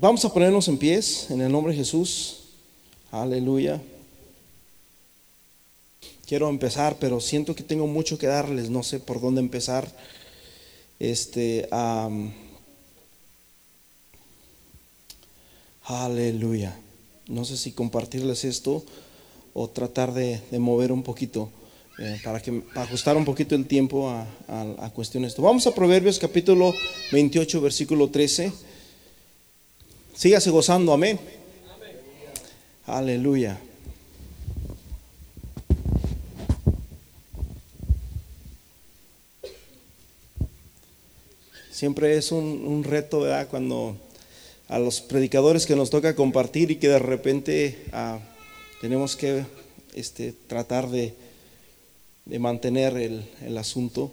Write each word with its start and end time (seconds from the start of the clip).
Vamos 0.00 0.24
a 0.24 0.32
ponernos 0.32 0.68
en 0.68 0.78
pies 0.78 1.26
en 1.28 1.40
el 1.40 1.50
nombre 1.50 1.72
de 1.72 1.78
Jesús. 1.80 2.44
Aleluya. 3.10 3.82
Quiero 6.24 6.48
empezar, 6.48 6.98
pero 7.00 7.20
siento 7.20 7.56
que 7.56 7.64
tengo 7.64 7.88
mucho 7.88 8.16
que 8.16 8.28
darles, 8.28 8.70
no 8.70 8.84
sé 8.84 9.00
por 9.00 9.20
dónde 9.20 9.40
empezar. 9.40 9.92
Este, 11.00 11.68
aleluya. 15.82 16.78
No 17.26 17.44
sé 17.44 17.56
si 17.56 17.72
compartirles 17.72 18.44
esto 18.44 18.84
o 19.52 19.68
tratar 19.68 20.14
de, 20.14 20.40
mover 20.60 20.92
un 20.92 21.02
poquito 21.02 21.50
eh, 21.98 22.20
para, 22.22 22.40
que, 22.40 22.62
ajustar 22.76 23.16
un 23.16 23.24
poquito 23.24 23.56
el 23.56 23.66
tiempo 23.66 24.08
a, 24.08 24.28
a 24.46 24.90
cuestiones. 24.90 25.36
Vamos 25.36 25.66
a 25.66 25.74
Proverbios 25.74 26.20
capítulo 26.20 26.72
28, 27.10 27.60
versículo 27.60 28.10
13. 28.10 28.67
Sígase 30.18 30.50
gozando, 30.50 30.92
amén. 30.92 31.16
Aleluya. 32.86 33.56
Siempre 41.70 42.16
es 42.16 42.32
un, 42.32 42.82
reto, 42.82 43.20
¿verdad? 43.20 43.46
Cuando 43.46 43.96
a 44.66 44.80
los 44.80 45.00
predicadores 45.00 45.66
que 45.66 45.76
nos 45.76 45.88
toca 45.88 46.16
compartir 46.16 46.72
y 46.72 46.76
que 46.80 46.88
de 46.88 46.98
repente 46.98 47.84
ah, 47.92 48.18
tenemos 48.80 49.14
que 49.14 49.46
este, 49.94 50.32
tratar 50.48 50.88
de, 50.88 51.14
mantener 52.40 52.96
el, 52.96 53.24
el 53.46 53.56
asunto 53.56 54.10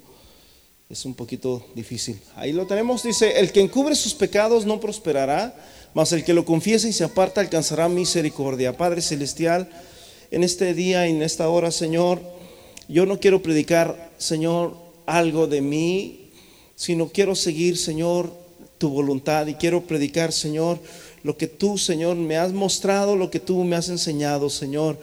es 0.88 1.04
un 1.04 1.16
poquito 1.16 1.66
difícil. 1.74 2.22
Ahí 2.36 2.54
lo 2.54 2.68
tenemos, 2.68 3.02
dice, 3.02 3.40
el 3.40 3.52
que 3.52 3.62
encubre 3.62 3.96
sus 3.96 4.14
pecados 4.14 4.68
no 4.68 4.80
prosperará, 4.80 5.56
mas 5.96 6.12
el 6.12 6.26
que 6.26 6.34
lo 6.34 6.44
confiese 6.44 6.90
y 6.90 6.94
se 6.94 7.06
aparta 7.06 7.40
alcanzará 7.40 7.88
misericordia. 7.88 8.76
Padre 8.76 9.02
Celestial, 9.02 9.70
en 10.30 10.44
este 10.44 10.74
día 10.74 11.08
y 11.08 11.12
en 11.12 11.24
esta 11.24 11.48
hora, 11.48 11.72
Señor, 11.72 12.22
yo 12.90 13.06
no 13.06 13.18
quiero 13.22 13.42
predicar, 13.42 14.12
Señor, 14.18 14.76
algo 15.06 15.48
de 15.48 15.62
mí, 15.62 16.32
sino 16.76 17.08
quiero 17.08 17.34
seguir, 17.34 17.78
Señor, 17.78 18.30
tu 18.78 18.90
voluntad 18.90 19.48
y 19.48 19.54
quiero 19.54 19.88
predicar, 19.88 20.34
Señor, 20.34 20.80
lo 21.24 21.38
que 21.38 21.48
tú, 21.48 21.78
Señor, 21.78 22.18
me 22.18 22.36
has 22.36 22.52
mostrado, 22.52 23.16
lo 23.16 23.32
que 23.32 23.40
tú 23.40 23.64
me 23.64 23.78
has 23.78 23.88
enseñado, 23.88 24.50
Señor. 24.50 25.00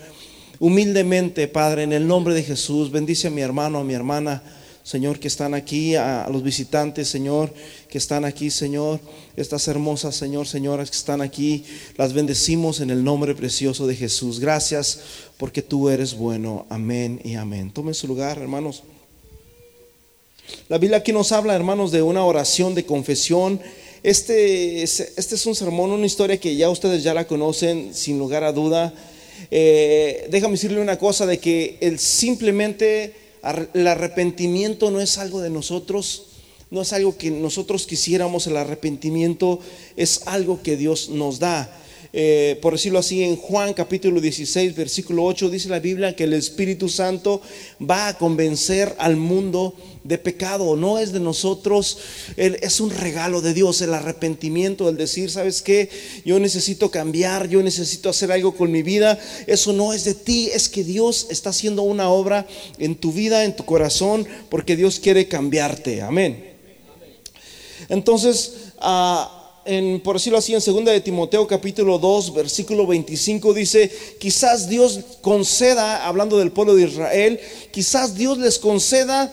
Humildemente, 0.60 1.48
Padre, 1.48 1.84
en 1.84 1.94
el 1.94 2.06
nombre 2.06 2.34
de 2.34 2.42
Jesús, 2.42 2.90
bendice 2.90 3.28
a 3.28 3.30
mi 3.30 3.40
hermano, 3.40 3.78
a 3.78 3.84
mi 3.84 3.94
hermana. 3.94 4.42
Señor, 4.82 5.20
que 5.20 5.28
están 5.28 5.54
aquí, 5.54 5.94
a, 5.94 6.28
los 6.30 6.42
visitantes, 6.42 7.08
Señor, 7.08 7.54
que 7.92 7.98
están 7.98 8.24
aquí, 8.24 8.50
Señor, 8.50 9.00
estas 9.36 9.68
hermosas, 9.68 10.16
Señor, 10.16 10.48
señoras 10.48 10.90
que 10.90 10.96
están 10.96 11.20
aquí, 11.20 11.66
las 11.98 12.14
bendecimos 12.14 12.80
en 12.80 12.88
el 12.88 13.04
nombre 13.04 13.34
precioso 13.34 13.86
de 13.86 13.94
Jesús. 13.94 14.40
Gracias 14.40 15.00
porque 15.36 15.60
tú 15.60 15.90
eres 15.90 16.14
bueno. 16.14 16.64
Amén 16.70 17.20
y 17.22 17.34
amén. 17.34 17.70
Tomen 17.70 17.92
su 17.92 18.08
lugar, 18.08 18.38
hermanos. 18.38 18.82
La 20.70 20.78
Biblia 20.78 21.00
aquí 21.00 21.12
nos 21.12 21.32
habla, 21.32 21.54
hermanos, 21.54 21.92
de 21.92 22.00
una 22.00 22.24
oración 22.24 22.74
de 22.74 22.86
confesión. 22.86 23.60
Este, 24.02 24.82
este 24.82 25.34
es 25.34 25.44
un 25.44 25.54
sermón, 25.54 25.90
una 25.90 26.06
historia 26.06 26.40
que 26.40 26.56
ya 26.56 26.70
ustedes 26.70 27.02
ya 27.02 27.12
la 27.12 27.26
conocen, 27.26 27.92
sin 27.92 28.18
lugar 28.18 28.42
a 28.42 28.52
duda. 28.52 28.94
Eh, 29.50 30.28
déjame 30.30 30.52
decirle 30.52 30.80
una 30.80 30.98
cosa, 30.98 31.26
de 31.26 31.38
que 31.38 31.76
el 31.82 31.98
simplemente 31.98 33.12
el 33.74 33.86
arrepentimiento 33.86 34.90
no 34.90 35.02
es 35.02 35.18
algo 35.18 35.42
de 35.42 35.50
nosotros, 35.50 36.31
no 36.72 36.80
es 36.80 36.92
algo 36.94 37.18
que 37.18 37.30
nosotros 37.30 37.86
quisiéramos, 37.86 38.46
el 38.46 38.56
arrepentimiento 38.56 39.60
es 39.94 40.22
algo 40.24 40.62
que 40.62 40.78
Dios 40.78 41.10
nos 41.10 41.38
da. 41.38 41.70
Eh, 42.14 42.58
por 42.62 42.72
decirlo 42.72 42.98
así, 42.98 43.22
en 43.22 43.36
Juan 43.36 43.74
capítulo 43.74 44.22
16, 44.22 44.74
versículo 44.74 45.24
8, 45.24 45.50
dice 45.50 45.68
la 45.68 45.80
Biblia 45.80 46.16
que 46.16 46.24
el 46.24 46.32
Espíritu 46.32 46.88
Santo 46.88 47.42
va 47.78 48.08
a 48.08 48.16
convencer 48.16 48.94
al 48.98 49.16
mundo 49.16 49.74
de 50.02 50.16
pecado, 50.16 50.74
no 50.74 50.98
es 50.98 51.12
de 51.12 51.20
nosotros, 51.20 51.98
es 52.36 52.80
un 52.80 52.88
regalo 52.90 53.42
de 53.42 53.52
Dios, 53.52 53.82
el 53.82 53.92
arrepentimiento, 53.92 54.88
el 54.88 54.96
decir, 54.96 55.30
¿sabes 55.30 55.60
qué? 55.60 55.90
Yo 56.24 56.40
necesito 56.40 56.90
cambiar, 56.90 57.48
yo 57.48 57.62
necesito 57.62 58.08
hacer 58.08 58.32
algo 58.32 58.54
con 58.54 58.72
mi 58.72 58.82
vida, 58.82 59.18
eso 59.46 59.74
no 59.74 59.92
es 59.92 60.04
de 60.04 60.14
ti, 60.14 60.50
es 60.54 60.70
que 60.70 60.84
Dios 60.84 61.26
está 61.28 61.50
haciendo 61.50 61.82
una 61.82 62.08
obra 62.08 62.46
en 62.78 62.94
tu 62.94 63.12
vida, 63.12 63.44
en 63.44 63.54
tu 63.56 63.66
corazón, 63.66 64.26
porque 64.48 64.74
Dios 64.74 65.00
quiere 65.00 65.28
cambiarte, 65.28 66.00
amén. 66.00 66.51
Entonces, 67.92 68.54
ah, 68.78 69.60
por 70.02 70.16
decirlo 70.16 70.38
así, 70.38 70.54
en 70.54 70.60
2 70.64 70.84
de 70.86 71.00
Timoteo 71.02 71.46
capítulo 71.46 71.98
2, 71.98 72.32
versículo 72.32 72.86
25 72.86 73.52
dice, 73.52 73.92
quizás 74.18 74.66
Dios 74.66 75.00
conceda, 75.20 76.06
hablando 76.06 76.38
del 76.38 76.52
pueblo 76.52 76.74
de 76.74 76.84
Israel, 76.84 77.38
quizás 77.70 78.14
Dios 78.14 78.38
les 78.38 78.58
conceda 78.58 79.30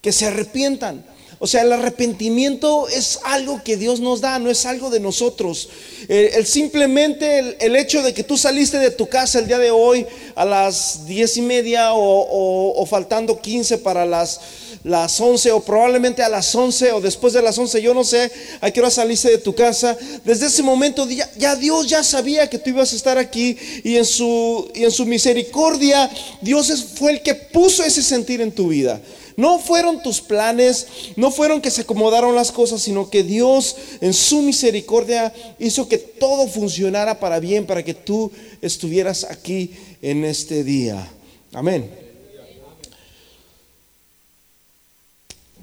que 0.00 0.12
se 0.12 0.24
arrepientan. 0.28 1.04
O 1.42 1.46
sea, 1.46 1.62
el 1.62 1.72
arrepentimiento 1.72 2.86
es 2.88 3.18
algo 3.24 3.62
que 3.64 3.78
Dios 3.78 3.98
nos 3.98 4.20
da, 4.20 4.38
no 4.38 4.50
es 4.50 4.66
algo 4.66 4.90
de 4.90 5.00
nosotros. 5.00 5.70
El, 6.06 6.44
simplemente 6.44 7.56
el, 7.64 7.76
hecho 7.76 8.02
de 8.02 8.12
que 8.12 8.22
tú 8.22 8.36
saliste 8.36 8.78
de 8.78 8.90
tu 8.90 9.08
casa 9.08 9.38
el 9.38 9.46
día 9.46 9.58
de 9.58 9.70
hoy 9.70 10.06
a 10.34 10.44
las 10.44 11.06
diez 11.06 11.38
y 11.38 11.42
media 11.42 11.94
o, 11.94 12.84
faltando 12.84 13.40
15 13.40 13.78
para 13.78 14.04
las, 14.04 14.38
las 14.84 15.20
11 15.20 15.52
o 15.52 15.60
probablemente 15.60 16.22
a 16.22 16.28
las 16.28 16.54
11 16.54 16.92
o 16.92 17.00
después 17.00 17.32
de 17.32 17.42
las 17.42 17.58
11, 17.58 17.82
yo 17.82 17.92
no 17.92 18.04
sé 18.04 18.30
a 18.60 18.70
qué 18.70 18.80
hora 18.80 18.90
saliste 18.90 19.30
de 19.30 19.38
tu 19.38 19.54
casa. 19.54 19.96
Desde 20.24 20.46
ese 20.46 20.62
momento 20.62 21.08
ya, 21.08 21.30
ya 21.36 21.56
Dios 21.56 21.88
ya 21.88 22.02
sabía 22.02 22.48
que 22.48 22.58
tú 22.58 22.70
ibas 22.70 22.92
a 22.92 22.96
estar 22.96 23.18
aquí 23.18 23.56
y 23.84 23.96
en 23.96 24.04
su, 24.04 24.70
y 24.74 24.84
en 24.84 24.90
su 24.90 25.06
misericordia 25.06 26.10
Dios 26.40 26.86
fue 26.94 27.12
el 27.12 27.22
que 27.22 27.34
puso 27.34 27.84
ese 27.84 28.02
sentir 28.02 28.40
en 28.40 28.52
tu 28.52 28.68
vida. 28.68 29.00
No 29.36 29.58
fueron 29.58 30.02
tus 30.02 30.20
planes, 30.20 30.86
no 31.16 31.30
fueron 31.30 31.60
que 31.60 31.70
se 31.70 31.82
acomodaron 31.82 32.34
las 32.34 32.52
cosas, 32.52 32.82
sino 32.82 33.08
que 33.08 33.22
Dios 33.22 33.76
en 34.00 34.12
su 34.12 34.42
misericordia 34.42 35.32
hizo 35.58 35.88
que 35.88 35.98
todo 35.98 36.46
funcionara 36.46 37.20
para 37.20 37.40
bien, 37.40 37.64
para 37.64 37.82
que 37.82 37.94
tú 37.94 38.30
estuvieras 38.60 39.24
aquí 39.24 39.72
en 40.02 40.24
este 40.24 40.62
día. 40.62 41.10
Amén. 41.52 41.99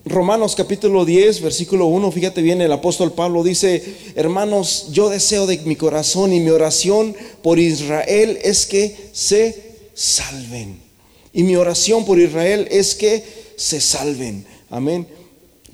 Romanos 0.09 0.55
capítulo 0.55 1.05
10, 1.05 1.41
versículo 1.41 1.87
1, 1.87 2.11
fíjate 2.11 2.41
bien, 2.41 2.61
el 2.61 2.71
apóstol 2.71 3.13
Pablo 3.13 3.43
dice, 3.43 3.83
hermanos, 4.15 4.87
yo 4.91 5.09
deseo 5.09 5.47
de 5.47 5.57
mi 5.59 5.75
corazón 5.75 6.33
y 6.33 6.39
mi 6.39 6.49
oración 6.49 7.15
por 7.41 7.59
Israel 7.59 8.37
es 8.43 8.65
que 8.65 9.09
se 9.11 9.75
salven. 9.93 10.79
Y 11.33 11.43
mi 11.43 11.55
oración 11.55 12.05
por 12.05 12.19
Israel 12.19 12.67
es 12.71 12.95
que 12.95 13.23
se 13.55 13.81
salven. 13.81 14.45
Amén. 14.69 15.07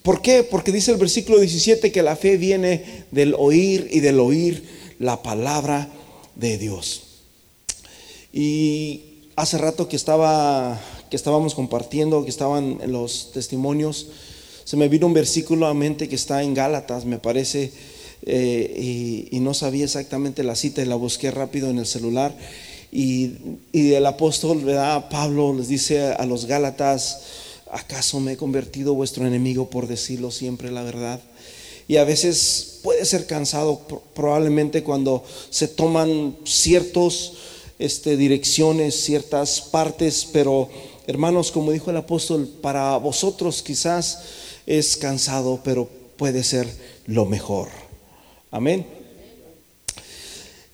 ¿Por 0.02 0.22
qué? 0.22 0.44
Porque 0.44 0.72
dice 0.72 0.92
el 0.92 0.98
versículo 0.98 1.40
17 1.40 1.92
que 1.92 2.04
la 2.04 2.16
fe 2.16 2.38
viene 2.38 3.06
del 3.12 3.36
oír 3.38 3.88
y 3.92 4.00
del 4.00 4.20
oír 4.20 4.64
la 5.00 5.24
palabra 5.24 5.90
de 6.36 6.58
Dios. 6.58 7.04
Y 8.34 9.30
hace 9.36 9.58
rato 9.58 9.88
que 9.88 9.96
estaba 9.96 10.80
que 11.14 11.18
estábamos 11.18 11.54
compartiendo, 11.54 12.24
que 12.24 12.32
estaban 12.32 12.80
los 12.88 13.32
testimonios, 13.34 14.08
se 14.64 14.76
me 14.78 14.88
vino 14.88 15.06
un 15.06 15.14
versículo 15.14 15.68
a 15.68 15.74
mente 15.76 16.10
que 16.10 16.16
está 16.16 16.42
en 16.42 16.56
Gálatas, 16.56 17.06
me 17.06 17.20
parece, 17.20 17.72
eh, 18.24 19.30
y, 19.32 19.40
no 19.40 19.54
sabía 19.54 19.86
exactamente 19.86 20.44
la 20.44 20.56
cita 20.56 20.82
y 20.82 20.86
la 20.86 20.96
busqué 20.96 21.30
rápido 21.30 21.70
en 21.70 21.78
el 21.78 21.86
celular. 21.86 22.36
Y, 22.92 23.34
y 23.72 23.94
el 23.94 24.08
apóstol, 24.08 24.62
¿verdad? 24.62 25.08
Pablo 25.12 25.54
les 25.54 25.68
dice 25.68 26.02
a 26.02 26.26
los 26.26 26.46
Gálatas, 26.46 27.22
¿acaso 27.72 28.20
me 28.20 28.32
he 28.32 28.38
convertido 28.38 28.96
vuestro 28.96 29.28
enemigo 29.28 29.70
por 29.70 29.86
decirlo 29.86 30.32
siempre 30.32 30.72
la 30.72 30.82
verdad? 30.82 31.22
Y 31.88 31.98
a 31.98 32.06
veces 32.06 32.80
puede 32.82 33.06
ser 33.06 33.28
cansado 33.28 33.82
probablemente 34.16 34.82
cuando 34.82 35.24
se 35.52 35.68
toman 35.68 36.38
ciertas 36.44 37.34
este, 37.78 38.18
direcciones, 38.18 38.96
ciertas 38.96 39.62
partes, 39.62 40.28
pero 40.32 40.70
hermanos, 41.08 41.52
como 41.52 41.72
dijo 41.72 41.90
el 41.90 41.98
apóstol, 41.98 42.48
para 42.62 42.98
vosotros 42.98 43.62
quizás 43.62 44.24
es 44.66 44.98
cansado, 44.98 45.60
pero 45.64 45.90
puede 46.18 46.44
ser 46.44 46.68
lo 47.06 47.26
mejor. 47.26 47.70
Amén. 48.52 49.03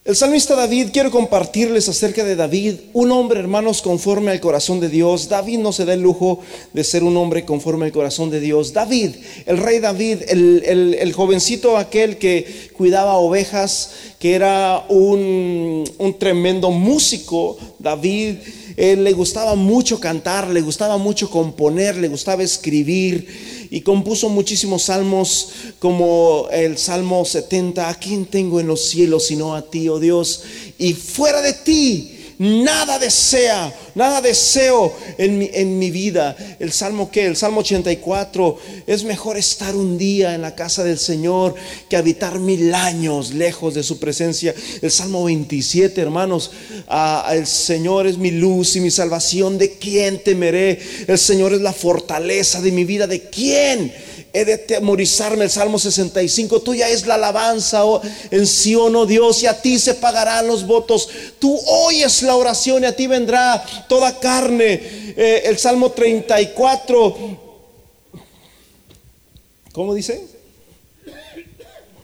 El 0.10 0.16
salmista 0.16 0.56
David, 0.56 0.88
quiero 0.92 1.12
compartirles 1.12 1.88
acerca 1.88 2.24
de 2.24 2.36
David, 2.36 2.78
un 2.94 3.12
hombre, 3.12 3.40
hermanos, 3.42 3.84
conforme 3.84 4.32
al 4.32 4.40
corazón 4.40 4.80
de 4.80 4.90
Dios. 4.90 5.30
David 5.30 5.60
no 5.60 5.72
se 5.72 5.86
da 5.86 5.94
el 5.94 6.02
lujo 6.02 6.40
de 6.74 6.84
ser 6.84 7.04
un 7.04 7.16
hombre 7.16 7.46
conforme 7.46 7.86
al 7.86 7.92
corazón 7.92 8.32
de 8.32 8.40
Dios. 8.40 8.74
David, 8.74 9.12
el 9.46 9.60
rey 9.60 9.78
David, 9.78 10.24
el, 10.30 11.14
jovencito 11.14 11.78
aquel 11.78 12.18
que 12.18 12.72
cuidaba 12.76 13.18
ovejas, 13.18 13.92
que 14.18 14.34
era 14.34 14.84
un, 14.90 15.84
tremendo 16.18 16.72
músico, 16.72 17.60
David, 17.78 18.38
le 18.78 19.12
gustaba 19.14 19.54
mucho 19.54 20.00
cantar, 20.00 20.50
le 20.50 20.62
gustaba 20.62 20.98
mucho 20.98 21.30
componer, 21.30 21.98
le 21.98 22.08
gustaba 22.08 22.42
escribir 22.42 23.28
y 23.71 23.81
compuso 23.81 24.30
muchísimos 24.30 24.83
salmos 24.83 25.50
como 25.80 26.48
el 26.51 26.77
Salmo 26.77 27.24
70, 27.24 27.89
¿a 27.89 27.95
quién 27.95 28.25
tengo 28.25 28.60
en 28.60 28.68
los 28.68 28.89
cielos 28.89 29.27
sino 29.27 29.56
a 29.56 29.69
ti, 29.69 29.89
oh 29.89 30.00
Dios? 30.00 30.44
Y 30.77 30.94
fuera 30.94 31.42
de 31.42 31.54
ti 31.54 32.19
nada 32.40 32.98
desea, 32.98 33.74
nada 33.96 34.22
deseo 34.22 34.96
en 35.18 35.38
mi, 35.38 35.50
en 35.54 35.78
mi 35.78 35.92
vida. 35.92 36.36
El 36.58 36.72
Salmo 36.72 37.12
que, 37.12 37.26
el 37.26 37.36
Salmo 37.36 37.60
84, 37.60 38.58
es 38.88 39.04
mejor 39.04 39.38
estar 39.38 39.76
un 39.76 39.98
día 39.98 40.34
en 40.34 40.42
la 40.42 40.56
casa 40.56 40.84
del 40.84 40.98
Señor 40.98 41.56
que 41.90 41.98
habitar 41.98 42.40
mil 42.40 42.74
años 42.74 43.34
lejos 43.34 43.74
de 43.74 43.84
su 43.84 44.00
presencia. 44.00 44.56
El 44.82 44.90
Salmo 44.90 45.26
27, 45.26 46.00
hermanos, 46.00 46.52
ah, 46.88 47.30
el 47.34 47.46
Señor 47.46 48.08
es 48.08 48.18
mi 48.18 48.32
luz 48.32 48.78
y 48.78 48.80
mi 48.80 48.90
salvación, 48.90 49.58
¿de 49.58 49.74
quién 49.74 50.24
temeré? 50.24 50.80
El 51.08 51.18
Señor 51.18 51.54
es 51.54 51.62
la 51.62 51.74
fortaleza 51.74 52.62
de 52.62 52.72
mi 52.72 52.86
vida, 52.86 53.06
¿de 53.06 53.22
quién? 53.30 53.94
He 54.34 54.46
de 54.46 54.58
temorizarme. 54.58 55.46
El 55.46 55.50
Salmo 55.50 55.80
65, 55.80 56.62
tuya 56.62 56.90
es 56.90 57.06
la 57.06 57.16
alabanza 57.16 57.86
oh, 57.86 58.02
en 58.31 58.46
Sion, 58.46 58.96
oh 58.96 59.06
Dios, 59.06 59.44
y 59.44 59.48
a 59.48 59.62
ti 59.62 59.80
se 59.80 59.96
pagarán 59.96 60.48
los 60.48 60.66
votos. 60.66 61.10
Tú 61.40 61.60
oyes 61.68 62.22
la 62.24 62.36
oración 62.36 62.84
y 62.84 62.86
a 62.88 62.96
ti 62.96 63.08
vendrá 63.08 63.64
toda 63.88 64.20
carne. 64.20 64.81
Eh, 65.16 65.44
el 65.46 65.58
Salmo 65.58 65.92
34, 65.92 67.18
¿cómo 69.72 69.94
dice? 69.94 70.28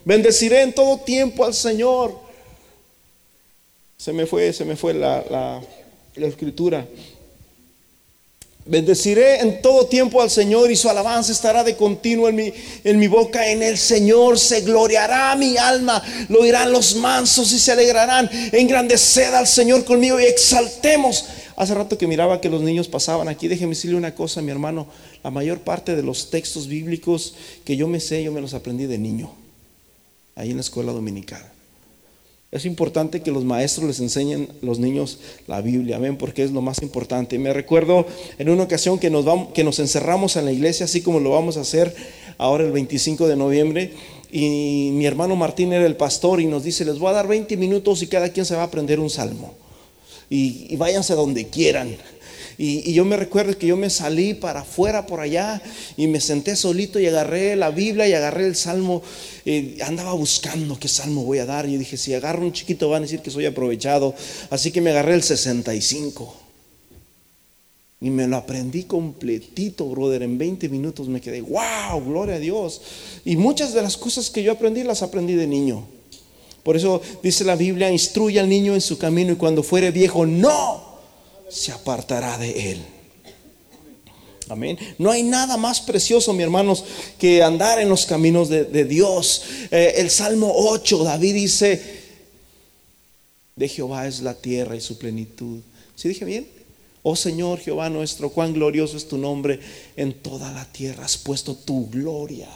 Bendeciré 0.04 0.62
en 0.62 0.74
todo 0.74 1.00
tiempo 1.00 1.46
al 1.46 1.54
Señor. 1.54 2.20
Se 3.98 4.14
me 4.14 4.26
fue, 4.26 4.54
se 4.54 4.66
me 4.66 4.76
fue 4.76 4.94
la, 4.94 5.62
la 6.16 6.28
escritura. 6.28 6.86
Bendeciré 8.68 9.42
en 9.42 9.62
todo 9.62 9.86
tiempo 9.86 10.20
al 10.24 10.32
Señor 10.32 10.72
y 10.72 10.76
su 10.76 10.90
alabanza 10.90 11.32
estará 11.32 11.64
de 11.64 11.76
continuo 11.76 12.28
en 12.28 12.36
mi, 12.36 12.54
en 12.84 12.98
mi 12.98 13.08
boca. 13.08 13.48
En 13.48 13.62
el 13.62 13.78
Señor 13.78 14.40
se 14.40 14.62
gloriará 14.62 15.36
mi 15.36 15.56
alma. 15.56 16.02
Lo 16.30 16.40
oirán 16.40 16.72
los 16.72 16.96
mansos 16.96 17.52
y 17.52 17.60
se 17.60 17.74
alegrarán. 17.74 18.28
Engrandeced 18.52 19.36
al 19.36 19.46
Señor 19.46 19.86
conmigo 19.86 20.20
y 20.20 20.24
exaltemos. 20.24 21.26
Hace 21.56 21.76
rato 21.76 21.96
que 21.96 22.08
miraba 22.08 22.42
que 22.42 22.50
los 22.50 22.64
niños 22.64 22.88
pasaban 22.88 23.28
aquí. 23.28 23.48
Déjeme 23.48 23.76
decirle 23.76 23.98
una 23.98 24.16
cosa, 24.16 24.42
mi 24.42 24.50
hermano. 24.50 24.88
La 25.24 25.30
mayor 25.30 25.60
parte 25.60 25.96
de 25.96 26.02
los 26.02 26.32
textos 26.32 26.68
bíblicos 26.68 27.36
que 27.66 27.78
yo 27.78 27.88
me 27.88 28.00
sé, 28.00 28.24
yo 28.24 28.32
me 28.32 28.42
los 28.42 28.56
aprendí 28.56 28.88
de 28.88 28.98
niño. 28.98 29.32
Ahí 30.36 30.50
en 30.50 30.58
la 30.58 30.62
escuela 30.62 30.92
dominical. 30.92 31.55
Es 32.56 32.64
importante 32.64 33.22
que 33.22 33.32
los 33.32 33.44
maestros 33.44 33.86
les 33.86 34.00
enseñen 34.00 34.48
a 34.50 34.66
los 34.66 34.80
niños 34.80 35.20
la 35.46 35.60
Biblia, 35.60 35.98
amén, 35.98 36.18
porque 36.18 36.42
es 36.42 36.52
lo 36.52 36.62
más 36.62 36.82
importante. 36.82 37.38
Me 37.38 37.52
recuerdo 37.52 38.06
en 38.40 38.50
una 38.50 38.64
ocasión 38.64 38.98
que 38.98 39.10
nos, 39.10 39.26
vamos, 39.26 39.50
que 39.54 39.66
nos 39.66 39.78
encerramos 39.80 40.38
en 40.38 40.46
la 40.46 40.54
iglesia, 40.54 40.86
así 40.86 41.02
como 41.02 41.20
lo 41.20 41.32
vamos 41.32 41.58
a 41.58 41.62
hacer 41.62 41.94
ahora 42.38 42.64
el 42.64 42.72
25 42.72 43.28
de 43.28 43.36
noviembre, 43.36 43.92
y 44.32 44.92
mi 44.94 45.06
hermano 45.06 45.36
Martín 45.36 45.74
era 45.74 45.86
el 45.86 45.98
pastor 45.98 46.40
y 46.40 46.46
nos 46.46 46.64
dice, 46.64 46.86
les 46.86 46.98
voy 46.98 47.10
a 47.10 47.14
dar 47.16 47.28
20 47.28 47.58
minutos 47.58 48.02
y 48.02 48.08
cada 48.08 48.30
quien 48.30 48.46
se 48.46 48.56
va 48.56 48.62
a 48.62 48.66
aprender 48.66 49.02
un 49.02 49.10
salmo. 49.10 49.54
Y, 50.30 50.68
y 50.70 50.78
váyanse 50.78 51.14
donde 51.14 51.50
quieran. 51.50 51.98
Y, 52.58 52.94
yo 52.94 53.04
me 53.06 53.18
recuerdo 53.18 53.58
que 53.58 53.68
yo 53.68 53.78
me 53.78 53.90
salí 53.90 54.34
para 54.34 54.62
afuera 54.62 55.06
por 55.06 55.20
allá 55.20 55.62
y 55.98 56.08
me 56.08 56.22
senté 56.22 56.56
solito 56.56 57.00
y 57.00 57.08
agarré 57.08 57.56
la 57.56 57.72
Biblia 57.72 58.08
y 58.08 58.14
agarré 58.14 58.46
el 58.46 58.56
Salmo. 58.56 59.02
andaba 59.86 60.14
buscando 60.14 60.80
qué 60.80 60.88
Salmo 60.88 61.24
voy 61.24 61.40
a 61.40 61.46
dar. 61.46 61.68
Y 61.68 61.78
dije, 61.78 61.98
si 61.98 62.14
agarro 62.14 62.42
un 62.42 62.54
chiquito 62.54 62.90
van 62.90 63.04
a 63.04 63.06
decir 63.06 63.22
que 63.22 63.32
soy 63.32 63.46
aprovechado. 63.46 64.16
Así 64.50 64.72
que 64.72 64.82
me 64.82 64.92
agarré 64.92 65.16
el 65.16 65.24
65. 65.24 66.42
Y 68.02 68.10
me 68.10 68.28
lo 68.28 68.38
aprendí 68.38 68.84
completito, 68.84 69.86
brother. 69.86 70.24
En 70.24 70.38
20 70.38 70.70
minutos 70.70 71.08
me 71.08 71.22
quedé, 71.22 71.42
wow, 71.42 72.04
gloria 72.06 72.36
a 72.36 72.40
Dios. 72.40 72.82
Y 73.26 73.36
muchas 73.36 73.74
de 73.74 73.82
las 73.82 73.98
cosas 73.98 74.30
que 74.30 74.44
yo 74.44 74.52
aprendí 74.52 74.84
las 74.84 75.02
aprendí 75.02 75.34
de 75.34 75.48
niño. 75.48 75.88
Por 76.62 76.76
eso 76.76 77.02
dice 77.22 77.44
la 77.44 77.56
Biblia, 77.56 77.92
instruye 77.92 78.40
al 78.40 78.50
niño 78.50 78.74
en 78.74 78.82
su 78.82 78.98
camino 78.98 79.32
y 79.34 79.36
cuando 79.36 79.62
fuere 79.64 79.92
viejo, 79.92 80.26
no 80.26 80.85
se 81.50 81.72
apartará 81.72 82.38
de 82.38 82.72
él. 82.72 82.86
Amén. 84.48 84.78
No 85.00 85.10
hay 85.10 85.24
nada 85.24 85.58
más 85.58 85.82
precioso, 85.82 86.32
mi 86.34 86.44
hermanos, 86.44 86.84
que 87.18 87.42
andar 87.42 87.80
en 87.80 87.90
los 87.90 88.06
caminos 88.06 88.48
de, 88.50 88.86
Dios. 88.86 89.44
Eh, 89.72 89.96
el 89.98 90.12
Salmo 90.12 90.54
8, 90.56 91.04
David 91.04 91.34
dice, 91.34 91.82
de 93.56 93.68
Jehová 93.68 94.08
es 94.08 94.22
la 94.22 94.36
tierra 94.36 94.76
y 94.76 94.82
su 94.82 94.98
plenitud. 94.98 95.62
¿Sí 95.96 96.10
dije 96.10 96.26
bien? 96.26 96.48
Oh 97.02 97.16
Señor 97.16 97.60
Jehová 97.60 97.90
nuestro, 97.90 98.30
cuán 98.30 98.54
glorioso 98.54 98.98
es 98.98 99.08
tu 99.08 99.18
nombre 99.18 99.60
en 99.96 100.14
toda 100.14 100.52
la 100.52 100.66
tierra. 100.66 101.06
Has 101.06 101.18
puesto 101.18 101.56
tu 101.56 101.90
gloria 101.90 102.50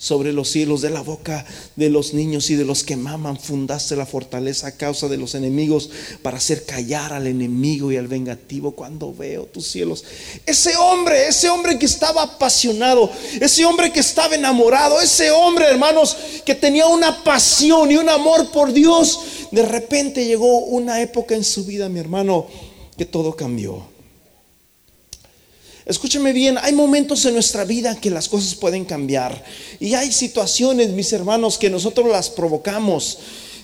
sobre 0.00 0.32
los 0.32 0.48
cielos, 0.48 0.80
de 0.80 0.88
la 0.88 1.02
boca 1.02 1.44
de 1.76 1.90
los 1.90 2.14
niños 2.14 2.48
y 2.48 2.54
de 2.54 2.64
los 2.64 2.84
que 2.84 2.96
maman, 2.96 3.38
fundaste 3.38 3.96
la 3.96 4.06
fortaleza 4.06 4.68
a 4.68 4.72
causa 4.72 5.08
de 5.08 5.18
los 5.18 5.34
enemigos 5.34 5.90
para 6.22 6.38
hacer 6.38 6.64
callar 6.64 7.12
al 7.12 7.26
enemigo 7.26 7.92
y 7.92 7.98
al 7.98 8.08
vengativo 8.08 8.72
cuando 8.72 9.12
veo 9.12 9.44
tus 9.44 9.66
cielos. 9.66 10.02
Ese 10.46 10.74
hombre, 10.78 11.28
ese 11.28 11.50
hombre 11.50 11.78
que 11.78 11.84
estaba 11.84 12.22
apasionado, 12.22 13.10
ese 13.42 13.66
hombre 13.66 13.92
que 13.92 14.00
estaba 14.00 14.34
enamorado, 14.34 15.02
ese 15.02 15.30
hombre, 15.30 15.66
hermanos, 15.66 16.16
que 16.46 16.54
tenía 16.54 16.86
una 16.86 17.22
pasión 17.22 17.90
y 17.90 17.96
un 17.96 18.08
amor 18.08 18.50
por 18.52 18.72
Dios, 18.72 19.20
de 19.50 19.66
repente 19.66 20.24
llegó 20.24 20.60
una 20.60 21.02
época 21.02 21.34
en 21.34 21.44
su 21.44 21.66
vida, 21.66 21.90
mi 21.90 22.00
hermano, 22.00 22.46
que 22.96 23.04
todo 23.04 23.36
cambió. 23.36 23.99
Escúcheme 25.86 26.32
bien, 26.32 26.58
hay 26.60 26.72
momentos 26.72 27.24
en 27.24 27.34
nuestra 27.34 27.64
vida 27.64 27.96
que 27.96 28.10
las 28.10 28.28
cosas 28.28 28.54
pueden 28.54 28.84
cambiar. 28.84 29.44
Y 29.78 29.94
hay 29.94 30.12
situaciones, 30.12 30.90
mis 30.90 31.12
hermanos, 31.12 31.58
que 31.58 31.70
nosotros 31.70 32.08
las 32.10 32.30
provocamos 32.30 33.18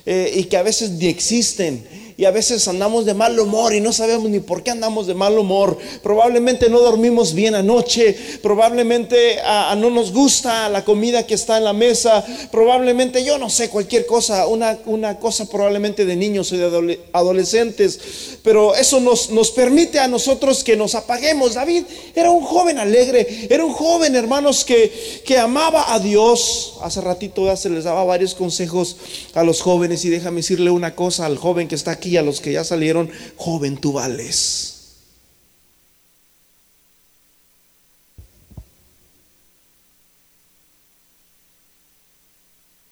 eh, 0.07 0.33
y 0.37 0.45
que 0.45 0.57
a 0.57 0.63
veces 0.63 0.91
ni 0.91 1.07
existen 1.07 2.06
y 2.19 2.25
a 2.25 2.31
veces 2.31 2.67
andamos 2.67 3.05
de 3.05 3.13
mal 3.13 3.39
humor 3.39 3.75
y 3.75 3.81
no 3.81 3.93
sabemos 3.93 4.31
ni 4.31 4.41
por 4.41 4.63
qué 4.63 4.71
andamos 4.71 5.07
de 5.07 5.15
mal 5.15 5.39
humor. 5.39 5.77
Probablemente 6.03 6.71
no 6.71 6.81
dormimos 6.81 7.35
bien 7.35 7.55
anoche, 7.55 8.17
probablemente 8.43 9.37
no 9.77 9.91
nos 9.91 10.13
gusta 10.13 10.69
la 10.71 10.83
comida 10.83 11.27
que 11.27 11.35
está 11.35 11.59
en 11.59 11.65
la 11.65 11.75
mesa, 11.75 12.25
probablemente 12.51 13.23
yo 13.23 13.37
no 13.37 13.51
sé, 13.51 13.69
cualquier 13.69 14.07
cosa, 14.07 14.47
una, 14.47 14.79
una 14.87 15.19
cosa 15.19 15.47
probablemente 15.47 16.07
de 16.07 16.17
niños 16.17 16.51
o 16.53 16.57
de 16.57 17.01
adolescentes, 17.13 18.39
pero 18.43 18.75
eso 18.75 18.99
nos, 19.01 19.31
nos 19.31 19.51
permite 19.51 19.99
a 19.99 20.09
nosotros 20.09 20.65
que 20.65 20.77
nos 20.77 20.95
apaguemos. 20.95 21.55
David 21.55 21.85
era 22.15 22.31
un 22.31 22.45
joven 22.45 22.79
alegre, 22.79 23.47
era 23.51 23.65
un 23.65 23.73
joven, 23.73 24.17
hermanos, 24.17 24.65
que, 24.65 25.21
que 25.25 25.37
amaba 25.39 25.93
a 25.93 25.99
Dios. 25.99 26.75
Hace 26.81 27.03
ratito 27.03 27.45
ya 27.45 27.57
se 27.57 27.69
les 27.69 27.85
daba 27.85 28.05
varios 28.05 28.35
consejos 28.35 28.97
a 29.35 29.43
los 29.43 29.61
jóvenes 29.61 30.05
y 30.05 30.09
déjame 30.09 30.39
decirle 30.39 30.71
una 30.71 30.95
cosa 30.95 31.27
al 31.27 31.37
joven 31.37 31.69
que 31.69 31.75
está 31.75 31.91
aquí 31.91 32.06
a 32.17 32.23
los 32.23 32.41
que 32.41 32.53
ya 32.53 32.63
salieron, 32.63 33.11
joven. 33.37 33.81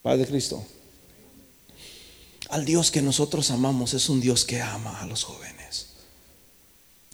Padre 0.02 0.26
Cristo. 0.26 0.64
Al 2.50 2.64
Dios 2.64 2.90
que 2.90 3.00
nosotros 3.02 3.50
amamos 3.50 3.94
es 3.94 4.08
un 4.08 4.20
Dios 4.20 4.44
que 4.44 4.60
ama 4.60 5.00
a 5.00 5.06
los 5.06 5.24
jóvenes. 5.24 5.86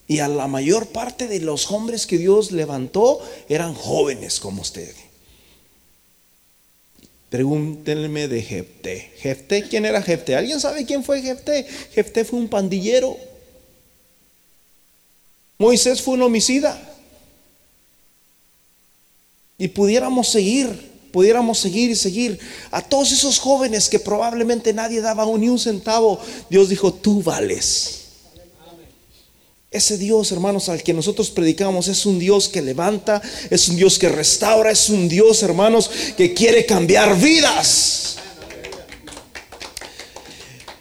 Y 0.09 0.19
a 0.19 0.29
la 0.29 0.49
mayor 0.49 0.89
parte 0.89 1.29
de 1.29 1.39
los 1.39 1.71
hombres 1.71 2.07
que 2.07 2.19
Dios 2.19 2.51
levantó 2.51 3.21
eran 3.49 3.75
jóvenes 3.75 4.41
como 4.41 4.63
usted. 4.63 4.93
Pregúntenme 7.31 8.27
de 8.27 8.43
Jefté. 8.43 9.13
Jefté, 9.19 9.63
¿quién 9.63 9.87
era 9.87 10.03
Jefté? 10.03 10.35
¿Alguien 10.35 10.61
sabe 10.61 10.85
quién 10.85 11.05
fue 11.05 11.23
Jefté? 11.23 11.65
Jefté 11.95 12.25
fue 12.25 12.41
un 12.41 12.49
pandillero. 12.49 13.17
Moisés 15.57 16.03
fue 16.03 16.15
un 16.15 16.23
homicida. 16.23 16.77
Y 19.59 19.69
pudiéramos 19.69 20.29
seguir, 20.29 20.91
pudiéramos 21.13 21.59
seguir 21.59 21.91
y 21.91 21.95
seguir 21.95 22.41
a 22.73 22.83
todos 22.83 23.13
esos 23.13 23.39
jóvenes 23.39 23.89
que 23.89 24.01
probablemente 24.01 24.73
nadie 24.73 25.01
daba 25.01 25.25
ni 25.39 25.49
un 25.49 25.59
centavo. 25.59 26.19
Dios 26.49 26.69
dijo, 26.69 26.93
tú 26.93 27.23
vales. 27.23 28.00
Ese 29.71 29.99
Dios, 29.99 30.33
hermanos, 30.33 30.69
al 30.69 30.83
que 30.83 30.93
nosotros 30.93 31.31
predicamos 31.31 31.87
es 31.87 32.05
un 32.05 32.19
Dios 32.19 32.49
que 32.49 32.61
levanta, 32.61 33.23
es 33.51 33.69
un 33.69 33.77
Dios 33.77 34.01
que 34.01 34.09
restaura, 34.09 34.73
es 34.73 34.91
un 34.91 35.09
Dios, 35.09 35.45
hermanos, 35.45 35.89
que 36.17 36.35
quiere 36.35 36.67
cambiar 36.67 37.17
vidas. 37.17 38.17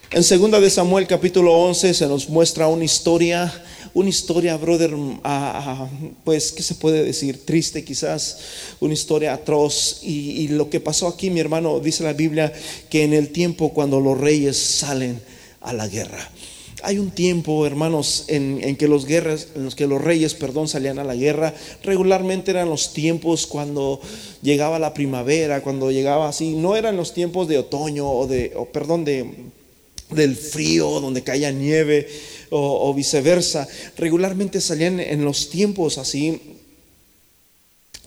En 0.09 0.23
segunda 0.23 0.59
de 0.59 0.71
Samuel 0.71 1.05
capítulo 1.05 1.53
11 1.53 1.93
se 1.93 2.07
nos 2.07 2.29
muestra 2.29 2.65
una 2.65 2.83
historia, 2.83 3.63
una 3.93 4.09
historia, 4.09 4.57
brother, 4.57 4.95
ah, 5.23 5.87
ah, 5.87 5.89
pues, 6.23 6.51
¿qué 6.51 6.63
se 6.63 6.73
puede 6.73 7.03
decir? 7.03 7.45
Triste 7.45 7.83
quizás, 7.85 8.39
una 8.79 8.95
historia 8.95 9.33
atroz. 9.33 9.99
Y, 10.01 10.31
y 10.31 10.47
lo 10.47 10.71
que 10.71 10.79
pasó 10.79 11.07
aquí, 11.07 11.29
mi 11.29 11.39
hermano, 11.39 11.79
dice 11.79 12.01
la 12.03 12.13
Biblia, 12.13 12.51
que 12.89 13.03
en 13.03 13.13
el 13.13 13.29
tiempo 13.29 13.71
cuando 13.71 13.99
los 13.99 14.17
reyes 14.17 14.57
salen 14.57 15.21
a 15.61 15.73
la 15.73 15.87
guerra. 15.87 16.31
Hay 16.83 16.97
un 16.97 17.11
tiempo, 17.11 17.65
hermanos, 17.65 18.25
en, 18.27 18.75
que 18.75 18.87
los 18.87 19.05
guerras, 19.05 19.47
en 19.55 19.65
los 19.65 19.75
que 19.75 19.87
los 19.87 20.01
reyes, 20.01 20.33
perdón, 20.33 20.67
salían 20.67 20.99
a 20.99 21.03
la 21.03 21.15
guerra. 21.15 21.53
Regularmente 21.83 22.51
eran 22.51 22.69
los 22.69 22.93
tiempos 22.93 23.47
cuando 23.47 23.99
llegaba 24.41 24.79
la 24.79 24.93
primavera, 24.93 25.61
cuando 25.61 25.91
llegaba 25.91 26.29
así. 26.29 26.55
No 26.55 26.75
eran 26.75 26.95
los 26.95 27.13
tiempos 27.13 27.47
de 27.47 27.57
otoño 27.57 28.09
o 28.09 28.27
de, 28.27 28.55
perdón, 28.71 29.05
de 29.05 29.49
del 30.09 30.35
frío, 30.35 30.99
donde 31.01 31.21
caía 31.21 31.51
nieve 31.51 32.07
o, 32.49 32.89
o 32.89 32.93
viceversa. 32.95 33.67
Regularmente 33.95 34.59
salían 34.59 34.99
en 34.99 35.23
los 35.23 35.51
tiempos 35.51 35.99
así 35.99 36.58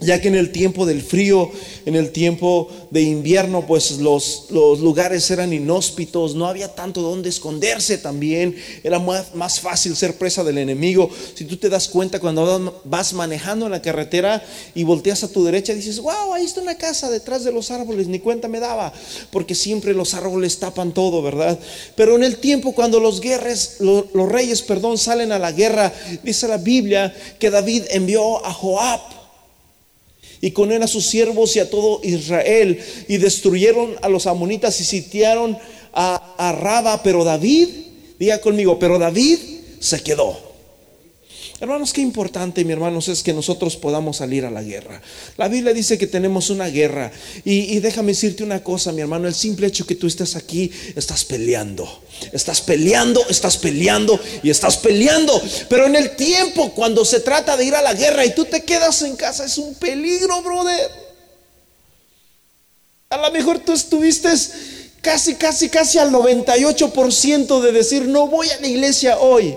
ya 0.03 0.21
que 0.21 0.29
en 0.29 0.35
el 0.35 0.53
tiempo 0.53 0.87
del 0.87 1.03
frío, 1.03 1.51
en 1.87 1.97
el 1.97 2.11
tiempo 2.11 2.69
de 2.91 3.03
invierno, 3.03 3.67
pues 3.67 3.99
los, 3.99 4.47
los, 4.51 4.81
lugares 4.81 5.31
eran 5.31 5.53
inhóspitos, 5.53 6.35
no 6.35 6.47
había 6.47 6.75
tanto 6.75 7.03
donde 7.03 7.29
esconderse 7.29 7.99
también, 7.99 8.57
era 8.83 8.99
más, 8.99 9.35
más, 9.35 9.61
fácil 9.61 9.97
ser 9.97 10.17
presa 10.17 10.45
del 10.45 10.59
enemigo. 10.59 11.11
Si 11.35 11.45
tú 11.45 11.57
te 11.57 11.69
das 11.69 11.89
cuenta 11.89 12.21
cuando 12.21 12.83
vas 12.85 13.13
manejando 13.13 13.67
en 13.67 13.73
la 13.73 13.83
carretera 13.83 14.45
y 14.75 14.85
volteas 14.85 15.25
a 15.25 15.29
tu 15.29 15.45
derecha, 15.45 15.75
dices, 15.75 16.01
wow, 16.01 16.35
ahí 16.35 16.45
está 16.45 16.61
una 16.61 16.77
casa 16.77 17.11
detrás 17.11 17.45
de 17.45 17.53
los 17.53 17.71
árboles, 17.71 18.09
ni 18.09 18.19
cuenta 18.19 18.49
me 18.49 18.61
daba, 18.61 18.93
porque 19.31 19.55
siempre 19.55 19.95
los 19.95 20.15
árboles 20.15 20.59
tapan 20.59 20.93
todo, 20.93 21.23
¿verdad? 21.23 21.59
Pero 21.95 22.17
en 22.17 22.25
el 22.25 22.37
tiempo 22.37 22.73
cuando 22.73 23.01
los 23.01 23.21
guerres, 23.21 23.77
los, 23.81 24.07
los 24.15 24.29
reyes, 24.29 24.63
perdón, 24.63 24.99
salen 24.99 25.33
a 25.33 25.39
la 25.39 25.53
guerra, 25.53 25.93
dice 26.23 26.49
la 26.49 26.59
Biblia 26.59 27.15
que 27.39 27.51
David 27.51 27.85
envió 27.91 28.45
a 28.45 28.53
Joab 28.53 29.22
y 30.43 30.51
con 30.51 30.73
él 30.73 30.83
a 30.83 30.89
sus 30.89 31.07
siervos 31.07 31.57
y 31.57 31.61
a 31.61 31.71
todo 31.71 32.01
Israel, 32.03 32.79
y 33.09 33.17
destruyeron 33.17 33.95
a 34.03 34.11
los 34.11 34.27
amonitas 34.27 34.79
y 34.81 34.85
sitiaron 34.85 35.57
a, 35.95 36.35
a 36.37 36.53
Raba, 36.53 37.03
pero 37.03 37.25
David, 37.25 37.69
diga 38.19 38.39
conmigo, 38.41 38.79
pero 38.79 38.99
David 38.99 39.39
se 39.79 40.03
quedó. 40.03 40.52
Hermanos, 41.63 41.93
qué 41.93 42.01
importante, 42.01 42.65
mi 42.65 42.73
hermanos, 42.73 43.07
es 43.07 43.23
que 43.23 43.33
nosotros 43.33 43.77
podamos 43.77 44.17
salir 44.17 44.45
a 44.45 44.51
la 44.51 44.65
guerra. 44.65 45.01
La 45.37 45.47
Biblia 45.47 45.73
dice 45.73 45.97
que 45.97 46.09
tenemos 46.09 46.51
una 46.51 46.67
guerra. 46.67 47.13
Y, 47.45 47.79
déjame 47.79 48.11
decirte 48.11 48.43
una 48.43 48.65
cosa, 48.65 48.91
mi 48.91 49.01
hermano, 49.01 49.29
el 49.29 49.35
simple 49.37 49.69
hecho 49.69 49.87
que 49.87 49.95
tú 49.95 50.09
estés 50.09 50.35
aquí, 50.35 50.73
estás 50.97 51.25
peleando. 51.25 52.03
Estás 52.33 52.61
peleando, 52.63 53.25
estás 53.29 53.59
peleando 53.59 54.19
y 54.43 54.51
estás 54.51 54.77
peleando. 54.77 55.41
Pero 55.69 55.87
en 55.87 55.95
el 55.95 56.17
tiempo, 56.17 56.73
cuando 56.75 57.05
se 57.05 57.21
trata 57.21 57.57
de 57.57 57.65
ir 57.65 57.77
a 57.77 57.83
la 57.83 57.95
guerra 57.95 58.27
y 58.27 58.35
tú 58.35 58.45
te 58.45 58.65
quedas 58.65 59.01
en 59.03 59.15
casa, 59.15 59.45
es 59.45 59.57
un 59.57 59.73
peligro, 59.77 60.43
brother. 60.43 60.91
A 63.11 63.19
lo 63.19 63.31
mejor 63.31 63.61
tú 63.61 63.73
estuviste 63.73 64.31
casi, 65.01 65.37
casi, 65.37 65.69
casi 65.69 65.99
al 65.99 66.11
98% 66.11 67.61
de 67.61 67.71
decir, 67.71 68.09
no 68.09 68.27
voy 68.27 68.51
a 68.51 68.61
la 68.61 68.67
iglesia 68.67 69.21
hoy. 69.21 69.57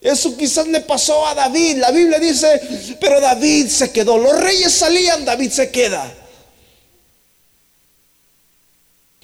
Eso 0.00 0.36
quizás 0.36 0.66
le 0.68 0.80
pasó 0.80 1.26
a 1.26 1.34
David. 1.34 1.78
La 1.78 1.90
Biblia 1.90 2.18
dice, 2.18 2.96
pero 3.00 3.20
David 3.20 3.68
se 3.68 3.90
quedó. 3.90 4.16
Los 4.18 4.38
reyes 4.40 4.72
salían, 4.72 5.24
David 5.24 5.50
se 5.50 5.70
queda. 5.70 6.14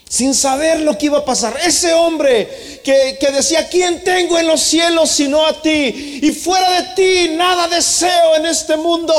Sin 0.09 0.35
saber 0.35 0.81
lo 0.81 0.97
que 0.99 1.07
iba 1.07 1.19
a 1.19 1.25
pasar. 1.25 1.59
Ese 1.65 1.93
hombre 1.93 2.81
que, 2.85 3.17
que 3.19 3.31
decía, 3.33 3.69
¿quién 3.69 4.03
tengo 4.05 4.39
en 4.39 4.47
los 4.47 4.61
cielos 4.61 5.11
sino 5.11 5.45
a 5.47 5.61
ti? 5.61 6.21
Y 6.23 6.33
fuera 6.33 6.83
de 6.83 6.95
ti 6.95 7.35
nada 7.35 7.69
deseo 7.69 8.37
en 8.37 8.47
este 8.47 8.77
mundo. 8.77 9.15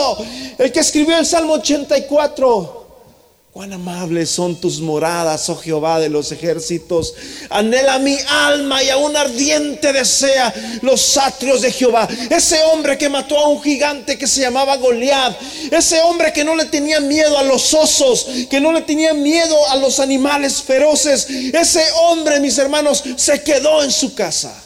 El 0.57 0.71
que 0.71 0.79
escribió 0.81 1.17
el 1.17 1.25
Salmo 1.25 1.53
84. 1.53 2.84
Cuán 3.55 3.71
amables 3.71 4.31
son 4.31 4.59
tus 4.59 4.81
moradas, 4.81 5.50
oh 5.50 5.55
Jehová 5.55 6.01
de 6.01 6.09
los 6.09 6.29
ejércitos. 6.33 7.13
Anhela 7.50 8.00
mi 8.00 8.17
alma 8.27 8.83
y 8.83 8.89
aún 8.89 9.15
ardiente 9.15 9.93
desea 9.93 10.53
los 10.81 11.17
atrios 11.17 11.62
de 11.62 11.71
Jehová. 11.71 12.05
Ese 12.29 12.62
hombre 12.65 12.97
que 12.97 13.07
mató 13.07 13.38
a 13.39 13.47
un 13.47 13.63
gigante 13.63 14.17
que 14.17 14.27
se 14.27 14.41
llamaba 14.41 14.75
Goliat. 14.75 15.38
Ese 15.71 16.01
hombre 16.01 16.33
que 16.33 16.43
no 16.43 16.53
le 16.53 16.65
tenía 16.65 17.00
miedo 17.00 17.38
a 17.38 17.43
los 17.43 17.74
osos, 17.74 18.27
que 18.50 18.59
no 18.59 18.74
le 18.74 18.81
tenía 18.81 19.13
miedo 19.13 19.55
a 19.69 19.77
los 19.77 20.01
animales 20.01 20.62
feroces. 20.62 21.25
Ese 21.29 21.81
hombre, 22.09 22.41
mis 22.41 22.57
hermanos, 22.57 23.05
se 23.15 23.41
quedó 23.41 23.81
en 23.85 23.91
su 23.93 24.13
casa. 24.13 24.64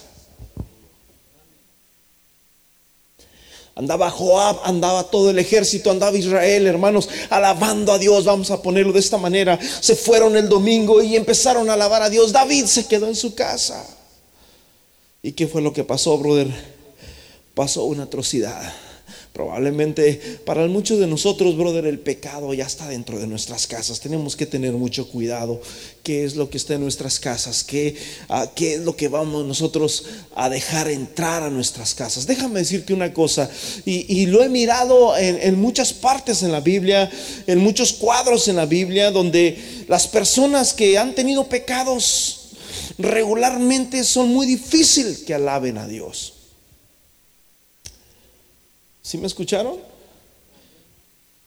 Andaba 3.80 4.12
Joab, 4.12 4.60
andaba 4.66 5.06
todo 5.06 5.30
el 5.30 5.40
ejército, 5.40 5.90
andaba 5.90 6.18
Israel, 6.18 6.68
hermanos, 6.68 7.08
alabando 7.30 7.94
a 7.94 7.98
Dios. 7.98 8.26
Vamos 8.26 8.52
a 8.52 8.62
ponerlo 8.62 8.92
de 8.92 9.00
esta 9.00 9.18
manera. 9.18 9.58
Se 9.80 9.96
fueron 9.96 10.36
el 10.36 10.50
domingo 10.50 11.02
y 11.02 11.16
empezaron 11.16 11.70
a 11.70 11.76
alabar 11.76 12.02
a 12.02 12.10
Dios. 12.10 12.34
David 12.34 12.66
se 12.66 12.88
quedó 12.88 13.08
en 13.08 13.16
su 13.16 13.34
casa. 13.36 13.88
¿Y 15.24 15.32
qué 15.32 15.48
fue 15.48 15.62
lo 15.62 15.72
que 15.72 15.86
pasó, 15.86 16.18
brother? 16.18 16.54
Pasó 17.54 17.86
una 17.86 18.04
atrocidad. 18.04 18.62
Probablemente 19.34 20.20
para 20.44 20.66
muchos 20.68 21.00
de 21.00 21.06
nosotros, 21.08 21.56
brother, 21.56 21.86
el 21.86 22.00
pecado 22.00 22.54
ya 22.54 22.66
está 22.66 22.90
dentro 22.90 23.20
de 23.20 23.28
nuestras 23.28 23.68
casas. 23.68 24.00
Tenemos 24.00 24.36
que 24.36 24.48
tener 24.48 24.74
mucho 24.74 25.08
cuidado. 25.08 25.62
¿Qué 26.04 26.26
es 26.26 26.36
lo 26.36 26.50
que 26.50 26.58
está 26.58 26.74
en 26.74 26.82
nuestras 26.82 27.20
casas? 27.20 27.64
¿Qué, 27.64 27.96
ah, 28.28 28.52
qué 28.56 28.74
es 28.74 28.82
lo 28.82 28.96
que 28.96 29.08
vamos 29.08 29.46
nosotros 29.46 30.06
a 30.36 30.50
dejar 30.50 30.90
entrar 30.90 31.44
a 31.44 31.50
nuestras 31.52 31.94
casas? 31.94 32.26
Déjame 32.26 32.60
decirte 32.60 32.94
una 32.94 33.14
cosa, 33.14 33.50
y, 33.86 34.26
lo 34.26 34.44
he 34.44 34.50
mirado 34.50 35.16
en, 35.16 35.40
en 35.42 35.60
muchas 35.60 35.94
partes 35.94 36.44
en 36.44 36.52
la 36.52 36.60
Biblia, 36.60 37.10
en 37.46 37.60
muchos 37.60 37.94
cuadros 37.94 38.48
en 38.48 38.56
la 38.56 38.66
Biblia, 38.66 39.12
donde 39.12 39.58
las 39.88 40.08
personas 40.08 40.74
que 40.74 40.98
han 40.98 41.14
tenido 41.14 41.48
pecados 41.48 42.50
regularmente 42.98 44.04
son 44.04 44.30
muy 44.30 44.48
difíciles 44.48 45.20
que 45.20 45.34
alaben 45.34 45.78
a 45.78 45.88
Dios. 45.88 46.39
¿Sí 49.10 49.18
me 49.18 49.26
escucharon? 49.26 49.80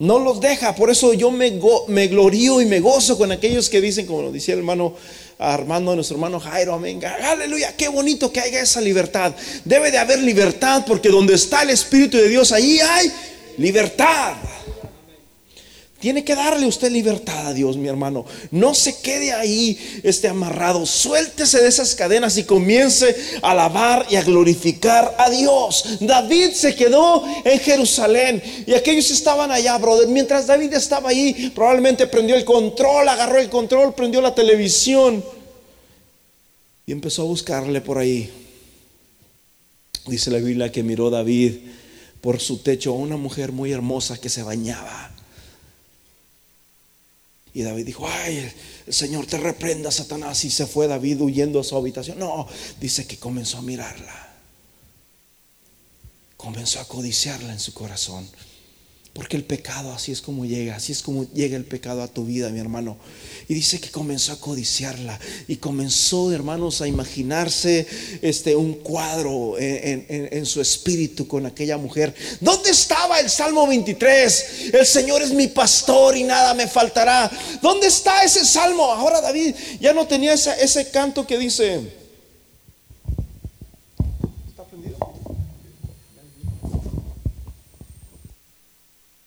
No 0.00 0.18
los 0.18 0.40
deja, 0.40 0.74
por 0.74 0.90
eso 0.90 1.12
yo 1.12 1.30
me, 1.30 1.60
me 1.86 2.08
glorío 2.08 2.60
y 2.60 2.66
me 2.66 2.80
gozo 2.80 3.16
con 3.16 3.30
aquellos 3.30 3.70
que 3.70 3.80
dicen, 3.80 4.04
como 4.04 4.22
lo 4.22 4.32
decía 4.32 4.54
el 4.54 4.58
hermano 4.58 4.96
Armando, 5.38 5.94
nuestro 5.94 6.16
hermano 6.16 6.40
Jairo, 6.40 6.74
amén, 6.74 7.00
aleluya, 7.04 7.76
qué 7.76 7.86
bonito 7.86 8.32
que 8.32 8.40
haya 8.40 8.60
esa 8.60 8.80
libertad. 8.80 9.32
Debe 9.64 9.92
de 9.92 9.98
haber 9.98 10.18
libertad 10.18 10.82
porque 10.84 11.08
donde 11.08 11.34
está 11.34 11.62
el 11.62 11.70
Espíritu 11.70 12.16
de 12.16 12.28
Dios, 12.28 12.50
ahí 12.50 12.80
hay 12.80 13.12
libertad. 13.58 14.34
Tiene 16.02 16.24
que 16.24 16.34
darle 16.34 16.66
usted 16.66 16.90
libertad 16.90 17.46
a 17.46 17.54
Dios, 17.54 17.76
mi 17.76 17.86
hermano. 17.86 18.26
No 18.50 18.74
se 18.74 18.98
quede 18.98 19.30
ahí 19.32 19.78
este 20.02 20.26
amarrado. 20.26 20.84
Suéltese 20.84 21.62
de 21.62 21.68
esas 21.68 21.94
cadenas 21.94 22.36
y 22.38 22.42
comience 22.42 23.14
a 23.40 23.52
alabar 23.52 24.04
y 24.10 24.16
a 24.16 24.24
glorificar 24.24 25.14
a 25.16 25.30
Dios. 25.30 25.98
David 26.00 26.54
se 26.54 26.74
quedó 26.74 27.24
en 27.44 27.56
Jerusalén 27.60 28.42
y 28.66 28.74
aquellos 28.74 29.12
estaban 29.12 29.52
allá, 29.52 29.78
brother. 29.78 30.08
Mientras 30.08 30.48
David 30.48 30.72
estaba 30.72 31.10
ahí, 31.10 31.52
probablemente 31.54 32.08
prendió 32.08 32.34
el 32.34 32.44
control, 32.44 33.08
agarró 33.08 33.38
el 33.38 33.48
control, 33.48 33.94
prendió 33.94 34.20
la 34.20 34.34
televisión 34.34 35.24
y 36.84 36.90
empezó 36.90 37.22
a 37.22 37.26
buscarle 37.26 37.80
por 37.80 37.98
ahí. 37.98 38.28
Dice 40.08 40.32
la 40.32 40.38
Biblia 40.38 40.72
que 40.72 40.82
miró 40.82 41.10
David 41.10 41.58
por 42.20 42.40
su 42.40 42.58
techo 42.58 42.90
a 42.90 42.96
una 42.96 43.16
mujer 43.16 43.52
muy 43.52 43.70
hermosa 43.70 44.20
que 44.20 44.28
se 44.28 44.42
bañaba. 44.42 45.12
Y 47.54 47.62
David 47.62 47.84
dijo, 47.84 48.08
ay, 48.08 48.50
el 48.86 48.94
Señor 48.94 49.26
te 49.26 49.36
reprenda, 49.36 49.90
Satanás. 49.90 50.44
Y 50.44 50.50
se 50.50 50.66
fue 50.66 50.86
David 50.86 51.20
huyendo 51.20 51.60
a 51.60 51.64
su 51.64 51.76
habitación. 51.76 52.18
No, 52.18 52.46
dice 52.80 53.06
que 53.06 53.18
comenzó 53.18 53.58
a 53.58 53.62
mirarla. 53.62 54.30
Comenzó 56.36 56.80
a 56.80 56.88
codiciarla 56.88 57.52
en 57.52 57.60
su 57.60 57.74
corazón. 57.74 58.28
Porque 59.12 59.36
el 59.36 59.44
pecado 59.44 59.92
así 59.92 60.10
es 60.10 60.22
como 60.22 60.46
llega, 60.46 60.74
así 60.74 60.92
es 60.92 61.02
como 61.02 61.30
llega 61.34 61.54
el 61.58 61.66
pecado 61.66 62.02
a 62.02 62.08
tu 62.08 62.24
vida, 62.24 62.48
mi 62.48 62.60
hermano. 62.60 62.96
Y 63.46 63.52
dice 63.52 63.78
que 63.78 63.90
comenzó 63.90 64.32
a 64.32 64.40
codiciarla 64.40 65.20
y 65.46 65.56
comenzó, 65.56 66.32
hermanos, 66.32 66.80
a 66.80 66.88
imaginarse 66.88 67.86
este, 68.22 68.56
un 68.56 68.72
cuadro 68.74 69.56
en, 69.58 70.46
su 70.46 70.62
espíritu 70.62 71.28
con 71.28 71.44
aquella 71.44 71.76
mujer. 71.76 72.14
¿Dónde 72.40 72.70
estaba 72.70 73.20
el 73.20 73.28
Salmo 73.28 73.66
23? 73.66 74.70
El 74.72 74.86
Señor 74.86 75.20
es 75.20 75.32
mi 75.32 75.48
pastor 75.48 76.16
y 76.16 76.24
nada 76.24 76.54
me 76.54 76.66
faltará. 76.66 77.30
¿Dónde 77.60 77.88
está 77.88 78.24
ese 78.24 78.46
salmo? 78.46 78.84
Ahora 78.84 79.20
David 79.20 79.54
ya 79.78 79.92
no 79.92 80.06
tenía 80.06 80.32
ese 80.32 80.90
canto 80.90 81.26
que 81.26 81.36
dice... 81.36 82.01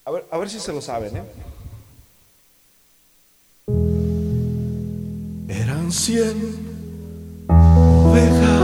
A 0.07 0.11
ver, 0.11 0.23
a 0.29 0.37
ver 0.37 0.49
si 0.49 0.59
se 0.59 0.71
lo 0.71 0.81
saben, 0.81 1.17
¿eh? 1.17 1.23
Eran 5.49 5.91
cien 5.91 6.55
ovejas. 7.49 8.54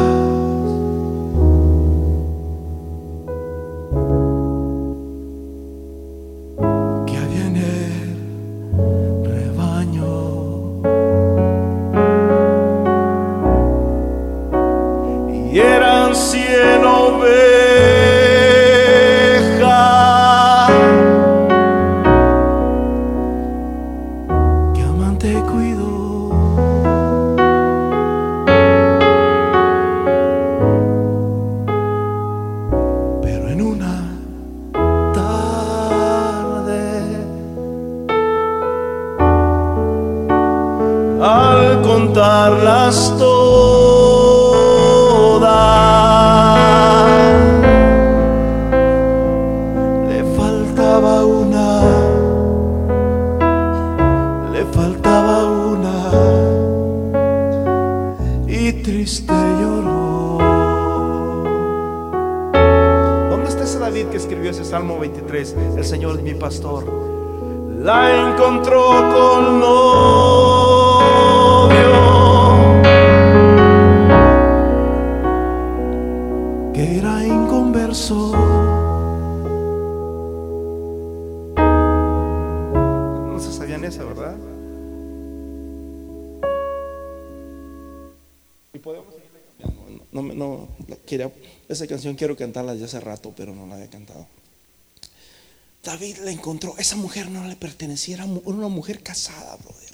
Salmo 64.81 64.97
23? 64.97 65.55
El 65.77 65.85
Señor 65.85 66.17
es 66.17 66.23
mi 66.23 66.33
pastor. 66.33 66.83
La 67.83 68.31
encontró 68.31 68.88
con 69.13 69.59
novio. 69.59 69.91
Que 76.73 76.97
era 76.97 77.23
inconverso. 77.27 78.35
No 83.27 83.39
se 83.39 83.53
sabían 83.53 83.83
esa, 83.83 84.03
¿verdad? 84.03 84.35
Y 88.73 88.79
podemos. 88.79 89.13
No, 90.11 90.23
no, 90.23 90.33
no, 90.33 90.67
quería, 91.05 91.31
esa 91.69 91.85
canción 91.85 92.15
quiero 92.15 92.35
cantarla 92.35 92.73
ya 92.73 92.85
hace 92.85 93.00
rato, 93.00 93.31
pero 93.38 93.53
no 93.53 93.67
la 93.67 93.75
había 93.75 93.88
cantado. 93.88 94.25
David 95.83 96.17
la 96.23 96.31
encontró. 96.31 96.75
Esa 96.77 96.95
mujer 96.95 97.29
no 97.29 97.47
le 97.47 97.55
pertenecía, 97.55 98.15
era 98.15 98.25
una 98.25 98.67
mujer 98.67 99.01
casada, 99.01 99.57
brother. 99.57 99.91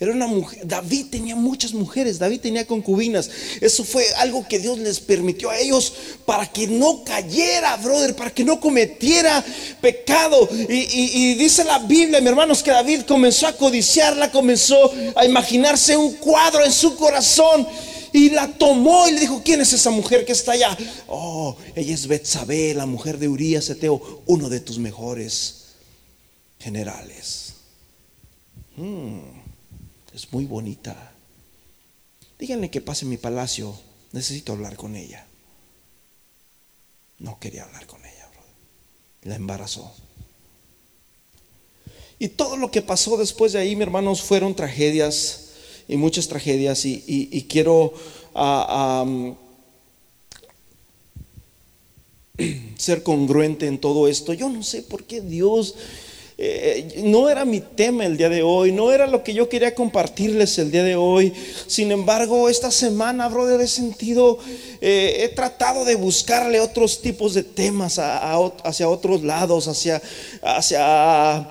Era 0.00 0.10
una 0.10 0.26
mujer, 0.26 0.60
David 0.64 1.06
tenía 1.10 1.36
muchas 1.36 1.72
mujeres, 1.72 2.18
David 2.18 2.40
tenía 2.40 2.66
concubinas. 2.66 3.30
Eso 3.60 3.84
fue 3.84 4.04
algo 4.16 4.46
que 4.48 4.58
Dios 4.58 4.78
les 4.78 4.98
permitió 4.98 5.50
a 5.50 5.58
ellos 5.58 5.92
para 6.26 6.50
que 6.50 6.66
no 6.66 7.04
cayera, 7.04 7.76
brother, 7.76 8.16
para 8.16 8.32
que 8.32 8.42
no 8.42 8.58
cometiera 8.58 9.44
pecado. 9.80 10.48
Y, 10.68 11.34
dice 11.34 11.62
la 11.62 11.78
Biblia, 11.78 12.20
mi 12.20 12.28
hermanos, 12.28 12.62
que 12.62 12.72
David 12.72 13.02
comenzó 13.02 13.46
a 13.46 13.56
codiciarla, 13.56 14.32
comenzó 14.32 14.92
a 15.14 15.24
imaginarse 15.24 15.96
un 15.96 16.14
cuadro 16.14 16.64
en 16.64 16.72
su 16.72 16.96
corazón. 16.96 17.66
Y 18.14 18.30
la 18.30 18.46
tomó 18.46 19.08
y 19.08 19.12
le 19.12 19.20
dijo, 19.22 19.42
¿quién 19.44 19.60
es 19.60 19.72
esa 19.72 19.90
mujer 19.90 20.24
que 20.24 20.30
está 20.30 20.52
allá? 20.52 20.78
Oh, 21.08 21.56
ella 21.74 21.92
es 21.92 22.06
Betsabé, 22.06 22.72
la 22.72 22.86
mujer 22.86 23.18
de 23.18 23.26
Urías 23.26 23.68
Eteo, 23.68 24.22
uno 24.26 24.48
de 24.48 24.60
tus 24.60 24.78
mejores 24.78 25.64
generales. 26.60 27.54
Mm, 28.76 29.18
es 30.14 30.32
muy 30.32 30.44
bonita. 30.44 31.12
Díganle 32.38 32.70
que 32.70 32.80
pase 32.80 33.04
en 33.04 33.10
mi 33.10 33.16
palacio. 33.16 33.76
Necesito 34.12 34.52
hablar 34.52 34.76
con 34.76 34.94
ella. 34.94 35.26
No 37.18 37.40
quería 37.40 37.64
hablar 37.64 37.88
con 37.88 37.98
ella, 38.06 38.28
brother. 38.30 38.54
La 39.22 39.34
embarazó. 39.34 39.92
Y 42.20 42.28
todo 42.28 42.56
lo 42.56 42.70
que 42.70 42.80
pasó 42.80 43.16
después 43.16 43.54
de 43.54 43.58
ahí, 43.58 43.74
mi 43.74 43.82
hermanos, 43.82 44.22
fueron 44.22 44.54
tragedias 44.54 45.43
y 45.88 45.96
muchas 45.96 46.28
tragedias. 46.28 46.84
Y, 46.84 47.04
y- 47.06 47.42
quiero 47.42 47.94
ah, 48.34 49.04
ser 52.76 53.02
congruente 53.02 53.66
en 53.66 53.78
todo 53.78 54.08
esto. 54.08 54.32
Yo 54.32 54.48
no 54.48 54.62
sé 54.62 54.82
por 54.82 55.04
qué 55.04 55.20
Dios 55.20 55.74
eh, 56.36 57.02
no 57.04 57.28
era 57.30 57.44
mi 57.44 57.60
tema 57.60 58.04
el 58.04 58.16
día 58.16 58.28
de 58.28 58.42
hoy, 58.42 58.72
no 58.72 58.90
era 58.90 59.06
lo 59.06 59.22
que 59.22 59.34
yo 59.34 59.48
quería 59.48 59.72
compartirles 59.72 60.58
el 60.58 60.72
día 60.72 60.82
de 60.82 60.96
hoy. 60.96 61.32
Sin 61.68 61.92
embargo, 61.92 62.48
esta 62.48 62.72
semana, 62.72 63.28
brother, 63.28 63.60
he 63.60 63.68
sentido, 63.68 64.38
eh, 64.80 65.20
he 65.20 65.28
tratado 65.28 65.84
de 65.84 65.94
buscarle 65.94 66.58
otros 66.58 67.00
tipos 67.00 67.34
de 67.34 67.44
temas 67.44 68.00
hacia 68.00 68.88
otros 68.88 69.22
lados, 69.22 69.68
hacia, 69.68 70.02
hacia 70.42 71.48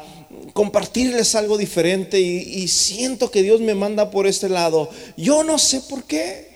compartirles 0.53 1.33
algo 1.35 1.57
diferente 1.57 2.19
y, 2.21 2.67
siento 2.67 3.31
que 3.31 3.41
Dios 3.41 3.59
me 3.59 3.73
manda 3.73 4.11
por 4.11 4.27
este 4.27 4.49
lado. 4.49 4.89
Yo 5.17 5.43
no 5.43 5.57
sé 5.57 5.81
por 5.81 6.03
qué. 6.03 6.53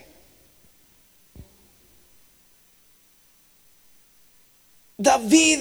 David, 4.99 5.59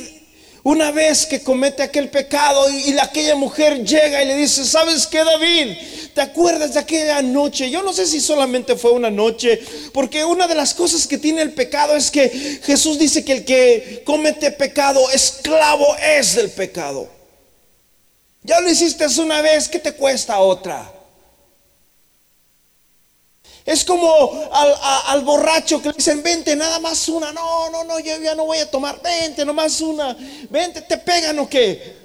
una 0.62 0.90
vez 0.92 1.26
que 1.26 1.42
comete 1.42 1.82
aquel 1.82 2.10
pecado 2.10 2.70
y, 2.70 2.90
y 2.90 2.98
aquella 2.98 3.36
mujer 3.36 3.82
llega 3.84 4.22
y 4.22 4.26
le 4.26 4.36
dice, 4.36 4.64
¿sabes 4.64 5.06
qué 5.06 5.24
David? 5.24 5.76
¿Te 6.14 6.20
acuerdas 6.20 6.74
de 6.74 6.80
aquella 6.80 7.20
noche? 7.22 7.70
Yo 7.70 7.82
no 7.82 7.92
sé 7.92 8.06
si 8.06 8.20
solamente 8.20 8.76
fue 8.76 8.92
una 8.92 9.10
noche, 9.10 9.60
porque 9.92 10.24
una 10.24 10.46
de 10.46 10.54
las 10.54 10.74
cosas 10.74 11.06
que 11.06 11.18
tiene 11.18 11.42
el 11.42 11.52
pecado 11.52 11.94
es 11.94 12.10
que 12.10 12.28
Jesús 12.62 12.98
dice 12.98 13.24
que 13.24 13.32
el 13.32 13.44
que 13.44 14.02
comete 14.04 14.50
pecado, 14.50 15.10
esclavo 15.10 15.86
es 15.96 16.34
del 16.34 16.50
pecado. 16.50 17.15
Ya 18.46 18.60
lo 18.60 18.70
hiciste 18.70 19.04
una 19.20 19.42
vez, 19.42 19.68
¿qué 19.68 19.80
te 19.80 19.92
cuesta 19.92 20.38
otra? 20.38 20.92
Es 23.64 23.84
como 23.84 24.48
al, 24.52 24.72
al 25.08 25.24
borracho 25.24 25.82
que 25.82 25.88
le 25.88 25.94
dicen, 25.96 26.22
vente, 26.22 26.54
nada 26.54 26.78
más 26.78 27.08
una. 27.08 27.32
No, 27.32 27.68
no, 27.70 27.82
no, 27.82 27.98
yo 27.98 28.16
ya 28.18 28.36
no 28.36 28.46
voy 28.46 28.58
a 28.58 28.70
tomar. 28.70 29.02
Vente, 29.02 29.44
nomás 29.44 29.80
una. 29.80 30.16
Vente, 30.48 30.82
te 30.82 30.96
pegan 30.96 31.36
o 31.40 31.48
qué. 31.48 31.96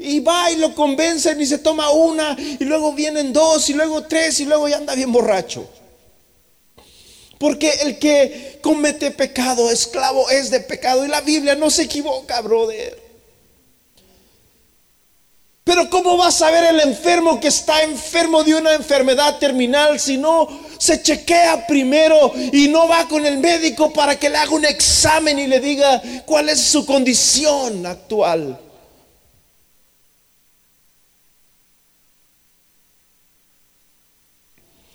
Y 0.00 0.18
va 0.18 0.50
y 0.50 0.56
lo 0.56 0.74
convencen 0.74 1.40
y 1.40 1.46
se 1.46 1.58
toma 1.58 1.90
una. 1.90 2.36
Y 2.36 2.64
luego 2.64 2.92
vienen 2.94 3.32
dos 3.32 3.70
y 3.70 3.74
luego 3.74 4.02
tres 4.02 4.40
y 4.40 4.44
luego 4.44 4.66
ya 4.66 4.78
anda 4.78 4.96
bien 4.96 5.12
borracho. 5.12 5.70
Porque 7.38 7.70
el 7.82 8.00
que 8.00 8.58
comete 8.60 9.12
pecado, 9.12 9.70
esclavo 9.70 10.28
es 10.30 10.50
de 10.50 10.58
pecado. 10.58 11.04
Y 11.04 11.08
la 11.08 11.20
Biblia 11.20 11.54
no 11.54 11.70
se 11.70 11.82
equivoca, 11.82 12.40
brother. 12.40 13.05
Pero 15.66 15.90
¿cómo 15.90 16.16
va 16.16 16.28
a 16.28 16.30
saber 16.30 16.62
el 16.62 16.78
enfermo 16.78 17.40
que 17.40 17.48
está 17.48 17.82
enfermo 17.82 18.44
de 18.44 18.54
una 18.54 18.74
enfermedad 18.74 19.40
terminal 19.40 19.98
si 19.98 20.16
no 20.16 20.46
se 20.78 21.02
chequea 21.02 21.66
primero 21.66 22.32
y 22.52 22.68
no 22.68 22.86
va 22.86 23.08
con 23.08 23.26
el 23.26 23.38
médico 23.38 23.92
para 23.92 24.16
que 24.16 24.28
le 24.28 24.36
haga 24.36 24.52
un 24.52 24.64
examen 24.64 25.40
y 25.40 25.48
le 25.48 25.58
diga 25.58 26.00
cuál 26.24 26.50
es 26.50 26.60
su 26.60 26.86
condición 26.86 27.84
actual? 27.84 28.60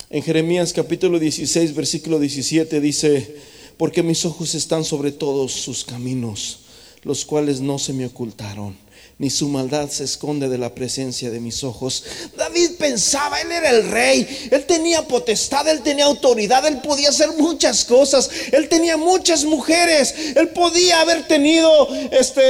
En 0.10 0.23
Jeremías 0.23 0.71
capítulo 0.71 1.19
16, 1.19 1.75
versículo 1.75 2.17
17 2.17 2.79
dice, 2.79 3.36
porque 3.75 4.03
mis 4.03 4.23
ojos 4.23 4.55
están 4.55 4.86
sobre 4.86 5.12
todos 5.12 5.51
sus 5.51 5.84
caminos, 5.84 6.60
los 7.03 7.25
cuales 7.25 7.60
no 7.60 7.77
se 7.77 7.91
me 7.91 8.05
ocultaron, 8.05 8.77
ni 9.21 9.29
su 9.29 9.47
maldad 9.49 9.88
se 9.91 10.03
esconde 10.03 10.49
de 10.49 10.57
la 10.57 10.73
presencia 10.73 11.29
de 11.29 11.39
mis 11.39 11.63
ojos. 11.63 12.03
David 12.36 12.71
pensaba, 12.79 13.39
él 13.39 13.51
era 13.51 13.69
el 13.69 13.91
rey, 13.91 14.49
él 14.49 14.65
tenía 14.65 15.07
potestad, 15.07 15.67
él 15.67 15.81
tenía 15.84 16.05
autoridad, 16.05 16.65
él 16.65 16.79
podía 16.81 17.10
hacer 17.10 17.29
muchas 17.38 17.86
cosas, 17.86 18.31
él 18.51 18.67
tenía 18.67 18.97
muchas 18.97 19.45
mujeres, 19.45 20.15
él 20.36 20.49
podía 20.49 21.01
haber 21.01 21.27
tenido, 21.27 21.88
este, 22.10 22.41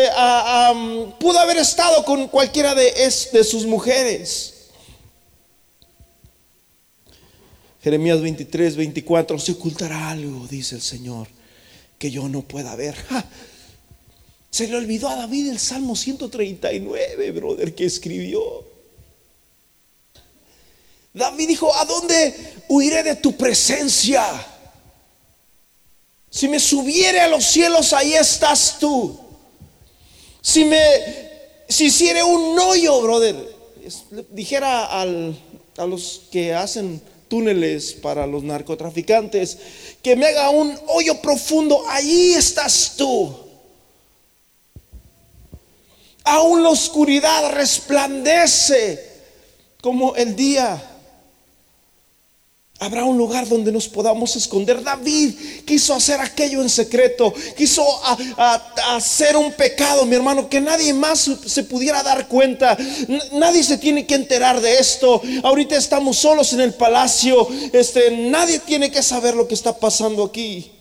pudo 1.19 1.39
haber 1.39 1.57
estado 1.57 2.05
con 2.05 2.29
cualquiera 2.29 2.73
de, 2.73 2.87
es- 3.05 3.33
de 3.33 3.43
sus 3.43 3.65
mujeres. 3.65 4.53
Jeremías 7.83 8.21
23, 8.21 8.77
24, 8.77 9.39
se 9.39 9.51
ocultará 9.51 10.09
algo, 10.11 10.47
dice 10.47 10.75
el 10.75 10.81
Señor, 10.81 11.27
que 11.97 12.11
yo 12.11 12.29
no 12.29 12.43
pueda 12.43 12.73
ver. 12.77 12.95
¡Ja! 12.95 13.25
Se 14.51 14.67
le 14.67 14.75
olvidó 14.75 15.07
a 15.07 15.15
David 15.15 15.49
el 15.49 15.59
Salmo 15.59 15.95
139, 15.95 17.31
brother, 17.31 17.73
que 17.73 17.85
escribió. 17.85 18.65
David 21.13 21.47
dijo, 21.47 21.73
¿a 21.75 21.85
dónde 21.85 22.33
huiré 22.69 23.01
de 23.03 23.15
tu 23.15 23.35
presencia? 23.37 24.23
Si 26.29 26.47
me 26.47 26.59
subiere 26.59 27.19
a 27.21 27.27
los 27.27 27.45
cielos, 27.45 27.93
ahí 27.93 28.13
estás 28.13 28.77
tú. 28.79 29.19
Si 30.41 30.65
me, 30.65 30.79
si 31.69 31.85
hiciere 31.85 32.21
un 32.23 32.57
hoyo, 32.59 33.01
brother, 33.01 33.35
dijera 34.31 34.85
al- 34.85 35.37
a 35.77 35.85
los 35.85 36.23
que 36.31 36.53
hacen 36.53 37.01
túneles 37.29 37.93
para 37.93 38.27
los 38.27 38.43
narcotraficantes, 38.43 39.57
que 40.01 40.15
me 40.17 40.25
haga 40.27 40.49
un 40.49 40.77
hoyo 40.87 41.21
profundo, 41.21 41.83
ahí 41.87 42.33
estás 42.33 42.93
tú. 42.97 43.33
Aún 46.23 46.63
la 46.63 46.69
oscuridad 46.69 47.51
resplandece 47.51 49.11
como 49.81 50.15
el 50.15 50.35
día. 50.35 50.81
Habrá 52.79 53.03
un 53.03 53.15
lugar 53.15 53.47
donde 53.47 53.71
nos 53.71 53.87
podamos 53.87 54.35
esconder. 54.35 54.83
David 54.83 55.35
quiso 55.65 55.93
hacer 55.93 56.19
aquello 56.19 56.63
en 56.63 56.69
secreto. 56.69 57.31
Quiso 57.55 57.85
hacer 58.89 59.37
un 59.37 59.51
pecado, 59.53 60.03
mi 60.05 60.15
hermano, 60.15 60.49
que 60.49 60.59
nadie 60.59 60.91
más 60.91 61.29
se 61.45 61.63
pudiera 61.63 62.01
dar 62.01 62.27
cuenta. 62.27 62.75
nadie 63.33 63.63
se 63.63 63.77
tiene 63.77 64.07
que 64.07 64.15
enterar 64.15 64.61
de 64.61 64.79
esto. 64.79 65.21
Ahorita 65.43 65.75
estamos 65.75 66.17
solos 66.17 66.53
en 66.53 66.61
el 66.61 66.73
palacio. 66.73 67.47
Este, 67.71 68.09
nadie 68.09 68.57
tiene 68.57 68.89
que 68.89 69.03
saber 69.03 69.35
lo 69.35 69.47
que 69.47 69.53
está 69.53 69.77
pasando 69.77 70.23
aquí. 70.23 70.71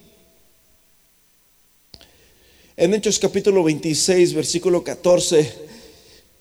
En 2.80 2.94
Hechos 2.94 3.18
capítulo 3.18 3.62
26, 3.62 4.32
versículo 4.32 4.82
14 4.82 5.68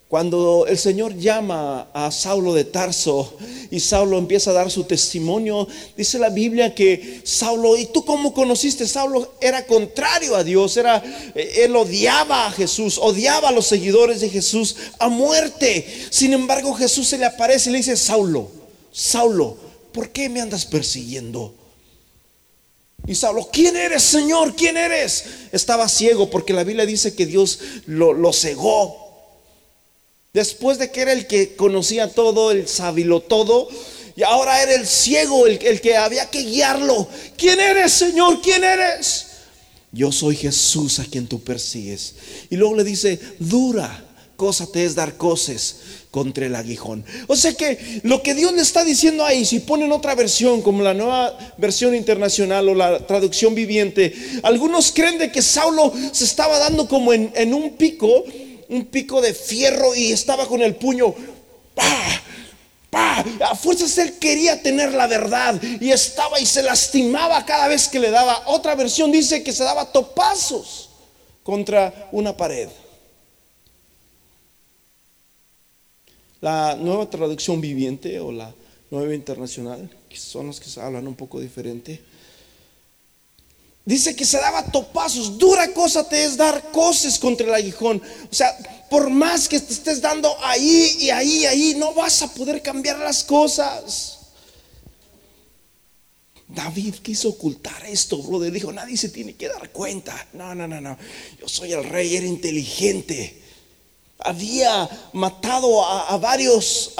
cuando 0.08 0.65
el 0.69 0.78
Señor 0.78 1.17
llama 1.17 1.89
a 1.93 2.10
Saulo 2.12 2.54
de 2.54 2.63
Tarso 2.63 3.36
y 3.69 3.82
Saulo 3.82 4.17
empieza 4.17 4.52
a 4.52 4.54
dar 4.54 4.71
su 4.71 4.86
testimonio, 4.86 5.67
dice 5.97 6.17
la 6.17 6.30
Biblia 6.30 6.73
que 6.73 7.19
Saulo, 7.25 7.75
¿y 7.75 7.88
tú 7.88 8.06
cómo 8.06 8.34
conociste? 8.34 8.88
Saulo 8.88 9.34
era 9.41 9.65
contrario 9.65 10.38
a 10.38 10.45
Dios, 10.45 10.78
era, 10.78 11.04
eh, 11.36 11.63
él 11.65 11.75
odiaba 11.75 12.47
a 12.47 12.52
Jesús, 12.52 12.97
odiaba 12.99 13.49
a 13.49 13.52
los 13.52 13.67
seguidores 13.67 14.21
de 14.21 14.30
Jesús 14.30 14.78
a 14.97 15.10
muerte. 15.10 15.86
Sin 16.10 16.32
embargo, 16.32 16.73
Jesús 16.73 17.10
se 17.10 17.17
le 17.17 17.25
aparece 17.25 17.69
y 17.69 17.73
le 17.73 17.80
dice, 17.80 17.97
Saulo, 17.97 18.49
Saulo, 18.93 19.58
¿por 19.91 20.10
qué 20.12 20.30
me 20.30 20.39
andas 20.39 20.65
persiguiendo? 20.65 21.54
Y 23.10 23.15
Saulo, 23.15 23.50
¿quién 23.52 23.76
eres, 23.76 24.04
Señor? 24.04 24.56
¿Quién 24.56 24.78
eres? 24.78 25.26
Estaba 25.52 25.89
ciego 25.89 26.30
porque 26.30 26.54
la 26.54 26.63
Biblia 26.63 26.86
dice 26.86 27.15
que 27.15 27.26
Dios 27.26 27.60
lo, 27.88 28.32
cegó 28.34 29.10
Después 30.32 30.78
de 30.78 30.91
que 30.91 31.02
era 31.02 31.13
el 31.13 31.26
que 31.26 31.56
conocía 31.56 32.13
todo, 32.13 32.52
el 32.52 32.67
sabilo 32.67 33.22
todo, 33.22 33.67
y 34.15 34.22
ahora 34.22 34.62
era 34.62 34.76
el 34.76 34.86
ciego, 34.86 35.48
el, 35.48 35.82
que 35.82 35.98
había 35.98 36.30
que 36.30 36.43
guiarlo. 36.43 37.10
¿Quién 37.36 37.60
eres, 37.60 37.93
Señor? 37.93 38.43
¿Quién 38.43 38.63
eres? 38.63 39.26
Yo 39.91 40.12
soy 40.12 40.36
Jesús 40.36 41.00
a 41.00 41.06
quien 41.06 41.26
tú 41.26 41.41
persigues. 41.41 42.13
Y 42.52 42.58
luego 42.58 42.76
le 42.76 42.84
dice, 42.84 43.19
dura 43.39 44.06
cosa 44.39 44.71
te 44.71 44.86
es 44.86 44.95
dar 44.95 45.17
cosas 45.17 45.75
contra 46.12 46.45
el 46.45 46.56
aguijón. 46.56 47.04
O 47.28 47.36
sea 47.36 47.54
que 47.54 47.99
lo 48.04 48.23
que 48.23 48.34
Dios 48.34 48.54
le 48.54 48.62
está 48.62 48.86
diciendo 48.86 49.25
ahí, 49.25 49.43
si 49.43 49.60
ponen 49.60 49.91
otra 49.91 50.15
versión 50.15 50.62
como 50.62 50.82
la 50.82 50.93
nueva 50.93 51.38
versión 51.58 51.93
internacional 51.93 52.69
o 52.69 52.73
la 52.73 53.06
traducción 53.06 53.54
viviente, 53.54 54.15
algunos 54.41 54.93
creen 54.93 55.17
de 55.17 55.30
que 55.30 55.41
Saulo 55.41 55.91
se 56.13 56.23
estaba 56.23 56.58
dando 56.58 56.88
como 56.88 57.12
en, 57.12 57.34
en 57.36 57.54
un 57.54 57.71
pico 57.71 58.23
un 58.69 58.86
pico 58.86 59.19
de 59.19 59.34
fierro 59.34 59.93
y 59.95 60.12
estaba 60.12 60.47
con 60.47 60.62
el 60.62 60.75
puño. 60.75 61.13
¡Pah! 61.75 62.21
¡Pah! 62.89 63.25
A 63.49 63.56
fuerzas 63.56 63.97
él 63.97 64.13
quería 64.19 64.62
tener 64.62 64.93
la 64.93 65.08
verdad 65.08 65.60
y 65.82 65.91
estaba 65.91 66.39
y 66.39 66.45
se 66.45 66.63
lastimaba 66.63 67.45
cada 67.45 67.67
vez 67.67 67.88
que 67.89 67.99
le 67.99 68.10
daba. 68.10 68.43
Otra 68.45 68.75
versión 68.75 69.12
dice 69.12 69.43
que 69.43 69.52
se 69.52 69.63
daba 69.63 69.91
topazos 69.91 70.89
contra 71.43 72.10
una 72.12 72.38
pared. 72.38 72.69
La 76.41 76.75
nueva 76.75 77.10
traducción 77.10 77.60
viviente 77.62 78.19
o 78.19 78.32
la 78.32 78.54
nueva 78.91 79.13
internacional, 79.13 79.89
que 80.08 80.17
son 80.17 80.47
los 80.47 80.60
que 80.60 80.80
hablan 80.80 81.08
un 81.08 81.15
poco 81.15 81.39
diferente, 81.39 82.02
Dice 83.89 84.15
que 84.15 84.23
se 84.23 84.38
daba 84.38 84.63
topazos. 84.63 85.39
Dura 85.39 85.73
cosa 85.73 86.08
te 86.08 86.23
es 86.23 86.38
dar 86.38 86.71
cosas 86.71 87.17
contra 87.17 87.47
el 87.47 87.56
aguijón. 87.56 87.99
O 88.32 88.36
sea, 88.36 88.56
por 88.88 89.10
más 89.10 89.49
que 89.49 89.60
te 89.60 89.73
estés 89.73 89.99
dando 89.99 90.32
ahí 90.43 90.97
y 90.99 91.10
ahí 91.10 91.38
y 91.38 91.45
ahí, 91.47 91.75
no 91.75 91.95
vas 91.95 92.21
a 92.21 92.32
poder 92.32 92.62
cambiar 92.62 92.99
las 92.99 93.23
cosas. 93.23 94.19
David 96.47 96.97
quiso 97.02 97.30
ocultar 97.30 97.84
esto, 97.88 98.21
brother. 98.21 98.52
Dijo, 98.52 98.71
nadie 98.71 98.95
se 98.95 99.10
tiene 99.10 99.36
que 99.36 99.47
dar 99.47 99.71
cuenta. 99.71 100.28
No, 100.34 100.54
no, 100.54 100.67
no, 100.67 100.80
no. 100.80 100.95
Yo 101.39 101.47
soy 101.47 101.73
el 101.73 101.84
rey, 101.84 102.15
era 102.15 102.28
inteligente. 102.28 103.41
Había 104.19 104.89
matado 105.13 105.86
a, 105.86 106.17
varios 106.17 106.93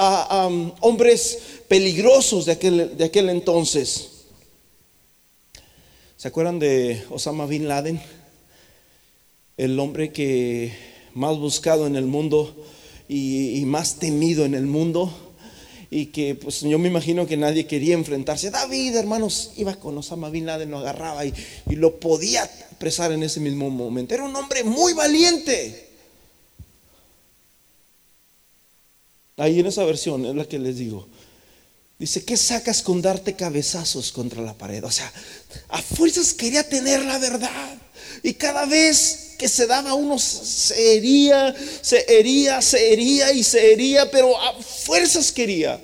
hombres 0.80 1.38
peligrosos 1.68 2.46
de 2.46 2.52
aquel, 2.52 2.96
de 2.96 3.04
aquel 3.04 3.28
entonces. 3.28 4.08
¿Se 6.16 6.28
acuerdan 6.28 6.58
de 6.58 7.02
Osama 7.10 7.46
Bin 7.46 7.68
Laden? 7.68 8.00
El 9.56 9.78
hombre 9.78 10.12
que 10.12 10.72
más 11.14 11.36
buscado 11.36 11.86
en 11.86 11.96
el 11.96 12.06
mundo 12.06 12.54
y, 13.08 13.62
más 13.66 13.96
temido 13.96 14.44
en 14.44 14.54
el 14.54 14.66
mundo 14.66 15.12
y 15.90 16.06
que 16.06 16.36
pues 16.36 16.60
yo 16.60 16.78
me 16.78 16.88
imagino 16.88 17.26
que 17.26 17.36
nadie 17.36 17.66
quería 17.66 17.94
enfrentarse. 17.94 18.50
David, 18.50 18.96
hermanos, 18.96 19.52
iba 19.56 19.74
con 19.74 19.98
Osama 19.98 20.30
Bin 20.30 20.46
Laden, 20.46 20.70
lo 20.70 20.78
agarraba 20.78 21.26
y, 21.26 21.34
y 21.68 21.76
lo 21.76 21.98
podía 21.98 22.48
apresar 22.70 23.12
en 23.12 23.22
ese 23.24 23.40
mismo 23.40 23.68
momento. 23.68 24.14
Era 24.14 24.24
un 24.24 24.36
hombre 24.36 24.62
muy 24.64 24.92
valiente. 24.92 25.89
Ahí 29.40 29.58
en 29.58 29.66
esa 29.66 29.84
versión 29.84 30.26
es 30.26 30.34
la 30.34 30.44
que 30.44 30.58
les 30.58 30.76
digo. 30.76 31.08
Dice, 31.98 32.22
¿qué 32.26 32.36
sacas 32.36 32.82
con 32.82 33.00
darte 33.00 33.34
cabezazos 33.34 34.12
contra 34.12 34.42
la 34.42 34.52
pared? 34.52 34.84
O 34.84 34.90
sea, 34.90 35.10
a 35.70 35.80
fuerzas 35.80 36.34
quería 36.34 36.68
tener 36.68 37.02
la 37.02 37.18
verdad. 37.18 37.78
Y 38.22 38.34
cada 38.34 38.66
vez 38.66 39.34
que 39.38 39.48
se 39.48 39.66
daba 39.66 39.94
uno 39.94 40.18
se 40.18 40.94
hería, 40.94 41.54
se 41.80 42.04
hería, 42.06 42.60
se 42.60 42.92
hería 42.92 43.32
y 43.32 43.42
se 43.42 43.72
hería, 43.72 44.10
pero 44.10 44.38
a 44.38 44.62
fuerzas 44.62 45.32
quería. 45.32 45.80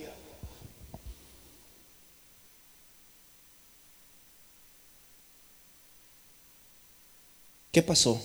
¿Qué 7.72 7.82
pasó? 7.82 8.22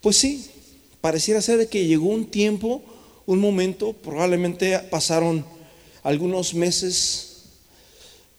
Pues 0.00 0.16
sí, 0.16 0.46
pareciera 1.02 1.42
ser 1.42 1.68
que 1.68 1.86
llegó 1.86 2.08
un 2.08 2.30
tiempo, 2.30 2.82
un 3.28 3.40
momento, 3.40 3.92
probablemente 3.92 4.78
pasaron 4.90 5.44
algunos 6.02 6.54
meses. 6.54 7.42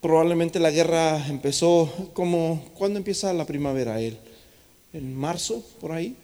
Probablemente 0.01 0.59
la 0.59 0.71
guerra 0.71 1.27
empezó 1.27 2.09
como, 2.13 2.65
¿cuándo 2.75 2.97
empieza 2.97 3.31
la 3.33 3.45
primavera 3.45 4.01
él? 4.01 4.17
En 4.91 5.15
marzo, 5.15 5.63
por 5.79 5.91
ahí. 5.91 6.15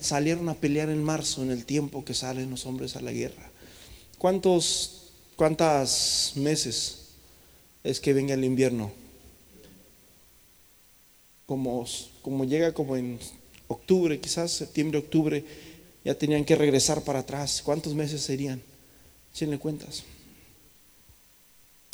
salieron 0.00 0.48
a 0.48 0.54
pelear 0.54 0.88
en 0.88 1.04
marzo, 1.04 1.42
en 1.42 1.50
el 1.50 1.66
tiempo 1.66 2.02
que 2.02 2.14
salen 2.14 2.48
los 2.48 2.64
hombres 2.64 2.96
a 2.96 3.02
la 3.02 3.12
guerra. 3.12 3.50
¿Cuántos, 4.16 5.10
cuántas 5.36 6.32
meses 6.34 7.08
es 7.84 8.00
que 8.00 8.14
venga 8.14 8.32
el 8.32 8.44
invierno? 8.44 8.90
Como, 11.44 11.84
como 12.22 12.46
llega 12.46 12.72
como 12.72 12.96
en 12.96 13.18
octubre, 13.66 14.18
quizás 14.18 14.50
septiembre, 14.50 14.98
octubre, 14.98 15.44
ya 16.08 16.16
tenían 16.16 16.46
que 16.46 16.56
regresar 16.56 17.02
para 17.04 17.18
atrás. 17.18 17.60
¿Cuántos 17.62 17.92
meses 17.92 18.22
serían? 18.22 18.62
le 19.38 19.58
cuentas. 19.58 20.04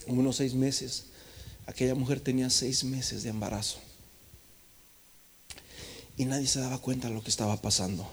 Unos 0.07 0.37
seis 0.37 0.55
meses. 0.55 1.07
Aquella 1.67 1.97
mujer 1.97 2.21
tenía 2.21 2.49
seis 2.49 2.85
meses 2.85 3.25
de 3.25 3.31
embarazo. 3.31 3.81
Y 6.17 6.27
nadie 6.27 6.47
se 6.47 6.61
daba 6.61 6.79
cuenta 6.79 7.09
de 7.09 7.15
lo 7.15 7.25
que 7.25 7.31
estaba 7.31 7.61
pasando. 7.61 8.09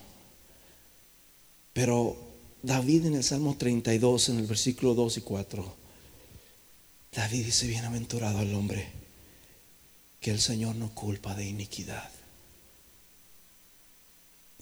Pero 1.72 2.18
David 2.64 3.06
en 3.06 3.14
el 3.14 3.24
Salmo 3.24 3.56
32, 3.56 4.30
en 4.30 4.40
el 4.40 4.48
versículo 4.48 4.96
2 4.96 5.18
y 5.18 5.22
4, 5.22 5.76
David 7.12 7.46
dice, 7.46 7.68
bienaventurado 7.68 8.42
el 8.42 8.56
hombre 8.56 8.90
que 10.20 10.32
el 10.32 10.42
Señor 10.42 10.76
no 10.78 10.96
culpa 10.96 11.36
de 11.36 11.46
iniquidad 11.46 12.10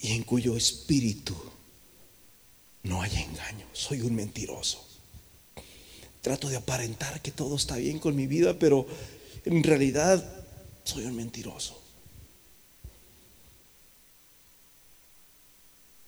y 0.02 0.14
en 0.14 0.24
cuyo 0.24 0.56
espíritu 0.56 1.36
no 2.84 3.02
hay 3.02 3.12
engaño, 3.16 3.66
soy 3.74 4.02
un 4.02 4.16
mentiroso. 4.16 4.86
Trato 6.22 6.50
de 6.50 6.58
aparentar 6.58 7.22
que 7.22 7.32
todo 7.32 7.56
está 7.56 7.78
bien 7.78 8.00
con 8.00 8.16
mi 8.16 8.28
vida, 8.28 8.58
pero 8.58 8.86
en 9.46 9.64
realidad 9.64 10.24
soy 10.84 11.06
un 11.06 11.16
mentiroso. 11.16 11.80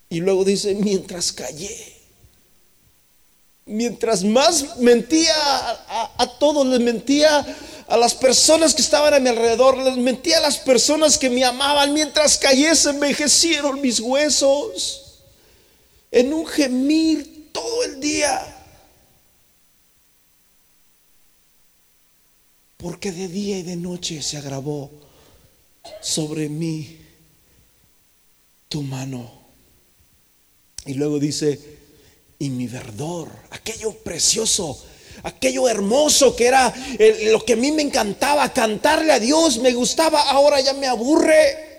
Y 0.10 0.20
luego 0.20 0.44
dice, 0.44 0.76
mientras 0.76 1.32
callé, 1.32 2.02
mientras 3.66 4.24
más 4.24 4.78
mentía 4.80 5.34
a, 5.34 6.38
todos, 6.40 6.68
les 6.68 6.82
mentía 6.82 7.46
a 7.92 7.98
las 7.98 8.16
personas 8.16 8.74
que 8.74 8.82
estaban 8.82 9.14
a 9.14 9.20
mi 9.20 9.30
alrededor, 9.30 9.78
les 9.78 9.98
mentía 9.98 10.38
a 10.38 10.42
las 10.42 10.58
personas 10.58 11.18
que 11.18 11.30
me 11.30 11.44
amaban, 11.44 11.94
mientras 11.94 12.38
callé 12.38 12.74
se 12.76 12.90
envejecieron 12.90 13.82
mis 13.82 14.00
huesos 14.00 15.20
en 16.10 16.34
un 16.34 16.48
gemir 16.48 17.50
todo 17.52 17.84
el 17.84 18.00
día. 18.00 18.58
porque 22.82 23.12
de 23.12 23.28
día 23.28 23.60
y 23.60 23.64
de 23.64 23.76
noche 23.76 24.22
se 24.24 24.38
agravó 24.38 24.90
sobre 26.02 26.50
mí 26.50 26.98
tu 28.68 28.82
mano. 28.82 29.32
Y 30.86 30.96
luego 30.96 31.20
dice, 31.20 31.60
y 32.40 32.50
mi 32.50 32.66
verdor, 32.66 33.30
aquello 33.52 33.94
precioso, 33.94 34.84
aquello 35.24 35.68
hermoso 35.68 36.36
que 36.36 36.48
era 36.48 36.74
lo 37.26 37.44
que 37.44 37.54
a 37.54 37.58
mí 37.58 37.72
me 37.72 37.82
encantaba, 37.84 38.52
cantarle 38.54 39.14
a 39.14 39.20
Dios, 39.20 39.60
me 39.60 39.74
gustaba, 39.74 40.22
ahora 40.22 40.60
ya 40.62 40.74
me 40.74 40.88
aburre. 40.88 41.70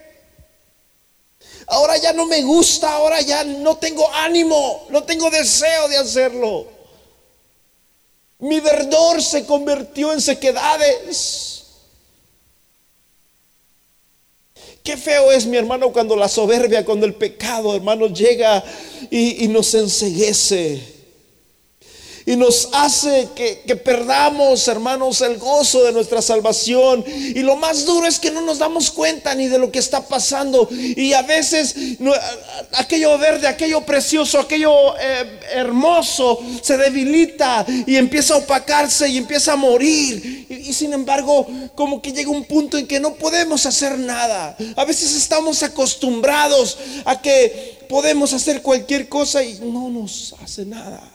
Ahora 1.66 1.96
ya 1.96 2.12
no 2.12 2.26
me 2.26 2.42
gusta, 2.42 2.92
ahora 2.92 3.20
ya 3.20 3.44
no 3.44 3.76
tengo 3.76 4.08
ánimo, 4.12 4.86
no 4.90 5.04
tengo 5.04 5.30
deseo 5.30 5.88
de 5.88 5.96
hacerlo. 5.96 6.66
Mi 8.40 8.60
verdor 8.60 9.22
se 9.22 9.46
convirtió 9.46 10.12
en 10.12 10.20
sequedades. 10.20 11.62
Qué 14.82 14.96
feo 14.96 15.30
es, 15.30 15.46
mi 15.46 15.56
hermano, 15.56 15.92
cuando 15.92 16.16
la 16.16 16.28
soberbia, 16.28 16.84
cuando 16.84 17.06
el 17.06 17.14
pecado, 17.14 17.74
hermano, 17.74 18.08
llega 18.08 18.64
y, 19.10 19.44
y 19.44 19.48
nos 19.48 19.72
enseguece 19.74 20.91
y 22.24 22.36
nos 22.36 22.68
hace 22.72 23.28
que, 23.34 23.76
perdamos, 23.76 24.68
hermanos, 24.68 25.20
el 25.22 25.38
gozo 25.38 25.82
de 25.84 25.92
nuestra 25.92 26.22
salvación. 26.22 27.04
Y 27.06 27.40
lo 27.40 27.56
más 27.56 27.84
duro 27.84 28.06
es 28.06 28.18
que 28.18 28.30
no 28.30 28.40
nos 28.42 28.58
damos 28.58 28.90
cuenta 28.90 29.34
ni 29.34 29.48
de 29.48 29.58
lo 29.58 29.72
que 29.72 29.78
está 29.78 30.06
pasando. 30.06 30.68
Y 30.70 31.12
a 31.12 31.22
veces 31.22 31.74
aquello 32.74 33.18
verde, 33.18 33.48
aquello 33.48 33.80
precioso, 33.82 34.38
aquello 34.38 34.96
eh, 34.98 35.40
hermoso 35.52 36.38
se 36.62 36.76
debilita 36.76 37.66
y 37.86 37.96
empieza 37.96 38.34
a 38.34 38.38
opacarse 38.38 39.08
y 39.08 39.18
empieza 39.18 39.54
a 39.54 39.56
morir. 39.56 40.46
Y, 40.48 40.54
y 40.70 40.72
sin 40.72 40.92
embargo, 40.92 41.46
como 41.74 42.00
que 42.00 42.12
llega 42.12 42.30
un 42.30 42.44
punto 42.44 42.78
en 42.78 42.86
que 42.86 43.00
no 43.00 43.14
podemos 43.14 43.66
hacer 43.66 43.98
nada. 43.98 44.56
A 44.76 44.84
veces 44.84 45.16
estamos 45.16 45.62
acostumbrados 45.62 46.78
a 47.04 47.20
que 47.20 47.82
podemos 47.88 48.32
hacer 48.32 48.62
cualquier 48.62 49.08
cosa 49.08 49.42
y 49.42 49.58
no 49.60 49.90
nos 49.90 50.34
hace 50.42 50.64
nada. 50.64 51.11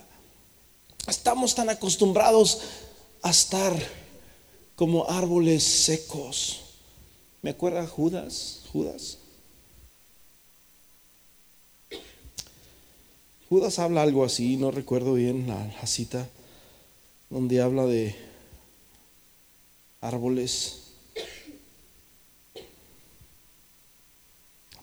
Estamos 1.08 1.56
tan 1.56 1.70
acostumbrados 1.70 2.60
a 3.22 3.30
estar 3.30 3.74
como 4.76 5.10
árboles 5.10 5.64
secos. 5.64 6.62
¿Me 7.42 7.52
acuerda 7.52 7.88
Judas? 7.88 8.64
Judas. 8.74 9.18
Judas 13.50 13.80
habla 13.80 14.02
algo 14.02 14.26
así, 14.26 14.58
no 14.58 14.72
recuerdo 14.72 15.14
bien 15.14 15.48
la, 15.48 15.88
cita, 15.88 16.28
donde 17.30 17.62
habla 17.62 17.86
de 17.86 18.14
árboles. 20.02 20.82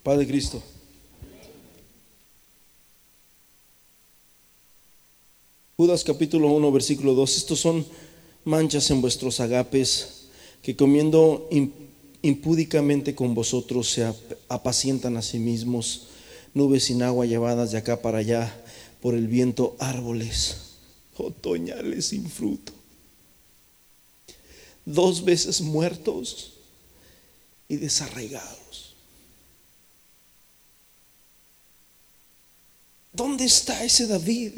Padre 0.02 0.26
Cristo. 0.26 0.62
Judas 5.76 6.04
capítulo 6.04 6.52
1, 6.52 6.70
versículo 6.70 7.14
2. 7.14 7.36
Estos 7.36 7.58
son 7.58 7.84
manchas 8.44 8.88
en 8.90 9.00
vuestros 9.00 9.40
agapes 9.40 10.26
que 10.62 10.76
comiendo 10.76 11.48
impúdicamente 12.22 13.16
con 13.16 13.34
vosotros 13.34 13.90
se 13.90 14.04
apacientan 14.48 15.16
a 15.16 15.22
sí 15.22 15.40
mismos, 15.40 16.06
nubes 16.54 16.84
sin 16.84 17.02
agua 17.02 17.26
llevadas 17.26 17.72
de 17.72 17.78
acá 17.78 18.00
para 18.00 18.18
allá 18.18 18.54
por 19.02 19.16
el 19.16 19.26
viento, 19.26 19.74
árboles 19.80 20.76
otoñales 21.16 22.06
sin 22.06 22.30
fruto, 22.30 22.72
dos 24.84 25.24
veces 25.24 25.60
muertos 25.60 26.52
y 27.68 27.76
desarraigados. 27.78 28.94
¿Dónde 33.12 33.44
está 33.44 33.82
ese 33.82 34.06
David? 34.06 34.52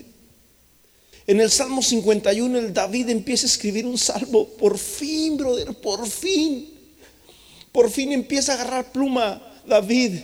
En 1.27 1.41
el 1.41 1.51
Salmo 1.51 1.83
51 1.83 2.59
el 2.59 2.73
David 2.73 3.09
empieza 3.09 3.47
a 3.47 3.51
escribir 3.51 3.85
un 3.85 3.99
salmo. 3.99 4.47
Por 4.47 4.79
fin, 4.79 5.37
brother, 5.37 5.75
por 5.75 6.09
fin. 6.09 6.73
Por 7.73 7.91
fin 7.91 8.13
empieza 8.13 8.53
a 8.53 8.55
agarrar 8.55 8.93
pluma 8.93 9.43
David. 9.67 10.21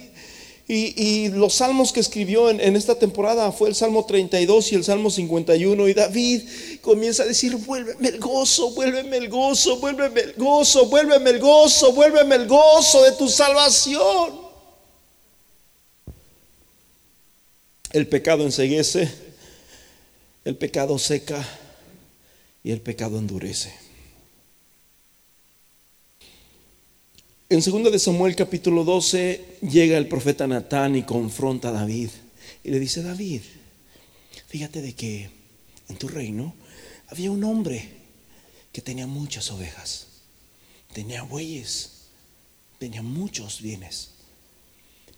Y, 0.68 1.28
los 1.28 1.54
salmos 1.54 1.92
que 1.92 2.00
escribió 2.00 2.48
en, 2.48 2.76
esta 2.76 2.94
temporada 2.94 3.52
fue 3.52 3.68
el 3.68 3.74
Salmo 3.74 4.06
32 4.06 4.72
y 4.72 4.76
el 4.76 4.84
Salmo 4.84 5.10
51. 5.10 5.88
Y 5.88 5.92
David 5.92 6.42
comienza 6.80 7.24
a 7.24 7.26
decir, 7.26 7.56
vuélveme 7.56 8.08
el 8.08 8.18
gozo, 8.18 8.70
vuélveme 8.70 9.16
el 9.18 9.28
gozo, 9.28 9.76
vuélveme 9.80 10.20
el 10.20 10.32
gozo, 10.34 10.86
vuélveme 10.86 11.30
el 11.30 11.38
gozo, 11.40 11.92
vuélveme 11.92 12.36
el 12.36 12.46
gozo 12.46 13.02
de 13.02 13.12
tu 13.12 13.28
salvación. 13.28 14.40
El 17.92 18.06
pecado 18.06 18.44
enseguece 18.44 19.31
el 20.44 20.56
pecado 20.56 20.98
seca 20.98 21.46
y 22.64 22.72
el 22.72 22.80
pecado 22.80 23.18
endurece. 23.18 23.72
En 27.48 27.60
2 27.60 27.92
de 27.92 27.98
Samuel 27.98 28.34
capítulo 28.34 28.82
12 28.82 29.58
llega 29.60 29.98
el 29.98 30.08
profeta 30.08 30.46
Natán 30.46 30.96
y 30.96 31.02
confronta 31.02 31.68
a 31.68 31.72
David 31.72 32.08
y 32.64 32.70
le 32.70 32.80
dice, 32.80 33.02
David, 33.02 33.42
fíjate 34.48 34.80
de 34.80 34.94
que 34.94 35.28
en 35.88 35.96
tu 35.96 36.08
reino 36.08 36.54
había 37.08 37.30
un 37.30 37.44
hombre 37.44 37.88
que 38.72 38.80
tenía 38.80 39.06
muchas 39.06 39.50
ovejas, 39.50 40.06
tenía 40.94 41.22
bueyes, 41.24 41.90
tenía 42.78 43.02
muchos 43.02 43.60
bienes. 43.60 44.10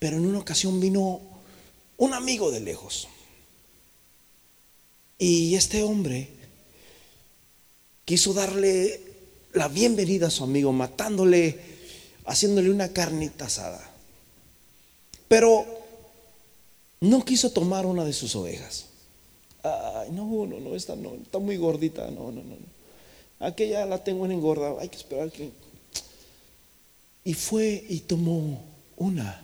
Pero 0.01 0.17
en 0.17 0.27
una 0.27 0.41
ocasión 0.41 0.81
vino 0.81 1.21
un 1.97 2.15
amigo 2.15 2.51
de 2.51 2.61
lejos 2.61 3.09
y 5.25 5.55
este 5.55 5.83
hombre 5.83 6.29
quiso 8.05 8.35
darle 8.35 9.01
la 9.55 9.69
bienvenida 9.69 10.27
a 10.27 10.31
su 10.31 10.45
amigo, 10.45 10.71
matándole, 10.71 11.59
haciéndole 12.27 12.71
una 12.71 12.91
carnita 12.91 13.47
asada. 13.47 13.91
Pero 15.27 15.65
no 17.01 17.25
quiso 17.25 17.51
tomar 17.53 17.87
una 17.87 18.05
de 18.05 18.13
sus 18.13 18.37
ovejas. 18.37 18.85
Ay, 19.63 20.11
no, 20.11 20.45
no, 20.45 20.61
no, 20.61 20.77
esta 20.77 20.95
no, 20.95 21.15
está 21.15 21.39
muy 21.39 21.57
gordita, 21.57 22.11
no, 22.11 22.31
no, 22.31 22.43
no. 22.43 22.57
Aquella 23.41 23.87
la 23.87 24.05
tengo 24.05 24.27
en 24.27 24.33
engorda, 24.33 24.79
hay 24.79 24.91
que 24.91 24.99
esperar 24.99 25.31
que... 25.31 25.51
Y 27.25 27.33
fue 27.33 27.83
y 27.89 28.01
tomó 28.01 28.63
una. 28.99 29.43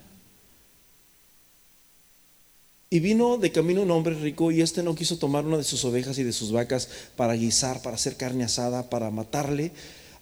Y 2.92 2.98
vino 2.98 3.38
de 3.38 3.52
camino 3.52 3.82
un 3.82 3.90
hombre 3.92 4.16
rico 4.16 4.50
y 4.50 4.62
este 4.62 4.82
no 4.82 4.96
quiso 4.96 5.16
tomar 5.16 5.46
una 5.46 5.58
de 5.58 5.62
sus 5.62 5.84
ovejas 5.84 6.18
y 6.18 6.24
de 6.24 6.32
sus 6.32 6.50
vacas 6.50 6.88
para 7.14 7.34
guisar, 7.34 7.82
para 7.82 7.94
hacer 7.94 8.16
carne 8.16 8.42
asada, 8.42 8.90
para 8.90 9.12
matarle 9.12 9.70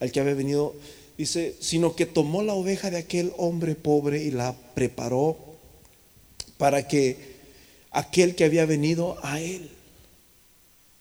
al 0.01 0.13
que 0.13 0.21
había 0.21 0.35
venido. 0.35 0.75
Dice, 1.17 1.57
sino 1.61 1.97
que 1.97 2.05
tomó 2.05 2.43
la 2.43 2.53
oveja 2.53 2.91
de 2.91 2.99
aquel 2.99 3.33
hombre 3.39 3.75
pobre 3.75 4.23
y 4.23 4.31
la 4.33 4.55
preparó 4.75 5.39
para 6.59 6.87
que 6.87 7.39
aquel 7.91 8.35
que 8.35 8.45
había 8.45 8.67
venido 8.67 9.17
a 9.23 9.41
él. 9.41 9.71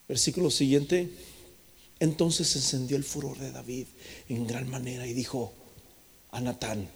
Versículo 0.07 0.49
siguiente. 0.49 1.09
Entonces 1.99 2.55
encendió 2.55 2.95
el 2.95 3.03
furor 3.03 3.37
de 3.39 3.51
David 3.51 3.87
en 4.29 4.47
gran 4.47 4.69
manera 4.69 5.05
y 5.05 5.13
dijo 5.13 5.51
a 6.31 6.39
Natán, 6.39 6.87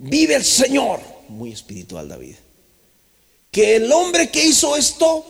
vive 0.00 0.34
el 0.34 0.44
Señor, 0.44 0.98
muy 1.28 1.52
espiritual 1.52 2.08
David 2.08 2.34
que 3.56 3.76
el 3.76 3.90
hombre 3.90 4.28
que 4.28 4.44
hizo 4.44 4.76
esto 4.76 5.24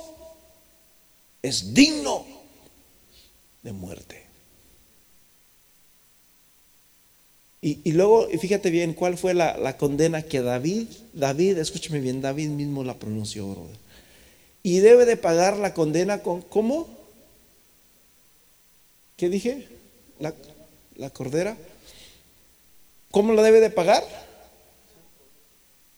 es 1.41 1.73
digno 1.73 2.27
de 3.63 3.71
muerte. 3.71 4.27
Y, 7.61 7.93
luego, 7.93 8.27
fíjate 8.27 8.71
bien, 8.71 8.95
cuál 8.95 9.17
fue 9.17 9.33
la, 9.33 9.77
condena 9.77 10.23
que 10.23 10.41
David, 10.41 10.89
David, 11.13 11.59
escúchame 11.59 12.01
bien, 12.01 12.21
David 12.21 12.49
mismo 12.49 12.83
la 12.83 12.95
pronunció, 12.95 13.47
brother. 13.47 13.77
Y 14.65 14.81
debe 14.81 15.05
de 15.05 15.17
pagar 15.17 15.57
la 15.57 15.73
condena 15.73 16.21
con, 16.21 16.43
¿cómo? 16.43 16.89
¿Qué 19.17 19.29
dije? 19.29 19.69
La 20.19 21.11
cordera. 21.11 21.57
¿Cómo 23.13 23.35
la 23.35 23.43
debe 23.43 23.61
de 23.61 23.71
pagar? 23.71 24.03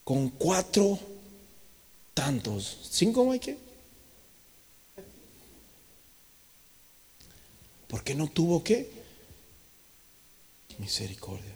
Con 0.04 0.28
cuatro 0.28 0.98
tantos. 2.18 2.78
¿Cinco 2.90 3.30
hay 3.30 3.38
que? 3.38 3.56
Porque 7.86 8.16
no 8.16 8.26
tuvo 8.26 8.64
qué? 8.64 8.90
Misericordia. 10.78 11.54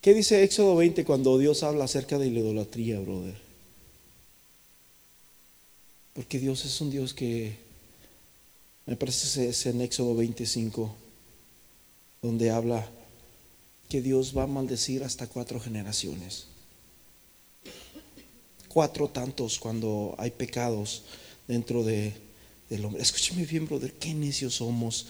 ¿Qué 0.00 0.14
dice 0.14 0.42
Éxodo 0.42 0.74
20 0.74 1.04
cuando 1.04 1.38
Dios 1.38 1.62
habla 1.62 1.84
acerca 1.84 2.18
de 2.18 2.28
la 2.32 2.40
idolatría, 2.40 2.98
brother? 2.98 3.36
Porque 6.14 6.40
Dios 6.40 6.64
es 6.64 6.80
un 6.80 6.90
Dios 6.90 7.14
que, 7.14 7.56
me 8.86 8.96
parece 8.96 9.48
es 9.48 9.66
en 9.66 9.80
Éxodo 9.80 10.16
25, 10.16 10.92
donde 12.22 12.50
habla 12.50 12.84
que 13.88 14.02
Dios 14.02 14.36
va 14.36 14.42
a 14.42 14.48
maldecir 14.48 15.04
hasta 15.04 15.28
cuatro 15.28 15.60
generaciones. 15.60 16.47
Cuatro 18.68 19.08
tantos 19.08 19.58
cuando 19.58 20.14
hay 20.18 20.30
pecados 20.30 21.02
dentro 21.46 21.82
de, 21.82 22.12
del 22.68 22.84
hombre. 22.84 23.02
Escúcheme 23.02 23.44
bien, 23.44 23.66
brother, 23.66 23.92
qué 23.94 24.14
necios 24.14 24.54
somos. 24.54 25.06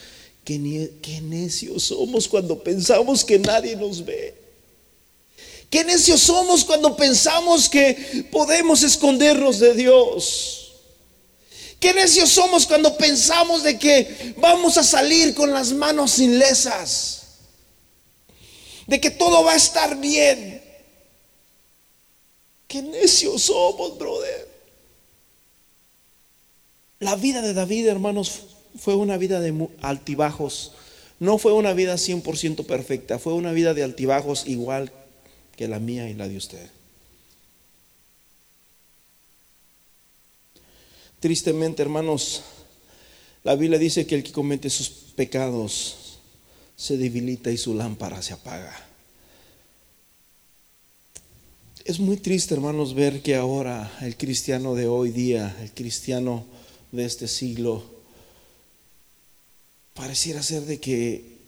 Qué, 0.49 1.21
necios 1.21 1.83
somos 1.85 2.27
cuando 2.27 2.62
pensamos 2.62 3.23
que 3.23 3.38
nadie 3.38 3.77
nos 3.77 4.03
ve. 4.03 4.35
Qué 5.68 5.85
necios 5.85 6.23
somos 6.23 6.64
cuando 6.64 6.97
pensamos 6.97 7.68
que 7.68 8.27
podemos 8.33 8.83
escondernos 8.83 9.59
de 9.59 9.75
Dios. 9.75 10.73
Qué 11.79 11.92
necios 11.92 12.31
somos 12.31 12.66
cuando 12.66 12.97
pensamos 12.97 13.62
de 13.62 13.79
que 13.79 14.35
vamos 14.38 14.79
a 14.79 14.83
salir 14.83 15.35
con 15.35 15.53
las 15.53 15.71
manos 15.73 16.18
ilesas. 16.18 17.25
De 18.87 18.99
que 18.99 19.11
todo 19.11 19.44
va 19.44 19.53
a 19.53 19.57
estar 19.57 20.01
bien. 20.01 20.58
Qué 22.68 22.83
necios 22.83 23.42
somos, 23.42 23.98
brother. 23.98 24.46
La 27.00 27.16
vida 27.16 27.40
de 27.40 27.54
David, 27.54 27.87
hermanos, 27.87 28.42
fue 28.78 28.94
una 28.94 29.16
vida 29.16 29.40
de 29.40 29.68
altibajos. 29.81 30.72
No 31.18 31.38
fue 31.38 31.52
una 31.52 31.72
vida 31.72 31.94
100% 31.94 32.66
perfecta, 32.66 33.18
fue 33.18 33.33
una 33.33 33.52
vida 33.52 33.74
de 33.74 33.83
altibajos 33.83 34.46
igual 34.46 34.92
que 35.57 35.66
la 35.66 35.78
mía 35.78 36.09
y 36.09 36.14
la 36.14 36.28
de 36.28 36.37
usted. 36.37 36.70
Tristemente, 41.20 41.83
hermanos, 41.83 42.42
la 43.42 43.57
Biblia 43.57 43.78
dice 43.78 44.07
que 44.07 44.14
el 44.14 44.22
que 44.22 44.31
comete 44.31 44.70
sus 44.70 44.88
pecados 44.90 46.18
se 46.76 46.96
debilita 46.96 47.50
y 47.50 47.57
su 47.57 47.74
lámpara 47.74 48.22
se 48.22 48.35
apaga. 48.35 48.88
Es 51.88 51.98
muy 52.01 52.18
triste, 52.18 52.53
hermanos, 52.53 52.92
ver 52.92 53.22
que 53.22 53.35
ahora 53.35 53.90
el 54.03 54.14
cristiano 54.14 54.74
de 54.74 54.87
hoy 54.87 55.11
día, 55.11 55.57
el 55.62 55.72
cristiano 55.72 56.44
de 56.92 57.07
este 57.07 57.27
siglo, 57.27 57.83
pareciera 59.94 60.42
ser 60.42 60.64
de 60.66 60.81
que 60.81 61.38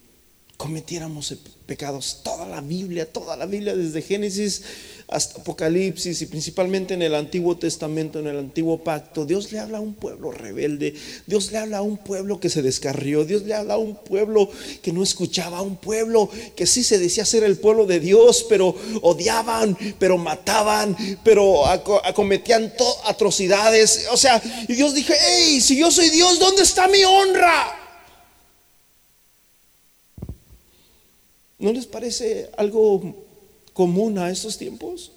cometiéramos 0.56 1.36
pecados. 1.66 2.22
Toda 2.24 2.48
la 2.48 2.62
Biblia, 2.62 3.04
toda 3.12 3.36
la 3.36 3.44
Biblia, 3.44 3.76
desde 3.76 4.00
Génesis 4.00 4.62
hasta 5.10 5.40
Apocalipsis 5.40 6.22
y 6.22 6.26
principalmente 6.26 6.94
en 6.94 7.02
el 7.02 7.14
Antiguo 7.14 7.56
Testamento, 7.56 8.20
en 8.20 8.28
el 8.28 8.38
Antiguo 8.38 8.78
Pacto, 8.78 9.24
Dios 9.24 9.50
le 9.50 9.58
habla 9.58 9.78
a 9.78 9.80
un 9.80 9.94
pueblo 9.94 10.30
rebelde, 10.30 10.94
Dios 11.26 11.50
le 11.50 11.58
habla 11.58 11.78
a 11.78 11.82
un 11.82 11.98
pueblo 11.98 12.38
que 12.38 12.48
se 12.48 12.62
descarrió, 12.62 13.24
Dios 13.24 13.42
le 13.42 13.54
habla 13.54 13.74
a 13.74 13.78
un 13.78 13.96
pueblo 13.96 14.48
que 14.82 14.92
no 14.92 15.02
escuchaba, 15.02 15.58
a 15.58 15.62
un 15.62 15.76
pueblo 15.76 16.30
que 16.54 16.66
sí 16.66 16.84
se 16.84 16.98
decía 16.98 17.24
ser 17.24 17.42
el 17.42 17.56
pueblo 17.56 17.86
de 17.86 17.98
Dios, 17.98 18.46
pero 18.48 18.74
odiaban, 19.02 19.76
pero 19.98 20.16
mataban, 20.16 20.96
pero 21.24 21.66
acometían 21.66 22.72
atrocidades. 23.04 24.06
O 24.12 24.16
sea, 24.16 24.40
y 24.68 24.74
Dios 24.74 24.94
dijo, 24.94 25.12
hey, 25.18 25.60
si 25.60 25.76
yo 25.76 25.90
soy 25.90 26.10
Dios, 26.10 26.38
¿dónde 26.38 26.62
está 26.62 26.86
mi 26.86 27.02
honra? 27.02 27.76
¿No 31.58 31.72
les 31.72 31.86
parece 31.86 32.48
algo 32.56 33.29
común 33.72 34.18
a 34.18 34.30
estos 34.30 34.58
tiempos? 34.58 35.12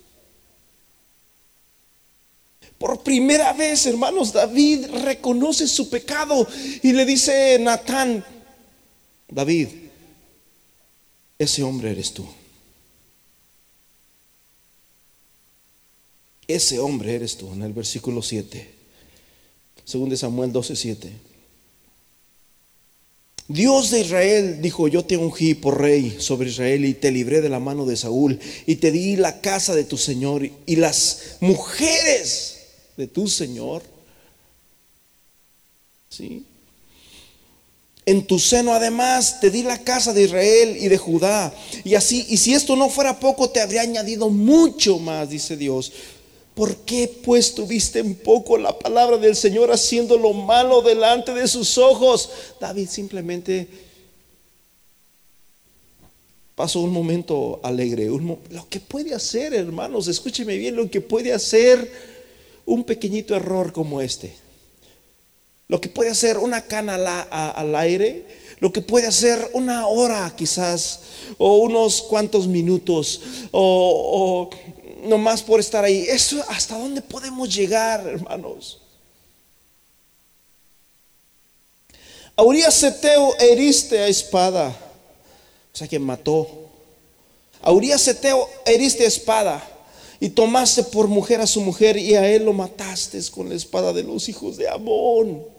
Por 2.78 3.02
primera 3.02 3.54
vez, 3.54 3.86
hermanos, 3.86 4.34
David 4.34 4.88
reconoce 5.04 5.68
su 5.68 5.90
pecado 5.90 6.48
y 6.82 6.92
le 6.92 7.06
dice 7.06 7.58
Natán, 7.60 8.26
David, 9.30 9.70
ese 11.40 11.64
hombre 11.64 11.92
eres 11.92 12.14
tú. 12.14 12.28
Ese 16.48 16.80
hombre 16.80 17.16
eres 17.16 17.38
tú, 17.38 17.54
en 17.54 17.64
el 17.64 17.74
versículo 17.74 18.22
7. 18.22 18.70
Según 19.86 20.10
de 20.10 20.18
Samuel 20.18 20.52
12, 20.52 20.76
7. 20.76 21.14
Dios 23.48 23.92
de 23.92 24.02
Israel 24.02 24.62
dijo, 24.62 24.88
yo 24.88 25.04
te 25.04 25.18
ungí 25.18 25.54
por 25.54 25.82
rey 25.82 26.16
sobre 26.20 26.50
Israel 26.50 26.86
y 26.86 26.94
te 26.94 27.12
libré 27.12 27.42
de 27.42 27.50
la 27.50 27.60
mano 27.60 27.86
de 27.86 27.98
Saúl 27.98 28.40
y 28.66 28.78
te 28.78 28.92
di 28.92 29.18
la 29.18 29.42
casa 29.42 29.76
de 29.76 29.84
tu 29.84 29.98
Señor 29.98 30.50
y 30.66 30.76
las 30.78 31.38
mujeres 31.42 32.60
de 32.96 33.08
tu 33.08 33.28
Señor. 33.28 33.84
¿Sí? 36.10 36.46
En 38.06 38.28
tu 38.28 38.38
seno 38.38 38.74
además 38.74 39.40
te 39.40 39.50
di 39.50 39.64
la 39.64 39.78
casa 39.78 40.14
de 40.14 40.24
Israel 40.24 40.78
y 40.78 40.90
de 40.90 40.98
Judá. 40.98 41.54
Y 41.86 41.96
así, 41.96 42.26
y 42.30 42.38
si 42.38 42.54
esto 42.54 42.76
no 42.76 42.90
fuera 42.90 43.20
poco, 43.20 43.50
te 43.50 43.62
habría 43.62 43.82
añadido 43.82 44.30
mucho 44.30 45.00
más, 45.00 45.30
dice 45.30 45.56
Dios. 45.56 45.92
¿Por 46.56 46.78
qué 46.78 47.08
pues 47.24 47.56
tuviste 47.56 48.00
en 48.00 48.14
poco 48.14 48.58
la 48.58 48.78
palabra 48.78 49.18
del 49.18 49.36
Señor 49.36 49.72
haciendo 49.72 50.18
lo 50.18 50.34
malo 50.34 50.82
delante 50.82 51.34
de 51.34 51.48
sus 51.48 51.78
ojos? 51.80 52.30
David 52.60 52.88
simplemente 52.90 53.68
pasó 56.56 56.82
un 56.82 56.92
momento 56.92 57.60
alegre. 57.64 58.06
lo 58.06 58.70
que 58.70 58.80
puede 58.80 59.16
hacer, 59.16 59.54
hermanos, 59.56 60.08
escúcheme 60.08 60.58
bien, 60.58 60.76
lo 60.76 60.90
que 60.92 61.02
puede 61.02 61.34
hacer 61.34 61.92
un 62.66 62.84
pequeñito 62.84 63.36
error 63.36 63.74
como 63.74 64.00
este. 64.00 64.36
Lo 65.68 65.82
que 65.82 65.90
puede 65.90 66.12
hacer 66.12 66.38
una 66.38 66.62
cana 66.66 66.96
al 66.96 67.76
aire, 67.76 68.28
lo 68.60 68.72
que 68.72 68.82
puede 68.82 69.08
hacer 69.08 69.50
una 69.54 69.88
hora 69.88 70.32
quizás, 70.36 71.00
o 71.40 71.58
unos 71.58 72.04
cuantos 72.04 72.48
minutos, 72.48 73.22
o 73.52 74.50
nomás 75.04 75.42
por 75.42 75.60
estar 75.60 75.84
ahí. 75.84 76.06
Eso, 76.10 76.44
¿hasta 76.50 76.78
dónde 76.78 77.02
podemos 77.02 77.54
llegar, 77.54 78.06
hermanos? 78.08 78.80
A 82.36 82.44
Urias 82.44 82.84
heriste 83.40 84.00
a 84.00 84.08
espada, 84.08 84.76
o 85.74 85.78
sea 85.78 85.88
que 85.88 86.00
mató. 86.00 86.48
A 87.62 87.72
Urias 87.72 88.08
heriste 88.66 89.04
a 89.04 89.08
espada 89.08 89.70
y 90.20 90.30
tomaste 90.30 90.84
por 90.84 91.08
mujer 91.08 91.42
a 91.42 91.48
su 91.48 91.62
mujer 91.62 91.98
y 91.98 92.16
a 92.16 92.28
él 92.28 92.46
lo 92.46 92.54
mataste 92.54 93.20
con 93.30 93.50
la 93.50 93.56
espada 93.56 93.94
de 93.94 94.04
los 94.04 94.28
hijos 94.30 94.58
de 94.58 94.68
Amón. 94.68 95.53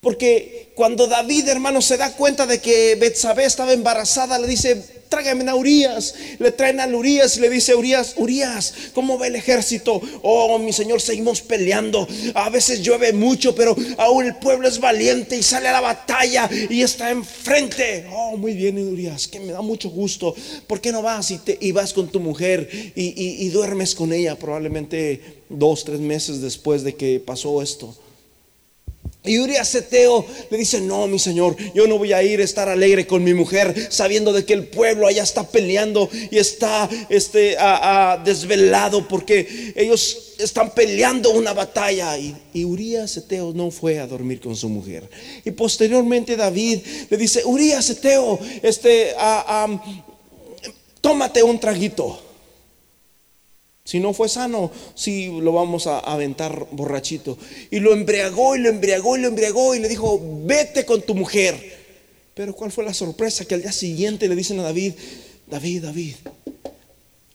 Porque 0.00 0.72
cuando 0.74 1.06
David, 1.06 1.48
hermano, 1.48 1.82
se 1.82 1.98
da 1.98 2.12
cuenta 2.16 2.46
de 2.46 2.58
que 2.58 2.94
Betsabé 2.94 3.44
estaba 3.44 3.74
embarazada, 3.74 4.38
le 4.38 4.46
dice, 4.46 4.82
tráigame 5.10 5.46
a 5.50 5.54
Urias. 5.54 6.14
Le 6.38 6.52
traen 6.52 6.80
a 6.80 6.86
Urias 6.86 7.36
y 7.36 7.40
le 7.40 7.50
dice 7.50 7.74
Urias, 7.74 8.14
Urias, 8.16 8.72
¿cómo 8.94 9.18
va 9.18 9.26
el 9.26 9.36
ejército? 9.36 10.00
Oh, 10.22 10.58
mi 10.58 10.72
Señor, 10.72 11.02
seguimos 11.02 11.42
peleando. 11.42 12.08
A 12.32 12.48
veces 12.48 12.80
llueve 12.80 13.12
mucho, 13.12 13.54
pero 13.54 13.76
aún 13.98 14.24
el 14.24 14.36
pueblo 14.36 14.68
es 14.68 14.80
valiente 14.80 15.36
y 15.36 15.42
sale 15.42 15.68
a 15.68 15.72
la 15.72 15.82
batalla 15.82 16.48
y 16.70 16.80
está 16.80 17.10
enfrente. 17.10 18.06
Oh, 18.10 18.38
muy 18.38 18.54
bien, 18.54 18.78
Urias, 18.78 19.28
que 19.28 19.38
me 19.38 19.52
da 19.52 19.60
mucho 19.60 19.90
gusto. 19.90 20.34
¿Por 20.66 20.80
qué 20.80 20.92
no 20.92 21.02
vas 21.02 21.30
y, 21.30 21.38
te, 21.38 21.58
y 21.60 21.72
vas 21.72 21.92
con 21.92 22.08
tu 22.08 22.20
mujer 22.20 22.70
y, 22.94 23.44
y 23.44 23.48
duermes 23.50 23.94
con 23.94 24.14
ella 24.14 24.34
probablemente 24.36 25.42
dos, 25.50 25.84
tres 25.84 26.00
meses 26.00 26.40
después 26.40 26.84
de 26.84 26.94
que 26.94 27.20
pasó 27.20 27.60
esto? 27.60 27.94
Y 29.22 29.38
Urias 29.38 29.74
Eteo 29.74 30.24
le 30.50 30.56
dice, 30.56 30.80
no, 30.80 31.06
mi 31.06 31.18
señor, 31.18 31.54
yo 31.74 31.86
no 31.86 31.98
voy 31.98 32.14
a 32.14 32.22
ir 32.22 32.40
a 32.40 32.44
estar 32.44 32.70
alegre 32.70 33.06
con 33.06 33.22
mi 33.22 33.34
mujer, 33.34 33.88
sabiendo 33.90 34.32
de 34.32 34.46
que 34.46 34.54
el 34.54 34.66
pueblo 34.68 35.06
allá 35.06 35.22
está 35.22 35.46
peleando 35.46 36.08
y 36.30 36.38
está 36.38 36.88
este, 37.10 37.54
desvelado 38.24 39.06
porque 39.06 39.74
ellos 39.76 40.34
están 40.38 40.70
peleando 40.70 41.32
una 41.32 41.52
batalla. 41.52 42.16
Y, 42.16 42.34
y 42.54 42.64
Urias 42.64 43.14
Eteo 43.18 43.52
no 43.52 43.70
fue 43.70 43.98
a 43.98 44.06
dormir 44.06 44.40
con 44.40 44.56
su 44.56 44.70
mujer. 44.70 45.06
Y 45.44 45.50
posteriormente 45.50 46.34
David 46.34 46.78
le 47.10 47.16
dice, 47.18 47.44
Urias 47.44 47.90
Eteo, 47.90 48.38
este, 48.62 49.12
tómate 51.02 51.42
un 51.42 51.60
traguito. 51.60 52.29
Si 53.90 53.98
no 53.98 54.14
fue 54.14 54.28
sano, 54.28 54.70
sí 54.94 55.26
lo 55.40 55.50
vamos 55.50 55.88
a 55.88 55.98
aventar 55.98 56.68
borrachito. 56.70 57.36
Y 57.72 57.80
lo 57.80 57.92
embriagó 57.92 58.54
y 58.54 58.60
lo 58.60 58.68
embriagó 58.68 59.16
y 59.16 59.20
lo 59.20 59.26
embriagó 59.26 59.74
y 59.74 59.80
le 59.80 59.88
dijo, 59.88 60.22
vete 60.44 60.86
con 60.86 61.02
tu 61.02 61.16
mujer. 61.16 61.56
Pero 62.34 62.54
¿cuál 62.54 62.70
fue 62.70 62.84
la 62.84 62.94
sorpresa? 62.94 63.46
Que 63.46 63.56
al 63.56 63.62
día 63.62 63.72
siguiente 63.72 64.28
le 64.28 64.36
dicen 64.36 64.60
a 64.60 64.62
David, 64.62 64.92
David, 65.48 65.82
David, 65.82 66.14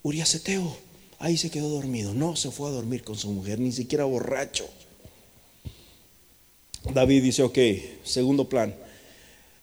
Urias 0.01 0.33
Eteo, 0.33 0.77
ahí 1.19 1.35
se 1.35 1.49
quedó 1.49 1.67
dormido. 1.67 2.13
No 2.13 2.37
se 2.37 2.49
fue 2.51 2.69
a 2.69 2.71
dormir 2.71 3.03
con 3.03 3.17
su 3.17 3.29
mujer, 3.31 3.59
ni 3.59 3.73
siquiera 3.73 4.05
borracho. 4.05 4.65
David 6.93 7.21
dice, 7.21 7.43
ok, 7.43 7.57
segundo 8.05 8.47
plan. 8.47 8.73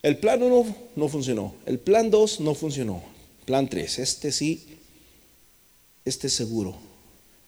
El 0.03 0.19
plan 0.19 0.43
uno 0.43 0.75
no 0.95 1.09
funcionó. 1.09 1.55
El 1.65 1.79
plan 1.79 2.11
dos 2.11 2.39
no 2.39 2.53
funcionó. 2.53 3.01
Plan 3.45 3.67
tres, 3.67 3.97
este 3.97 4.31
sí 4.31 4.73
este 6.05 6.29
seguro, 6.29 6.75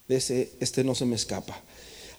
de 0.08 0.18
ese, 0.18 0.52
este 0.60 0.84
no 0.84 0.96
se 0.96 1.06
me 1.06 1.16
escapa. 1.16 1.62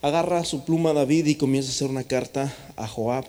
Agarra 0.03 0.45
su 0.45 0.64
pluma 0.64 0.93
David 0.93 1.26
y 1.26 1.34
comienza 1.37 1.70
a 1.70 1.72
hacer 1.72 1.89
una 1.89 2.05
carta 2.05 2.55
a 2.76 2.87
Joab 2.87 3.24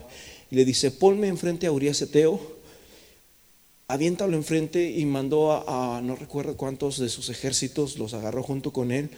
y 0.52 0.56
le 0.56 0.66
dice, 0.66 0.92
ponme 0.92 1.28
enfrente 1.28 1.68
a 1.68 1.72
Urias 1.72 2.02
Eteo, 2.02 2.40
aviéntalo 3.88 4.36
enfrente 4.36 4.92
y 4.92 5.06
mandó 5.06 5.54
a, 5.68 6.02
no 6.02 6.16
recuerdo 6.16 6.58
cuántos 6.58 7.00
de 7.00 7.10
sus 7.10 7.30
ejércitos, 7.30 7.98
los 7.98 8.14
agarró 8.14 8.44
junto 8.44 8.74
con 8.74 8.92
él. 8.92 9.10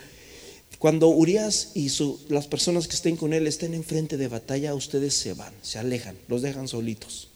Cuando 0.78 1.08
Urias 1.08 1.72
y 1.74 1.92
las 2.30 2.48
personas 2.48 2.88
que 2.88 2.96
estén 2.96 3.18
con 3.18 3.34
él 3.34 3.48
estén 3.48 3.74
enfrente 3.74 4.18
de 4.18 4.28
batalla, 4.28 4.76
ustedes 4.76 5.16
se 5.16 5.34
van, 5.34 5.54
se 5.62 5.80
alejan, 5.80 6.18
los 6.28 6.42
dejan 6.42 6.68
solitos. 6.68 7.29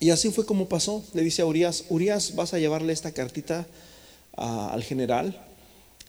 Y 0.00 0.10
así 0.10 0.30
fue 0.30 0.46
como 0.46 0.68
pasó. 0.68 1.04
Le 1.14 1.22
dice 1.22 1.42
a 1.42 1.46
Urias, 1.46 1.84
Urias, 1.88 2.34
vas 2.34 2.54
a 2.54 2.58
llevarle 2.58 2.92
esta 2.92 3.12
cartita 3.12 3.66
al 4.36 4.82
general. 4.82 5.44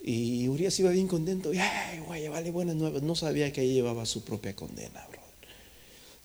Y 0.04 0.48
Urias 0.48 0.80
iba 0.80 0.92
bien 0.92 1.08
contento. 1.08 1.52
Ay, 1.52 2.00
güey, 2.06 2.28
vale 2.28 2.52
buenas 2.52 2.76
nuevas. 2.76 3.02
No 3.02 3.16
sabía 3.16 3.52
que 3.52 3.62
ahí 3.62 3.74
llevaba 3.74 4.06
su 4.06 4.24
propia 4.24 4.56
condena, 4.56 5.06
bro. 5.10 5.20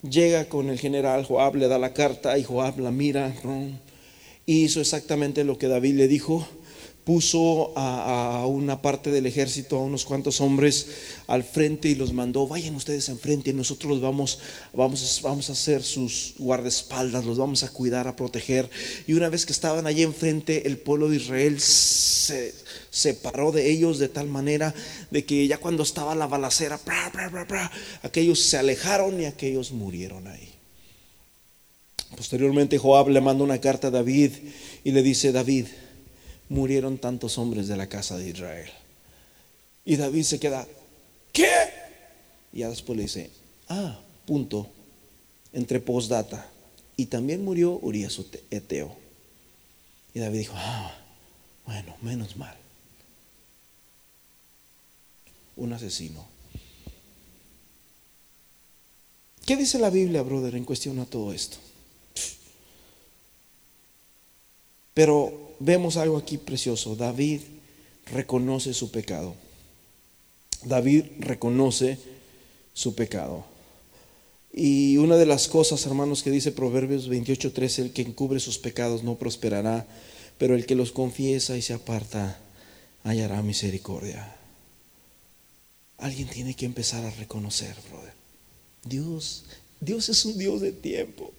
Llega 0.09 0.45
con 0.45 0.69
el 0.69 0.79
general, 0.79 1.25
Joab 1.25 1.55
le 1.55 1.67
da 1.67 1.79
la 1.79 1.93
carta 1.93 2.37
y 2.37 2.43
Joab 2.43 2.79
la 2.79 2.91
mira. 2.91 3.35
Y 4.45 4.65
hizo 4.65 4.79
exactamente 4.79 5.43
lo 5.43 5.57
que 5.57 5.67
David 5.67 5.95
le 5.95 6.07
dijo 6.07 6.47
puso 7.05 7.71
a, 7.77 8.45
una 8.47 8.81
parte 8.81 9.11
del 9.11 9.27
ejército, 9.27 9.77
a 9.77 9.83
unos 9.83 10.05
cuantos 10.05 10.41
hombres 10.41 10.87
al 11.27 11.43
frente 11.43 11.87
y 11.87 11.95
los 11.95 12.13
mandó, 12.13 12.47
vayan 12.47 12.75
ustedes 12.75 13.09
enfrente, 13.09 13.53
nosotros 13.53 13.91
los 13.91 14.01
vamos, 14.01 14.39
vamos, 14.73 15.21
vamos 15.23 15.49
a 15.49 15.53
hacer 15.53 15.83
sus 15.83 16.33
guardaespaldas, 16.39 17.23
los 17.23 17.37
vamos 17.37 17.63
a 17.63 17.69
cuidar, 17.69 18.07
a 18.07 18.15
proteger. 18.15 18.69
Y 19.05 19.13
una 19.13 19.29
vez 19.29 19.45
que 19.45 19.53
estaban 19.53 19.85
allí 19.85 20.01
enfrente, 20.01 20.67
el 20.67 20.79
pueblo 20.79 21.07
de 21.07 21.17
Israel 21.17 21.59
se 21.61 22.55
separó 22.89 23.51
de 23.51 23.69
ellos 23.69 23.99
de 23.99 24.09
tal 24.09 24.27
manera 24.27 24.73
de 25.11 25.25
que 25.25 25.47
ya 25.47 25.59
cuando 25.59 25.83
estaba 25.83 26.15
la 26.15 26.25
balacera, 26.25 26.79
aquellos 28.01 28.39
se 28.41 28.57
alejaron 28.57 29.21
y 29.21 29.25
aquellos 29.25 29.71
murieron 29.71 30.27
ahí. 30.27 30.49
Posteriormente 32.17 32.77
Joab 32.77 33.09
le 33.09 33.21
manda 33.21 33.43
una 33.43 33.59
carta 33.59 33.87
a 33.87 33.91
David 33.91 34.31
y 34.83 34.91
le 34.91 35.03
dice, 35.03 35.31
David, 35.31 35.67
murieron 36.49 36.97
tantos 36.97 37.37
hombres 37.37 37.67
de 37.67 37.77
la 37.77 37.87
casa 37.87 38.17
de 38.17 38.29
Israel. 38.29 38.69
Y 39.83 39.95
David 39.95 40.23
se 40.23 40.39
queda, 40.39 40.67
¿qué? 41.31 41.51
Y 42.53 42.63
después 42.63 42.97
le 42.97 43.03
dice, 43.03 43.29
ah, 43.69 43.99
punto, 44.25 44.67
entre 45.53 45.79
postdata. 45.79 46.49
Y 46.97 47.07
también 47.07 47.43
murió 47.43 47.79
Urias 47.81 48.19
Eteo. 48.49 48.95
Y 50.13 50.19
David 50.19 50.39
dijo, 50.39 50.53
ah, 50.55 50.95
bueno, 51.65 51.95
menos 52.01 52.37
mal. 52.37 52.55
Un 55.57 55.73
asesino. 55.73 56.25
¿Qué 59.45 59.55
dice 59.55 59.77
la 59.77 59.89
Biblia, 59.89 60.23
brother, 60.23 60.55
en 60.55 60.65
cuestión 60.65 60.99
a 60.99 61.05
todo 61.05 61.31
esto? 61.31 61.57
Pero 64.93 65.44
vemos 65.59 65.97
algo 65.97 66.17
aquí 66.17 66.37
precioso. 66.37 66.95
David 66.95 67.41
reconoce 68.11 68.73
su 68.73 68.91
pecado. 68.91 69.35
David 70.63 71.05
reconoce 71.19 71.97
su 72.73 72.95
pecado. 72.95 73.45
Y 74.53 74.97
una 74.97 75.17
de 75.17 75.25
las 75.25 75.47
cosas, 75.47 75.85
hermanos, 75.85 76.23
que 76.23 76.31
dice 76.31 76.51
Proverbios 76.51 77.09
28:13, 77.09 77.79
el 77.79 77.91
que 77.91 78.03
encubre 78.03 78.39
sus 78.39 78.57
pecados 78.57 79.03
no 79.03 79.15
prosperará, 79.15 79.85
pero 80.37 80.55
el 80.55 80.65
que 80.65 80.75
los 80.75 80.91
confiesa 80.91 81.57
y 81.57 81.61
se 81.61 81.73
aparta 81.73 82.39
hallará 83.03 83.41
misericordia. 83.41 84.35
Alguien 85.97 86.27
tiene 86.27 86.55
que 86.55 86.65
empezar 86.65 87.03
a 87.05 87.11
reconocer, 87.11 87.75
brother. 87.89 88.13
Dios, 88.83 89.45
Dios 89.79 90.09
es 90.09 90.25
un 90.25 90.37
Dios 90.37 90.61
de 90.61 90.71
tiempo. 90.71 91.31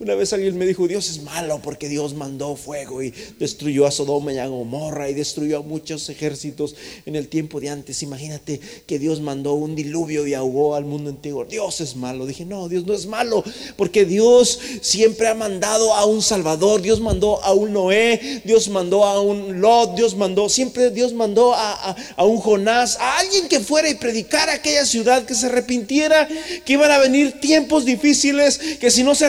Una 0.00 0.14
vez 0.14 0.32
alguien 0.32 0.56
me 0.56 0.64
dijo, 0.64 0.88
Dios 0.88 1.10
es 1.10 1.22
malo 1.24 1.60
porque 1.62 1.86
Dios 1.86 2.14
mandó 2.14 2.56
fuego 2.56 3.02
y 3.02 3.12
destruyó 3.38 3.84
a 3.84 3.90
Sodoma 3.90 4.32
y 4.32 4.38
a 4.38 4.46
Gomorra 4.46 5.10
y 5.10 5.14
destruyó 5.14 5.58
a 5.58 5.62
muchos 5.62 6.08
ejércitos 6.08 6.74
en 7.04 7.16
el 7.16 7.28
tiempo 7.28 7.60
de 7.60 7.68
antes. 7.68 8.02
Imagínate 8.02 8.62
que 8.86 8.98
Dios 8.98 9.20
mandó 9.20 9.52
un 9.52 9.76
diluvio 9.76 10.26
y 10.26 10.32
ahogó 10.32 10.74
al 10.74 10.86
mundo 10.86 11.10
entero. 11.10 11.44
Dios 11.44 11.82
es 11.82 11.96
malo. 11.96 12.24
Dije, 12.24 12.46
no, 12.46 12.70
Dios 12.70 12.86
no 12.86 12.94
es 12.94 13.04
malo 13.04 13.44
porque 13.76 14.06
Dios 14.06 14.58
siempre 14.80 15.28
ha 15.28 15.34
mandado 15.34 15.92
a 15.92 16.06
un 16.06 16.22
Salvador. 16.22 16.80
Dios 16.80 16.98
mandó 16.98 17.44
a 17.44 17.52
un 17.52 17.74
Noé, 17.74 18.40
Dios 18.46 18.68
mandó 18.68 19.04
a 19.04 19.20
un 19.20 19.60
Lot, 19.60 19.96
Dios 19.96 20.16
mandó, 20.16 20.48
siempre 20.48 20.88
Dios 20.88 21.12
mandó 21.12 21.52
a, 21.52 21.94
a 22.16 22.24
un 22.24 22.38
Jonás, 22.38 22.96
a 22.98 23.18
alguien 23.18 23.48
que 23.48 23.60
fuera 23.60 23.90
y 23.90 23.96
predicara 23.96 24.54
aquella 24.54 24.86
ciudad, 24.86 25.26
que 25.26 25.34
se 25.34 25.44
arrepintiera, 25.44 26.26
que 26.64 26.72
iban 26.72 26.90
a 26.90 26.96
venir 26.96 27.38
tiempos 27.38 27.84
difíciles, 27.84 28.58
que 28.80 28.90
si 28.90 29.02
no 29.02 29.14
se 29.14 29.26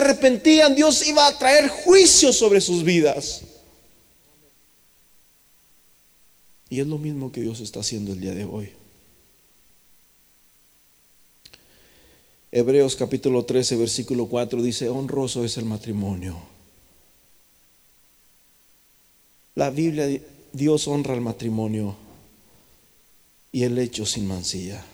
Dios 0.70 1.06
iba 1.06 1.26
a 1.26 1.38
traer 1.38 1.68
juicio 1.68 2.32
sobre 2.32 2.60
sus 2.60 2.84
vidas. 2.84 3.42
Y 6.68 6.80
es 6.80 6.86
lo 6.86 6.98
mismo 6.98 7.30
que 7.30 7.42
Dios 7.42 7.60
está 7.60 7.80
haciendo 7.80 8.12
el 8.12 8.20
día 8.20 8.34
de 8.34 8.44
hoy. 8.44 8.72
Hebreos 12.50 12.96
capítulo 12.96 13.44
13, 13.44 13.76
versículo 13.76 14.26
4 14.26 14.62
dice, 14.62 14.88
honroso 14.88 15.44
es 15.44 15.56
el 15.56 15.64
matrimonio. 15.64 16.38
La 19.54 19.70
Biblia, 19.70 20.06
Dios 20.52 20.88
honra 20.88 21.14
el 21.14 21.20
matrimonio 21.20 21.96
y 23.52 23.64
el 23.64 23.78
hecho 23.78 24.06
sin 24.06 24.26
mancilla. 24.26 24.84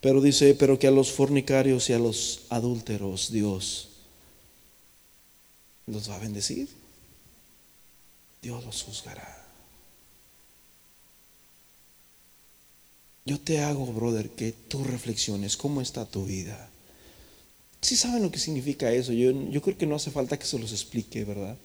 Pero 0.00 0.20
dice, 0.20 0.54
pero 0.54 0.78
que 0.78 0.86
a 0.86 0.90
los 0.90 1.12
fornicarios 1.12 1.90
y 1.90 1.92
a 1.92 1.98
los 1.98 2.42
adúlteros 2.48 3.30
Dios 3.32 3.95
los 5.86 6.10
va 6.10 6.16
a 6.16 6.20
bendecir. 6.20 6.68
Dios 8.42 8.64
los 8.64 8.82
juzgará. 8.82 9.44
Yo 13.24 13.40
te 13.40 13.60
hago, 13.60 13.86
brother, 13.86 14.30
que 14.30 14.52
tú 14.52 14.84
reflexiones 14.84 15.56
cómo 15.56 15.80
está 15.80 16.04
tu 16.04 16.24
vida. 16.26 16.70
Si 17.80 17.96
saben 17.96 18.22
lo 18.22 18.30
que 18.30 18.38
significa 18.38 18.92
eso, 18.92 19.12
yo, 19.12 19.32
yo 19.50 19.62
creo 19.62 19.76
que 19.76 19.86
no 19.86 19.96
hace 19.96 20.10
falta 20.10 20.38
que 20.38 20.46
se 20.46 20.58
los 20.58 20.72
explique, 20.72 21.24
¿verdad? 21.24 21.56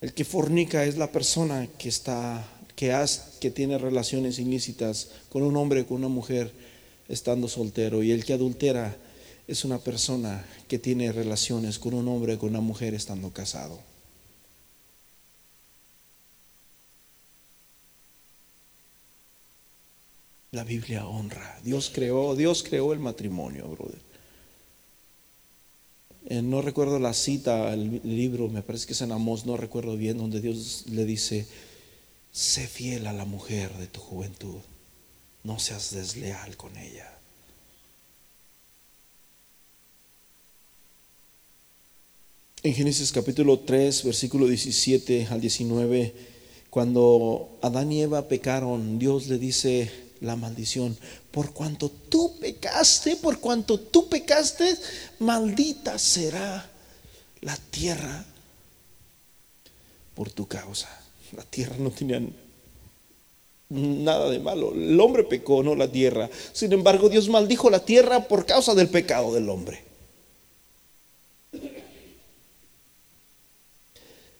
El 0.00 0.14
que 0.14 0.24
fornica 0.24 0.84
es 0.84 0.96
la 0.96 1.10
persona 1.10 1.66
que 1.78 1.88
está, 1.88 2.44
que, 2.76 2.94
que 3.40 3.50
tiene 3.50 3.78
relaciones 3.78 4.38
ilícitas 4.38 5.08
con 5.28 5.42
un 5.42 5.56
hombre, 5.56 5.86
con 5.86 5.98
una 5.98 6.08
mujer, 6.08 6.52
estando 7.08 7.48
soltero. 7.48 8.02
Y 8.02 8.12
el 8.12 8.24
que 8.24 8.32
adultera 8.32 8.96
es 9.48 9.64
una 9.64 9.78
persona 9.78 10.44
que 10.68 10.78
tiene 10.78 11.10
relaciones 11.10 11.78
con 11.78 11.94
un 11.94 12.06
hombre, 12.06 12.36
con 12.38 12.50
una 12.50 12.60
mujer 12.60 12.92
estando 12.92 13.32
casado. 13.32 13.80
La 20.52 20.64
Biblia 20.64 21.06
honra. 21.06 21.58
Dios 21.64 21.90
creó, 21.92 22.36
Dios 22.36 22.62
creó 22.62 22.92
el 22.92 23.00
matrimonio, 23.00 23.66
brother. 23.68 24.00
Eh, 26.26 26.42
no 26.42 26.60
recuerdo 26.60 26.98
la 26.98 27.14
cita, 27.14 27.72
el 27.72 28.02
libro, 28.04 28.48
me 28.48 28.60
parece 28.62 28.86
que 28.86 28.92
es 28.92 29.00
en 29.00 29.12
Amós, 29.12 29.46
no 29.46 29.56
recuerdo 29.56 29.96
bien, 29.96 30.18
donde 30.18 30.42
Dios 30.42 30.84
le 30.90 31.06
dice, 31.06 31.46
sé 32.32 32.66
fiel 32.66 33.06
a 33.06 33.14
la 33.14 33.24
mujer 33.24 33.72
de 33.78 33.86
tu 33.86 34.00
juventud, 34.00 34.58
no 35.42 35.58
seas 35.58 35.94
desleal 35.94 36.58
con 36.58 36.76
ella. 36.76 37.17
En 42.64 42.74
Génesis 42.74 43.12
capítulo 43.12 43.60
3, 43.60 44.02
versículo 44.02 44.48
17 44.48 45.28
al 45.30 45.40
19, 45.40 46.12
cuando 46.70 47.56
Adán 47.62 47.92
y 47.92 48.02
Eva 48.02 48.26
pecaron, 48.26 48.98
Dios 48.98 49.28
le 49.28 49.38
dice 49.38 49.88
la 50.20 50.34
maldición, 50.34 50.98
por 51.30 51.52
cuanto 51.52 51.88
tú 51.88 52.36
pecaste, 52.40 53.14
por 53.14 53.38
cuanto 53.38 53.78
tú 53.78 54.08
pecaste, 54.08 54.74
maldita 55.20 56.00
será 56.00 56.68
la 57.42 57.56
tierra 57.70 58.24
por 60.16 60.32
tu 60.32 60.48
causa. 60.48 60.88
La 61.36 61.44
tierra 61.44 61.76
no 61.78 61.92
tenía 61.92 62.20
nada 63.68 64.30
de 64.30 64.40
malo. 64.40 64.72
El 64.74 64.98
hombre 64.98 65.22
pecó, 65.22 65.62
no 65.62 65.76
la 65.76 65.92
tierra. 65.92 66.28
Sin 66.52 66.72
embargo, 66.72 67.08
Dios 67.08 67.28
maldijo 67.28 67.70
la 67.70 67.84
tierra 67.84 68.26
por 68.26 68.46
causa 68.46 68.74
del 68.74 68.88
pecado 68.88 69.32
del 69.32 69.48
hombre. 69.48 69.87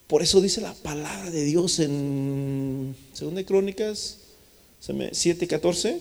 Por 0.08 0.22
eso 0.22 0.40
dice 0.40 0.62
la 0.62 0.72
palabra 0.72 1.30
de 1.30 1.44
Dios 1.44 1.78
en 1.80 2.96
Segunda 3.12 3.44
Crónicas 3.44 4.16
7:14. 4.80 6.00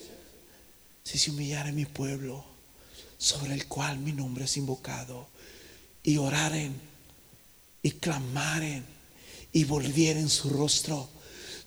Si 1.04 1.18
se 1.18 1.30
humillare 1.30 1.72
mi 1.72 1.84
pueblo, 1.84 2.42
sobre 3.18 3.52
el 3.52 3.66
cual 3.66 3.98
mi 3.98 4.12
nombre 4.12 4.46
es 4.46 4.56
invocado, 4.56 5.28
y 6.02 6.16
oraren, 6.16 6.74
y 7.82 7.90
clamaren, 7.90 8.82
y 9.52 9.64
volvieren 9.64 10.30
su 10.30 10.48
rostro, 10.48 11.10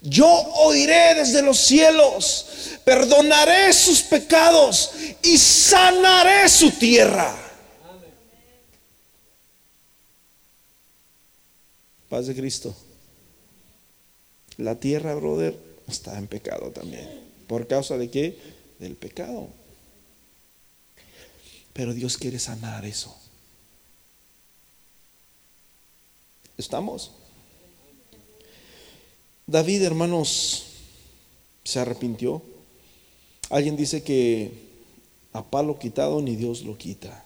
Yo 0.01 0.27
oiré 0.27 1.13
desde 1.13 1.43
los 1.43 1.59
cielos, 1.59 2.47
perdonaré 2.83 3.71
sus 3.71 4.01
pecados 4.01 4.93
y 5.21 5.37
sanaré 5.37 6.49
su 6.49 6.71
tierra. 6.71 7.50
Paz 12.11 12.27
de 12.27 12.35
Cristo. 12.35 12.75
La 14.57 14.77
tierra, 14.77 15.15
brother, 15.15 15.57
está 15.87 16.19
en 16.19 16.27
pecado 16.27 16.71
también. 16.71 17.07
¿Por 17.47 17.67
causa 17.67 17.97
de 17.97 18.11
qué? 18.11 18.37
Del 18.79 18.97
pecado. 18.97 19.47
Pero 21.71 21.93
Dios 21.93 22.17
quiere 22.17 22.37
sanar 22.37 22.83
eso. 22.83 23.17
¿Estamos? 26.57 27.11
David, 29.47 29.81
hermanos, 29.81 30.65
se 31.63 31.79
arrepintió. 31.79 32.41
Alguien 33.49 33.77
dice 33.77 34.03
que 34.03 34.51
a 35.31 35.49
palo 35.49 35.79
quitado 35.79 36.21
ni 36.21 36.35
Dios 36.35 36.63
lo 36.63 36.77
quita. 36.77 37.23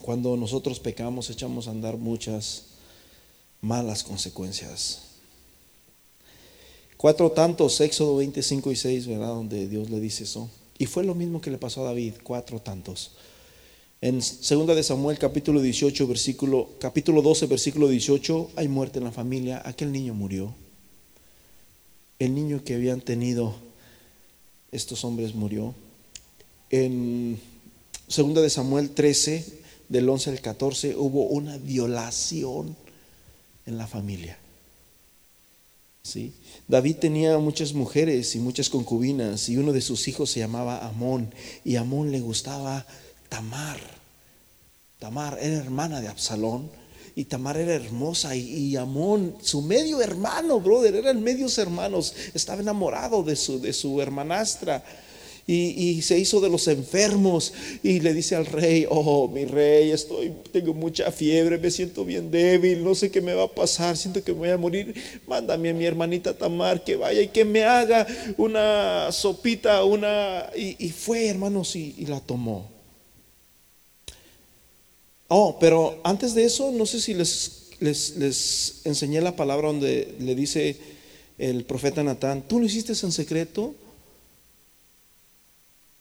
Cuando 0.00 0.36
nosotros 0.36 0.80
pecamos 0.80 1.30
echamos 1.30 1.68
a 1.68 1.72
andar 1.72 1.96
muchas 1.96 2.64
malas 3.60 4.04
consecuencias. 4.04 5.02
Cuatro 6.96 7.30
tantos, 7.30 7.80
Éxodo 7.80 8.16
25 8.16 8.72
y 8.72 8.76
6, 8.76 9.06
¿verdad? 9.06 9.28
Donde 9.28 9.68
Dios 9.68 9.90
le 9.90 10.00
dice 10.00 10.24
eso. 10.24 10.50
Y 10.78 10.86
fue 10.86 11.04
lo 11.04 11.14
mismo 11.14 11.40
que 11.40 11.50
le 11.50 11.58
pasó 11.58 11.82
a 11.82 11.86
David, 11.86 12.14
cuatro 12.22 12.60
tantos. 12.60 13.12
En 14.00 14.20
2 14.20 14.48
de 14.48 14.82
Samuel 14.84 15.18
capítulo 15.18 15.60
18 15.60 16.06
versículo 16.06 16.68
capítulo 16.78 17.20
12 17.20 17.46
versículo 17.46 17.88
18 17.88 18.52
hay 18.54 18.68
muerte 18.68 18.98
en 18.98 19.04
la 19.04 19.10
familia, 19.10 19.60
aquel 19.64 19.90
niño 19.90 20.14
murió. 20.14 20.54
El 22.20 22.34
niño 22.34 22.62
que 22.64 22.74
habían 22.74 23.00
tenido 23.00 23.56
estos 24.70 25.04
hombres 25.04 25.34
murió. 25.34 25.74
En 26.70 27.40
2 28.08 28.34
de 28.34 28.50
Samuel 28.50 28.90
13 28.90 29.44
del 29.88 30.08
11 30.08 30.30
al 30.30 30.40
14 30.40 30.96
hubo 30.96 31.24
una 31.24 31.56
violación 31.58 32.76
en 33.66 33.78
la 33.78 33.86
familia. 33.86 34.38
¿Sí? 36.02 36.32
David 36.66 36.96
tenía 36.96 37.38
muchas 37.38 37.74
mujeres 37.74 38.34
y 38.34 38.38
muchas 38.38 38.70
concubinas 38.70 39.48
y 39.48 39.58
uno 39.58 39.72
de 39.72 39.80
sus 39.80 40.08
hijos 40.08 40.30
se 40.30 40.40
llamaba 40.40 40.86
Amón 40.86 41.32
y 41.64 41.76
Amón 41.76 42.10
le 42.10 42.20
gustaba 42.20 42.86
Tamar. 43.28 43.78
Tamar 44.98 45.38
era 45.40 45.56
hermana 45.56 46.00
de 46.00 46.08
Absalón 46.08 46.70
y 47.14 47.24
Tamar 47.24 47.56
era 47.56 47.74
hermosa 47.74 48.34
y, 48.36 48.76
Amón, 48.76 49.36
su 49.42 49.60
medio 49.60 50.00
hermano, 50.00 50.60
brother, 50.60 50.94
eran 50.94 51.22
medios 51.22 51.58
hermanos, 51.58 52.14
estaba 52.32 52.62
enamorado 52.62 53.22
de 53.22 53.36
su, 53.36 53.60
de 53.60 53.72
su 53.72 54.00
hermanastra. 54.00 54.84
Y, 55.50 56.02
se 56.02 56.18
hizo 56.18 56.40
de 56.40 56.50
los 56.50 56.68
enfermos 56.68 57.54
y 57.82 58.00
le 58.00 58.12
dice 58.12 58.36
al 58.36 58.44
rey, 58.44 58.86
oh 58.90 59.28
mi 59.28 59.46
rey, 59.46 59.90
estoy, 59.90 60.30
tengo 60.52 60.74
mucha 60.74 61.10
fiebre, 61.10 61.56
me 61.56 61.70
siento 61.70 62.04
bien 62.04 62.30
débil, 62.30 62.84
no 62.84 62.94
sé 62.94 63.10
qué 63.10 63.22
me 63.22 63.32
va 63.32 63.44
a 63.44 63.54
pasar, 63.54 63.96
siento 63.96 64.22
que 64.22 64.32
me 64.32 64.40
voy 64.40 64.50
a 64.50 64.58
morir, 64.58 64.94
mándame 65.26 65.70
a 65.70 65.74
mi 65.74 65.86
hermanita 65.86 66.36
Tamar 66.36 66.84
que 66.84 66.96
vaya 66.96 67.22
y 67.22 67.28
que 67.28 67.46
me 67.46 67.64
haga 67.64 68.06
una 68.36 69.10
sopita, 69.10 69.84
una... 69.84 70.50
Y, 70.54 70.90
fue, 70.90 71.28
hermanos, 71.28 71.74
y 71.76 72.04
la 72.06 72.20
tomó. 72.20 72.78
Oh, 75.28 75.58
pero 75.60 76.00
antes 76.04 76.34
de 76.34 76.44
eso, 76.44 76.72
no 76.72 76.86
sé 76.86 77.00
si 77.00 77.12
les, 77.12 77.68
les, 77.80 78.80
enseñé 78.84 79.20
la 79.20 79.36
palabra 79.36 79.68
donde 79.68 80.14
le 80.18 80.34
dice 80.34 80.76
el 81.36 81.64
profeta 81.64 82.02
Natán, 82.02 82.42
tú 82.48 82.58
lo 82.58 82.64
hiciste 82.64 82.94
en 83.02 83.12
secreto, 83.12 83.74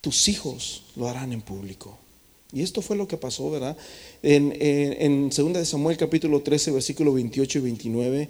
tus 0.02 0.28
hijos 0.28 0.84
lo 0.96 1.08
harán 1.08 1.34
en 1.34 1.42
público. 1.42 1.98
Y 2.54 2.62
esto 2.62 2.82
fue 2.82 2.96
lo 2.96 3.08
que 3.08 3.18
pasó, 3.18 3.52
¿verdad? 3.52 3.76
En, 4.24 4.56
en, 4.60 5.30
2 5.30 5.54
de 5.54 5.66
Samuel 5.66 5.98
capítulo 5.98 6.42
13, 6.42 6.72
versículo 6.72 7.14
28 7.14 7.60
y 7.60 7.62
29, 7.62 8.30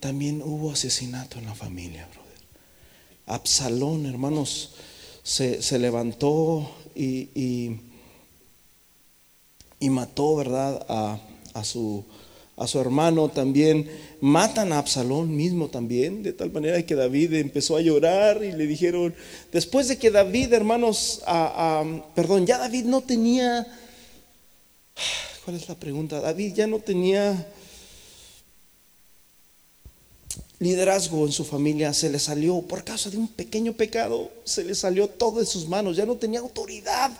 también 0.00 0.42
hubo 0.42 0.70
asesinato 0.70 1.38
en 1.38 1.46
la 1.46 1.54
familia, 1.54 2.08
brother. 2.12 2.38
Absalón, 3.26 4.06
hermanos, 4.06 4.74
se, 5.24 5.78
levantó 5.78 6.70
y 6.94 7.80
y 9.80 9.90
mató, 9.90 10.36
¿verdad?, 10.36 10.84
a, 11.54 11.64
su, 11.64 12.04
a 12.58 12.66
su 12.66 12.80
hermano 12.80 13.28
también. 13.28 13.90
Matan 14.20 14.72
a 14.72 14.78
Absalón 14.78 15.34
mismo 15.34 15.68
también, 15.68 16.22
de 16.22 16.32
tal 16.32 16.50
manera 16.50 16.84
que 16.84 16.94
David 16.94 17.34
empezó 17.34 17.76
a 17.76 17.80
llorar 17.80 18.42
y 18.42 18.52
le 18.52 18.66
dijeron, 18.66 19.14
después 19.52 19.88
de 19.88 19.96
que 19.96 20.10
David, 20.10 20.52
hermanos, 20.52 21.22
perdón, 22.14 22.46
ya 22.46 22.58
David 22.58 22.84
no 22.84 23.00
tenía, 23.00 23.66
¿cuál 25.44 25.56
es 25.56 25.68
la 25.68 25.76
pregunta? 25.76 26.20
David 26.20 26.54
ya 26.54 26.66
no 26.66 26.80
tenía 26.80 27.46
liderazgo 30.60 31.24
en 31.24 31.30
su 31.30 31.44
familia, 31.44 31.94
se 31.94 32.10
le 32.10 32.18
salió 32.18 32.60
por 32.62 32.82
causa 32.82 33.10
de 33.10 33.16
un 33.16 33.28
pequeño 33.28 33.74
pecado, 33.74 34.32
se 34.42 34.64
le 34.64 34.74
salió 34.74 35.06
todo 35.06 35.38
de 35.38 35.46
sus 35.46 35.68
manos, 35.68 35.96
ya 35.96 36.04
no 36.04 36.16
tenía 36.16 36.40
autoridad 36.40 37.12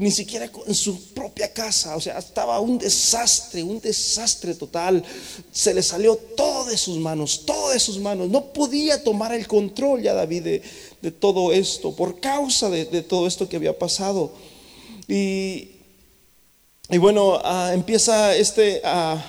ni 0.00 0.10
siquiera 0.10 0.50
en 0.66 0.74
su 0.74 1.12
propia 1.12 1.52
casa, 1.52 1.94
o 1.94 2.00
sea, 2.00 2.18
estaba 2.18 2.58
un 2.58 2.78
desastre, 2.78 3.62
un 3.62 3.78
desastre 3.82 4.54
total. 4.54 5.04
Se 5.52 5.74
le 5.74 5.82
salió 5.82 6.16
todo 6.16 6.64
de 6.64 6.78
sus 6.78 6.96
manos, 6.96 7.42
todo 7.44 7.68
de 7.68 7.78
sus 7.78 7.98
manos. 7.98 8.30
No 8.30 8.46
podía 8.46 9.04
tomar 9.04 9.34
el 9.34 9.46
control 9.46 10.00
ya 10.00 10.14
David 10.14 10.62
de, 11.02 11.10
todo 11.10 11.52
esto, 11.52 11.94
por 11.94 12.18
causa 12.18 12.70
de, 12.70 13.02
todo 13.02 13.26
esto 13.26 13.46
que 13.46 13.56
había 13.56 13.78
pasado. 13.78 14.32
Y, 15.06 15.68
y 16.88 16.96
bueno, 16.96 17.38
ah, 17.44 17.72
empieza 17.74 18.34
este... 18.34 18.80
a 18.82 19.22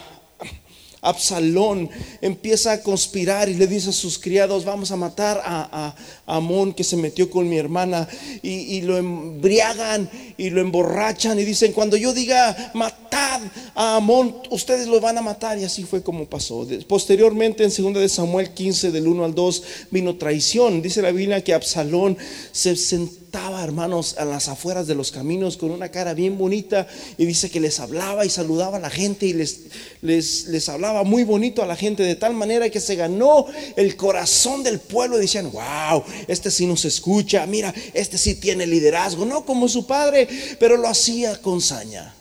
Absalón 1.01 1.89
empieza 2.21 2.73
a 2.73 2.81
conspirar 2.81 3.49
y 3.49 3.55
le 3.55 3.67
dice 3.67 3.89
a 3.89 3.93
sus 3.93 4.19
criados, 4.19 4.65
vamos 4.65 4.91
a 4.91 4.95
matar 4.95 5.41
a, 5.43 5.95
Amón 6.27 6.73
que 6.73 6.83
se 6.83 6.95
metió 6.95 7.29
con 7.29 7.49
mi 7.49 7.57
hermana 7.57 8.07
y, 8.41 8.81
lo 8.81 8.97
embriagan 8.97 10.09
y 10.37 10.49
lo 10.49 10.61
emborrachan 10.61 11.39
y 11.39 11.43
dicen, 11.43 11.73
cuando 11.73 11.97
yo 11.97 12.13
diga 12.13 12.71
matad 12.73 13.41
a 13.75 13.97
Amón, 13.97 14.35
ustedes 14.49 14.87
lo 14.87 15.01
van 15.01 15.17
a 15.17 15.21
matar 15.21 15.57
y 15.57 15.63
así 15.63 15.83
fue 15.83 16.03
como 16.03 16.25
pasó. 16.25 16.67
Posteriormente 16.87 17.63
en 17.63 17.93
2 17.93 18.01
de 18.01 18.09
Samuel 18.09 18.53
15 18.53 18.91
del 18.91 19.07
1 19.07 19.25
al 19.25 19.35
2 19.35 19.63
vino 19.91 20.15
traición. 20.15 20.81
Dice 20.81 21.01
la 21.01 21.11
Biblia 21.11 21.43
que 21.43 21.53
Absalón 21.53 22.17
se 22.51 22.75
sentó 22.75 23.30
estaba, 23.31 23.63
hermanos, 23.63 24.15
a 24.17 24.25
las 24.25 24.49
afueras 24.49 24.87
de 24.87 24.93
los 24.93 25.09
caminos 25.09 25.55
con 25.55 25.71
una 25.71 25.87
cara 25.87 26.13
bien 26.13 26.37
bonita 26.37 26.85
y 27.17 27.25
dice 27.25 27.49
que 27.49 27.61
les 27.61 27.79
hablaba 27.79 28.25
y 28.25 28.29
saludaba 28.29 28.75
a 28.75 28.81
la 28.81 28.89
gente 28.89 29.25
y 29.25 29.31
les, 29.31 29.67
les, 30.01 30.47
les 30.47 30.67
hablaba 30.67 31.05
muy 31.05 31.23
bonito 31.23 31.63
a 31.63 31.65
la 31.65 31.77
gente 31.77 32.03
de 32.03 32.17
tal 32.17 32.33
manera 32.33 32.69
que 32.69 32.81
se 32.81 32.97
ganó 32.97 33.45
el 33.77 33.95
corazón 33.95 34.63
del 34.63 34.81
pueblo 34.81 35.17
y 35.17 35.21
decían, 35.21 35.49
wow, 35.49 36.03
este 36.27 36.51
sí 36.51 36.65
nos 36.65 36.83
escucha, 36.83 37.45
mira, 37.45 37.73
este 37.93 38.17
sí 38.17 38.35
tiene 38.35 38.67
liderazgo, 38.67 39.25
no 39.25 39.45
como 39.45 39.69
su 39.69 39.87
padre, 39.87 40.27
pero 40.59 40.75
lo 40.75 40.89
hacía 40.89 41.41
con 41.41 41.61
saña. 41.61 42.13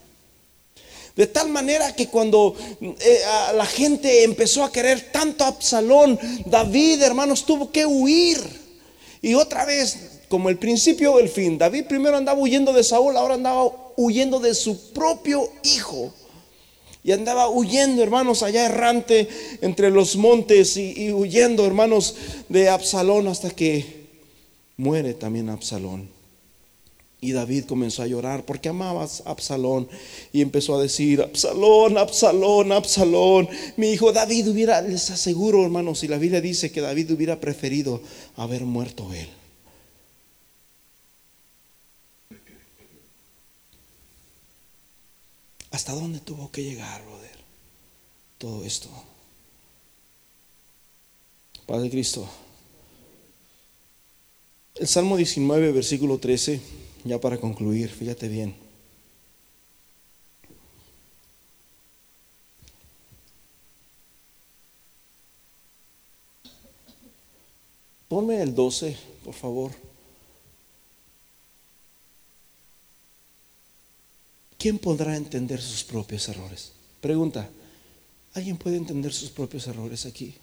De 1.16 1.26
tal 1.26 1.48
manera 1.48 1.92
que 1.96 2.06
cuando 2.06 2.54
eh, 2.80 3.20
la 3.56 3.66
gente 3.66 4.22
empezó 4.22 4.62
a 4.62 4.70
querer 4.70 5.11
tanto 5.11 5.42
a 5.42 5.48
Absalón, 5.48 6.16
David, 6.46 7.02
hermanos, 7.02 7.44
tuvo 7.44 7.72
que 7.72 7.84
huir. 7.84 8.38
Y 9.22 9.34
otra 9.34 9.64
vez 9.64 10.09
como 10.31 10.49
el 10.49 10.59
principio 10.59 11.14
o 11.14 11.18
el 11.18 11.28
fin. 11.28 11.59
David 11.59 11.87
primero 11.87 12.16
andaba 12.16 12.39
huyendo 12.39 12.72
de 12.72 12.85
Saúl, 12.85 13.16
ahora 13.16 13.35
andaba 13.35 13.68
huyendo 13.97 14.39
de 14.39 14.55
su 14.55 14.93
propio 14.93 15.51
hijo. 15.64 16.14
Y 17.03 17.11
andaba 17.11 17.49
huyendo, 17.49 18.01
hermanos, 18.01 18.45
allá 18.45 18.64
errante 18.64 19.28
entre 19.61 19.91
los 19.91 20.14
montes 20.14 20.76
y, 20.76 21.12
huyendo, 21.12 21.66
hermanos, 21.66 22.14
de 22.49 22.68
Absalón 22.68 23.26
hasta 23.26 23.51
que 23.51 24.07
muere 24.76 25.14
también 25.14 25.49
Absalón. 25.49 26.09
Y 27.20 27.33
David 27.33 27.64
comenzó 27.64 28.03
a 28.03 28.07
llorar 28.07 28.45
porque 28.45 28.68
amaba 28.68 29.03
a 29.03 29.31
Absalón 29.31 29.89
y 30.33 30.43
empezó 30.43 30.76
a 30.76 30.83
decir, 30.83 31.22
Absalón, 31.22 31.99
Absalón, 31.99 32.70
Absalón. 32.70 33.49
Mi 33.76 33.91
hijo 33.91 34.12
David 34.12 34.49
hubiera, 34.49 34.81
les 34.81 35.11
aseguro, 35.11 35.64
hermanos, 35.64 36.05
y 36.05 36.09
la 36.09 36.18
Biblia 36.18 36.41
dice 36.41 36.70
que 36.70 36.81
David 36.81 37.11
hubiera 37.11 37.41
preferido 37.41 38.01
haber 38.37 38.62
muerto 38.62 39.12
él. 39.12 39.39
¿Hasta 45.81 45.95
dónde 45.95 46.20
tuvo 46.20 46.51
que 46.51 46.62
llegar, 46.62 47.03
brother? 47.07 47.39
Todo 48.37 48.66
esto. 48.66 48.91
Padre 51.64 51.89
Cristo. 51.89 52.28
El 54.74 54.87
Salmo 54.87 55.16
19, 55.16 55.72
versículo 55.72 56.18
13, 56.18 56.61
ya 57.05 57.18
para 57.18 57.41
concluir, 57.41 57.89
fíjate 57.89 58.28
bien. 58.28 58.55
Ponme 68.07 68.43
el 68.43 68.55
12, 68.55 68.99
por 69.24 69.33
favor. 69.33 69.89
¿Quién 74.61 74.78
podrá 74.78 75.16
entender 75.16 75.58
sus 75.62 75.84
propios 75.84 76.28
errores? 76.28 76.72
Pregunta, 77.00 77.48
¿alguien 78.34 78.58
puede 78.58 78.76
entender 78.76 79.11
sus 79.11 79.30
propios 79.30 79.66
errores 79.66 80.04
aquí? 80.04 80.34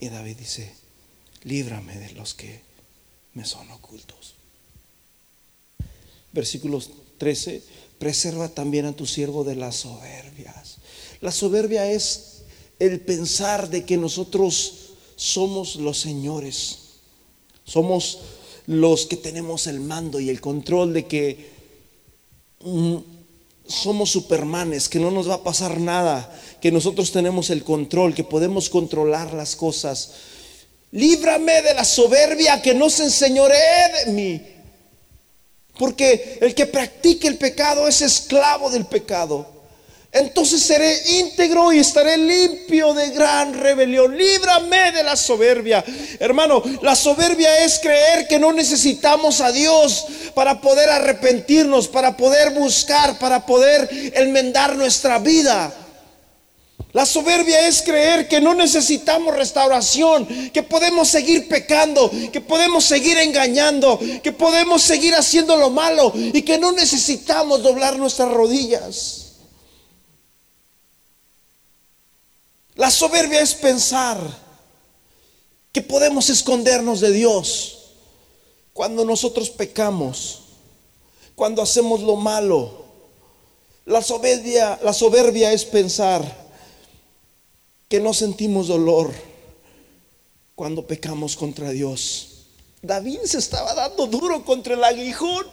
Y 0.00 0.08
David 0.08 0.38
dice, 0.38 0.74
líbrame 1.44 2.00
de 2.00 2.10
los 2.14 2.34
que 2.34 2.62
me 3.34 3.44
son 3.44 3.70
ocultos. 3.70 4.34
Versículos 6.32 6.90
13, 7.18 7.62
preserva 8.00 8.48
también 8.48 8.86
a 8.86 8.96
tu 8.96 9.06
siervo 9.06 9.44
de 9.44 9.54
las 9.54 9.76
soberbias. 9.76 10.78
La 11.20 11.30
soberbia 11.30 11.92
es 11.92 12.42
el 12.80 13.00
pensar 13.00 13.70
de 13.70 13.84
que 13.84 13.96
nosotros 13.96 14.94
somos 15.14 15.76
los 15.76 16.00
señores, 16.00 16.78
somos 17.64 18.18
los 18.66 19.06
que 19.06 19.16
tenemos 19.16 19.66
el 19.66 19.80
mando 19.80 20.20
y 20.20 20.30
el 20.30 20.40
control 20.40 20.92
de 20.92 21.06
que 21.06 21.50
mm, 22.60 22.96
somos 23.66 24.10
supermanes, 24.10 24.88
que 24.88 24.98
no 24.98 25.10
nos 25.10 25.28
va 25.28 25.34
a 25.34 25.44
pasar 25.44 25.80
nada, 25.80 26.32
que 26.60 26.70
nosotros 26.72 27.12
tenemos 27.12 27.50
el 27.50 27.64
control, 27.64 28.14
que 28.14 28.24
podemos 28.24 28.68
controlar 28.68 29.32
las 29.32 29.56
cosas. 29.56 30.12
Líbrame 30.92 31.62
de 31.62 31.74
la 31.74 31.84
soberbia 31.84 32.60
que 32.60 32.74
no 32.74 32.90
se 32.90 33.04
enseñoree 33.04 34.04
de 34.04 34.12
mí. 34.12 34.42
Porque 35.78 36.38
el 36.40 36.54
que 36.54 36.66
practique 36.66 37.26
el 37.26 37.38
pecado 37.38 37.88
es 37.88 38.02
esclavo 38.02 38.70
del 38.70 38.84
pecado. 38.84 39.61
Entonces 40.12 40.62
seré 40.62 40.94
íntegro 41.20 41.72
y 41.72 41.78
estaré 41.78 42.18
limpio 42.18 42.92
de 42.92 43.10
gran 43.10 43.54
rebelión. 43.54 44.14
Líbrame 44.14 44.92
de 44.92 45.02
la 45.02 45.16
soberbia. 45.16 45.82
Hermano, 46.20 46.62
la 46.82 46.94
soberbia 46.94 47.64
es 47.64 47.78
creer 47.78 48.28
que 48.28 48.38
no 48.38 48.52
necesitamos 48.52 49.40
a 49.40 49.50
Dios 49.50 50.04
para 50.34 50.60
poder 50.60 50.90
arrepentirnos, 50.90 51.88
para 51.88 52.14
poder 52.14 52.50
buscar, 52.50 53.18
para 53.18 53.46
poder 53.46 53.88
enmendar 54.14 54.76
nuestra 54.76 55.18
vida. 55.18 55.72
La 56.92 57.06
soberbia 57.06 57.66
es 57.66 57.80
creer 57.80 58.28
que 58.28 58.38
no 58.38 58.52
necesitamos 58.52 59.34
restauración, 59.34 60.50
que 60.52 60.62
podemos 60.62 61.08
seguir 61.08 61.48
pecando, 61.48 62.10
que 62.30 62.42
podemos 62.42 62.84
seguir 62.84 63.16
engañando, 63.16 63.98
que 64.22 64.32
podemos 64.32 64.82
seguir 64.82 65.14
haciendo 65.14 65.56
lo 65.56 65.70
malo 65.70 66.12
y 66.14 66.42
que 66.42 66.58
no 66.58 66.70
necesitamos 66.72 67.62
doblar 67.62 67.96
nuestras 67.96 68.30
rodillas. 68.30 69.21
La 72.82 72.90
soberbia 72.90 73.40
es 73.40 73.54
pensar 73.54 74.18
que 75.70 75.82
podemos 75.82 76.28
escondernos 76.30 76.98
de 76.98 77.12
Dios 77.12 77.92
cuando 78.72 79.04
nosotros 79.04 79.50
pecamos, 79.50 80.40
cuando 81.36 81.62
hacemos 81.62 82.00
lo 82.00 82.16
malo. 82.16 82.82
La 83.84 84.02
soberbia, 84.02 84.80
la 84.82 84.92
soberbia 84.92 85.52
es 85.52 85.64
pensar 85.64 86.24
que 87.88 88.00
no 88.00 88.12
sentimos 88.12 88.66
dolor 88.66 89.12
cuando 90.56 90.84
pecamos 90.84 91.36
contra 91.36 91.70
Dios. 91.70 92.46
David 92.82 93.20
se 93.26 93.38
estaba 93.38 93.74
dando 93.74 94.08
duro 94.08 94.44
contra 94.44 94.74
el 94.74 94.82
aguijón. 94.82 95.46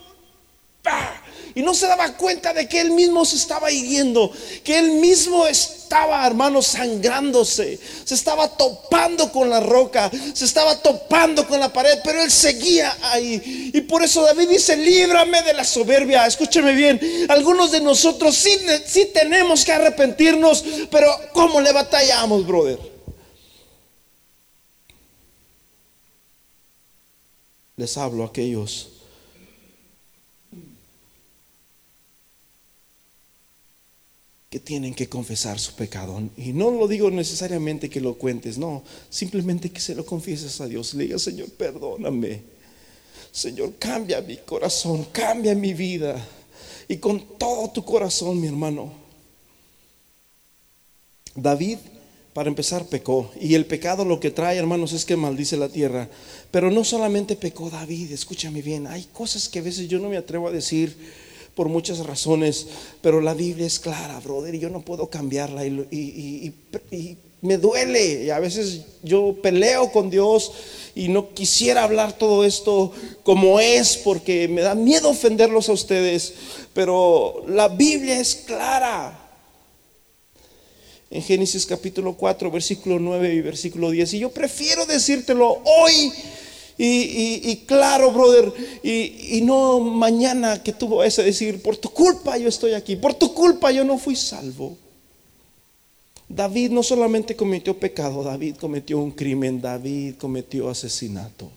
Y 1.56 1.62
no 1.62 1.74
se 1.74 1.88
daba 1.88 2.16
cuenta 2.16 2.54
de 2.54 2.68
que 2.68 2.80
él 2.80 2.92
mismo 2.92 3.26
se 3.26 3.36
estaba 3.36 3.72
hiriendo, 3.72 4.32
que 4.64 4.78
él 4.78 4.92
mismo 4.94 5.48
estaba, 5.48 6.26
hermano, 6.26 6.62
sangrándose, 6.62 7.80
se 8.04 8.14
estaba 8.14 8.48
topando 8.50 9.32
con 9.32 9.50
la 9.50 9.60
roca, 9.60 10.12
se 10.34 10.46
estaba 10.46 10.78
topando 10.82 11.48
con 11.48 11.60
la 11.60 11.74
pared, 11.74 12.00
pero 12.04 12.22
él 12.22 12.30
seguía 12.32 12.96
ahí. 13.02 13.72
Y 13.74 13.82
por 13.82 14.04
eso 14.04 14.22
David 14.22 14.50
dice, 14.50 14.78
líbrame 14.78 15.42
de 15.42 15.54
la 15.54 15.64
soberbia. 15.64 16.28
Escúcheme 16.28 16.74
bien, 16.74 17.00
algunos 17.30 17.72
de 17.72 17.82
nosotros 17.82 18.36
sí, 18.36 18.58
sí 18.86 19.10
tenemos 19.14 19.66
que 19.66 19.72
arrepentirnos, 19.72 20.64
pero 20.92 21.10
¿cómo 21.34 21.60
le 21.62 21.72
batallamos, 21.72 22.46
brother? 22.46 22.80
Les 27.76 27.98
hablo 27.98 28.24
a 28.24 28.28
aquellos 28.28 28.99
que 34.50 34.60
tienen 34.60 34.96
que 34.96 35.08
confesar 35.08 35.60
su 35.60 35.74
pecado. 35.76 36.20
Y 36.36 36.54
no 36.54 36.72
lo 36.72 36.88
digo 36.88 37.12
necesariamente 37.12 37.90
que 37.90 38.02
lo 38.02 38.16
cuentes, 38.16 38.58
no, 38.58 38.84
simplemente 39.10 39.70
que 39.70 39.80
se 39.80 39.94
lo 39.94 40.06
confieses 40.06 40.60
a 40.60 40.68
Dios. 40.68 40.94
Le 40.96 41.04
diga, 41.04 41.20
Señor, 41.20 41.50
perdóname. 41.52 42.42
Señor, 43.32 43.74
cambia 43.78 44.22
mi 44.22 44.38
corazón, 44.38 45.06
cambia 45.12 45.54
mi 45.54 45.74
vida. 45.74 46.16
Y 46.88 46.98
con 46.98 47.38
todo 47.38 47.70
tu 47.70 47.86
corazón, 47.86 48.42
mi 48.42 48.48
hermano. 48.48 48.92
David, 51.36 51.78
para 52.34 52.50
empezar, 52.50 52.88
pecó. 52.88 53.32
Y 53.40 53.54
el 53.54 53.68
pecado 53.68 54.04
lo 54.04 54.20
que 54.20 54.32
trae, 54.32 54.58
hermanos, 54.58 54.94
es 54.94 55.06
que 55.06 55.16
maldice 55.16 55.58
la 55.58 55.70
tierra. 55.70 56.10
Pero 56.50 56.72
no 56.72 56.84
solamente 56.84 57.36
pecó 57.36 57.70
David, 57.70 58.12
escúchame 58.12 58.64
bien, 58.64 58.88
hay 58.88 59.04
cosas 59.14 59.48
que 59.48 59.60
a 59.60 59.62
veces 59.62 59.88
yo 59.88 60.00
no 60.00 60.10
me 60.10 60.18
atrevo 60.18 60.48
a 60.48 60.52
decir 60.52 60.96
por 61.60 61.68
muchas 61.68 62.00
razones, 62.06 62.68
pero 63.02 63.20
la 63.20 63.34
Biblia 63.34 63.68
es 63.68 63.82
clara, 63.82 64.18
brother, 64.22 64.56
y 64.56 64.60
yo 64.60 64.70
no 64.70 64.80
puedo 64.80 65.10
cambiarla 65.10 65.66
y, 65.66 66.54
me 67.42 67.58
duele. 67.58 68.24
Y 68.24 68.30
a 68.30 68.40
veces 68.40 68.84
yo 69.04 69.36
peleo 69.42 69.92
con 69.92 70.10
Dios 70.10 70.54
y 70.96 71.10
no 71.10 71.34
quisiera 71.34 71.84
hablar 71.84 72.14
todo 72.14 72.46
esto 72.46 72.94
como 73.24 73.60
es 73.60 73.98
porque 73.98 74.48
me 74.48 74.62
da 74.62 74.74
miedo 74.74 75.10
ofenderlos 75.10 75.68
a 75.68 75.74
ustedes, 75.74 76.34
pero 76.74 77.44
la 77.50 77.68
Biblia 77.68 78.18
es 78.18 78.36
clara. 78.36 79.20
En 81.12 81.22
Génesis 81.22 81.66
capítulo 81.66 82.14
4, 82.14 82.52
versículo 82.52 83.00
9 83.00 83.34
y 83.34 83.42
versículo 83.42 83.92
10. 83.92 84.14
Y 84.14 84.20
yo 84.20 84.32
prefiero 84.32 84.86
decírtelo 84.86 85.62
hoy 85.66 86.14
y, 86.82 87.58
claro, 87.66 88.12
brother, 88.14 88.54
y, 88.84 89.42
no 89.44 89.82
mañana 89.82 90.64
que 90.64 90.72
tuvo 90.72 91.04
ese 91.04 91.24
decir, 91.24 91.62
por 91.62 91.76
tu 91.76 91.90
culpa 91.90 92.38
yo 92.38 92.48
estoy 92.48 92.74
aquí, 92.74 92.96
por 92.96 93.14
tu 93.16 93.34
culpa 93.34 93.70
yo 93.70 93.84
no 93.84 93.98
fui 93.98 94.16
salvo. 94.16 94.78
David 96.30 96.72
no 96.72 96.82
solamente 96.82 97.36
cometió 97.36 97.78
pecado, 97.78 98.24
David 98.24 98.56
cometió 98.56 98.98
un 98.98 99.12
crimen, 99.12 99.60
David 99.60 100.16
cometió 100.18 100.70
asesinato. 100.70 101.52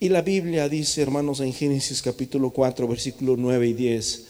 Y 0.00 0.08
la 0.08 0.22
Biblia 0.22 0.68
dice, 0.68 1.00
hermanos, 1.00 1.38
en 1.38 1.52
Génesis 1.52 2.02
capítulo 2.02 2.50
4, 2.50 2.88
versículo 2.88 3.36
9 3.36 3.68
y 3.68 3.72
10. 3.74 4.24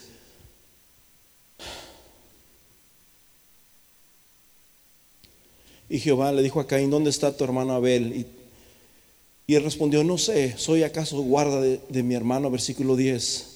Y 5.89 6.01
Jehová 6.01 6.33
le 6.33 6.43
dijo 6.43 6.61
a 6.61 6.67
Caín, 6.67 6.91
¿dónde 6.91 7.09
está 7.09 7.35
tu 7.35 7.45
hermano 7.45 7.73
Abel? 7.73 8.27
Y 9.47 9.55
él 9.55 9.65
respondió, 9.65 10.03
no 10.05 10.17
sé, 10.17 10.55
¿soy 10.57 10.85
acaso 10.85 11.21
guarda 11.21 11.61
de, 11.61 12.03
mi 12.03 12.15
hermano? 12.15 12.51
Versículo 12.51 12.97
10. 12.97 13.51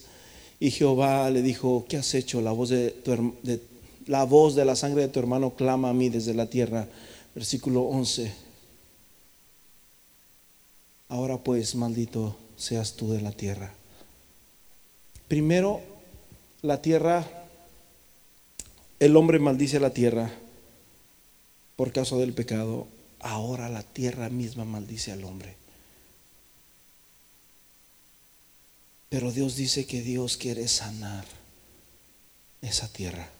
Y 0.61 0.71
Jehová 0.71 1.31
le 1.31 1.41
dijo, 1.41 1.87
¿qué 1.89 1.97
has 1.97 2.15
hecho? 2.15 2.43
La 2.43 2.53
voz 2.53 2.69
de, 2.69 2.95
la 4.07 4.25
voz 4.25 4.55
de 4.55 4.65
la 4.67 4.77
sangre 4.77 5.03
de 5.03 5.09
tu 5.09 5.19
hermano 5.19 5.55
clama 5.55 5.89
a 5.89 5.95
mí 5.95 6.11
desde 6.11 6.35
la 6.35 6.51
tierra. 6.51 6.87
Versículo 7.35 7.83
11. 7.83 8.31
Ahora 11.09 11.39
pues, 11.39 11.75
maldito 11.75 12.37
seas 12.57 12.95
tú 12.95 13.11
de 13.13 13.23
la 13.23 13.33
tierra. 13.33 13.73
Primero, 15.27 15.81
la 16.61 16.83
tierra, 16.83 17.27
el 19.01 19.17
hombre 19.17 19.39
maldice 19.39 19.81
la 19.81 19.91
tierra 19.91 20.31
por 21.77 21.93
causa 21.93 22.17
del 22.17 22.35
pecado. 22.35 22.87
Ahora 23.21 23.71
la 23.71 23.83
tierra 23.83 24.29
misma 24.29 24.67
maldice 24.67 25.13
al 25.13 25.25
hombre. 25.25 25.57
Pero 29.09 29.33
Dios 29.33 29.57
dice 29.57 29.87
que 29.87 30.03
Dios 30.03 30.37
quiere 30.37 30.69
sanar 30.69 31.25
esa 32.61 32.89
tierra. 32.93 33.31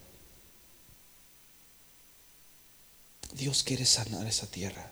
Dios 3.35 3.63
quiere 3.63 3.85
sanar 3.85 4.27
esa 4.27 4.47
tierra. 4.47 4.91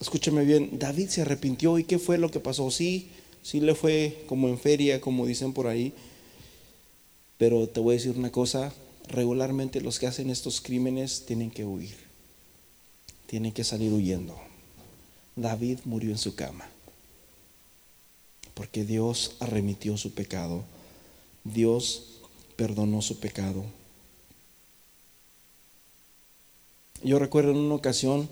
Escúcheme 0.00 0.44
bien, 0.44 0.78
David 0.78 1.08
se 1.08 1.22
arrepintió 1.22 1.78
y 1.78 1.84
¿qué 1.84 1.98
fue 1.98 2.18
lo 2.18 2.30
que 2.30 2.38
pasó? 2.38 2.70
Sí, 2.70 3.10
sí 3.42 3.60
le 3.60 3.74
fue 3.74 4.24
como 4.28 4.48
en 4.48 4.58
feria, 4.58 5.00
como 5.00 5.26
dicen 5.26 5.52
por 5.52 5.66
ahí. 5.66 5.92
Pero 7.36 7.68
te 7.68 7.80
voy 7.80 7.94
a 7.94 7.98
decir 7.98 8.16
una 8.16 8.30
cosa, 8.30 8.72
regularmente 9.08 9.80
los 9.80 9.98
que 9.98 10.06
hacen 10.06 10.30
estos 10.30 10.60
crímenes 10.60 11.26
tienen 11.26 11.50
que 11.50 11.64
huir. 11.64 11.96
Tienen 13.26 13.52
que 13.52 13.64
salir 13.64 13.92
huyendo. 13.92 14.38
David 15.34 15.80
murió 15.84 16.10
en 16.12 16.18
su 16.18 16.36
cama 16.36 16.68
porque 18.58 18.84
Dios 18.84 19.36
arremitió 19.38 19.96
su 19.96 20.14
pecado, 20.14 20.64
Dios 21.44 22.18
perdonó 22.56 23.02
su 23.02 23.20
pecado. 23.20 23.64
Yo 27.04 27.20
recuerdo 27.20 27.52
en 27.52 27.58
una 27.58 27.76
ocasión 27.76 28.28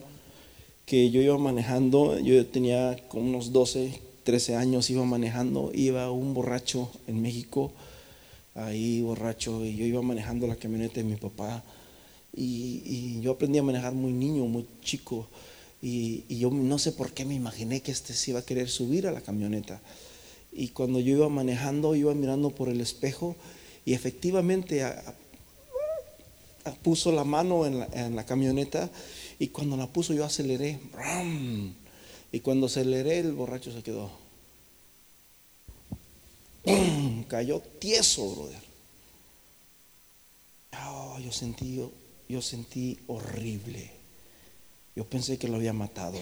que 0.84 1.12
yo 1.12 1.22
iba 1.22 1.38
manejando, 1.38 2.18
yo 2.18 2.44
tenía 2.44 2.96
como 3.06 3.28
unos 3.28 3.52
12, 3.52 4.00
13 4.24 4.56
años, 4.56 4.90
iba 4.90 5.04
manejando, 5.04 5.70
iba 5.72 6.10
un 6.10 6.34
borracho 6.34 6.90
en 7.06 7.22
México, 7.22 7.70
ahí 8.56 9.02
borracho, 9.02 9.64
y 9.64 9.76
yo 9.76 9.86
iba 9.86 10.02
manejando 10.02 10.48
la 10.48 10.56
camioneta 10.56 10.96
de 10.96 11.04
mi 11.04 11.14
papá, 11.14 11.62
y, 12.34 13.20
yo 13.20 13.30
aprendí 13.30 13.58
a 13.58 13.62
manejar 13.62 13.92
muy 13.92 14.12
niño, 14.12 14.44
muy 14.46 14.66
chico, 14.82 15.28
y, 15.80 16.24
yo 16.36 16.50
no 16.50 16.80
sé 16.80 16.90
por 16.90 17.12
qué 17.12 17.24
me 17.24 17.34
imaginé 17.34 17.80
que 17.80 17.92
este 17.92 18.12
se 18.12 18.32
iba 18.32 18.40
a 18.40 18.44
querer 18.44 18.68
subir 18.68 19.06
a 19.06 19.12
la 19.12 19.20
camioneta. 19.20 19.80
Y 20.58 20.68
cuando 20.68 21.00
yo 21.00 21.16
iba 21.16 21.28
manejando, 21.28 21.94
iba 21.94 22.14
mirando 22.14 22.48
por 22.48 22.70
el 22.70 22.80
espejo, 22.80 23.36
y 23.84 23.92
efectivamente 23.92 24.82
puso 26.82 27.12
la 27.12 27.24
mano 27.24 27.66
en 27.66 28.16
la, 28.16 28.24
camioneta, 28.24 28.90
y 29.38 29.48
cuando 29.48 29.76
la 29.76 29.86
puso 29.86 30.14
yo 30.14 30.24
aceleré. 30.24 30.80
Y 32.32 32.40
cuando 32.40 32.66
aceleré 32.66 33.18
el 33.18 33.32
borracho 33.32 33.70
se 33.70 33.82
quedó. 33.82 34.10
Cayó 37.28 37.60
tieso, 37.78 38.28
brother. 38.34 38.66
Oh, 40.88 41.18
yo 41.20 41.32
sentí, 41.32 41.80
yo 42.28 42.42
sentí 42.42 42.98
horrible. 43.06 43.90
Yo 44.96 45.04
pensé 45.04 45.38
que 45.38 45.48
lo 45.48 45.56
había 45.56 45.74
matado. 45.74 46.18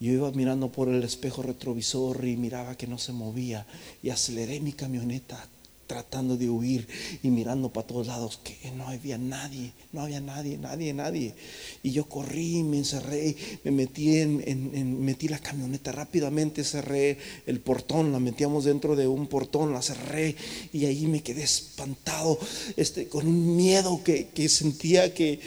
Yo 0.00 0.12
iba 0.12 0.30
mirando 0.32 0.72
por 0.72 0.88
el 0.88 1.02
espejo 1.02 1.42
retrovisor 1.42 2.26
y 2.26 2.36
miraba 2.36 2.74
que 2.74 2.86
no 2.86 2.96
se 2.96 3.12
movía 3.12 3.66
y 4.02 4.08
aceleré 4.08 4.58
mi 4.58 4.72
camioneta 4.72 5.46
tratando 5.90 6.36
de 6.36 6.48
huir 6.48 6.86
y 7.20 7.30
mirando 7.30 7.68
para 7.68 7.88
todos 7.88 8.06
lados, 8.06 8.38
que 8.44 8.70
no 8.76 8.86
había 8.86 9.18
nadie, 9.18 9.72
no 9.92 10.02
había 10.02 10.20
nadie, 10.20 10.56
nadie, 10.56 10.94
nadie. 10.94 11.34
Y 11.82 11.90
yo 11.90 12.08
corrí, 12.08 12.62
me 12.62 12.78
encerré, 12.78 13.34
me 13.64 13.72
metí 13.72 14.18
en, 14.18 15.04
metí 15.04 15.26
la 15.26 15.40
camioneta 15.40 15.90
rápidamente, 15.90 16.62
cerré 16.62 17.18
el 17.44 17.58
portón, 17.58 18.12
la 18.12 18.20
metíamos 18.20 18.66
dentro 18.66 18.94
de 18.94 19.08
un 19.08 19.26
portón, 19.26 19.72
la 19.72 19.82
cerré 19.82 20.36
y 20.72 20.84
ahí 20.84 21.08
me 21.08 21.24
quedé 21.24 21.42
espantado, 21.42 22.38
este, 22.76 23.08
con 23.08 23.26
un 23.26 23.56
miedo 23.56 24.00
que, 24.04 24.28
que 24.28 24.48
sentía 24.48 25.12
que, 25.12 25.40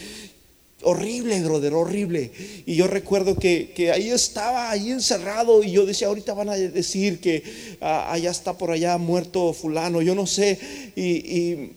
Horrible, 0.84 1.41
brother, 1.41 1.73
horrible. 1.73 2.31
Y 2.65 2.75
yo 2.75 2.88
recuerdo 2.88 3.36
que, 3.36 3.91
ahí 3.93 4.09
estaba, 4.09 4.69
ahí 4.69 4.91
encerrado, 4.91 5.63
y 5.63 5.71
yo 5.71 5.86
decía, 5.86 6.07
ahorita 6.07 6.34
van 6.34 6.49
a 6.49 6.55
decir 6.55 7.19
que 7.19 7.43
ah, 7.81 8.11
allá 8.11 8.31
está 8.31 8.57
por 8.57 8.71
allá 8.71 8.97
muerto 8.97 9.53
fulano, 9.53 10.01
yo 10.01 10.15
no 10.15 10.27
sé. 10.27 10.59
Y, 10.95 11.71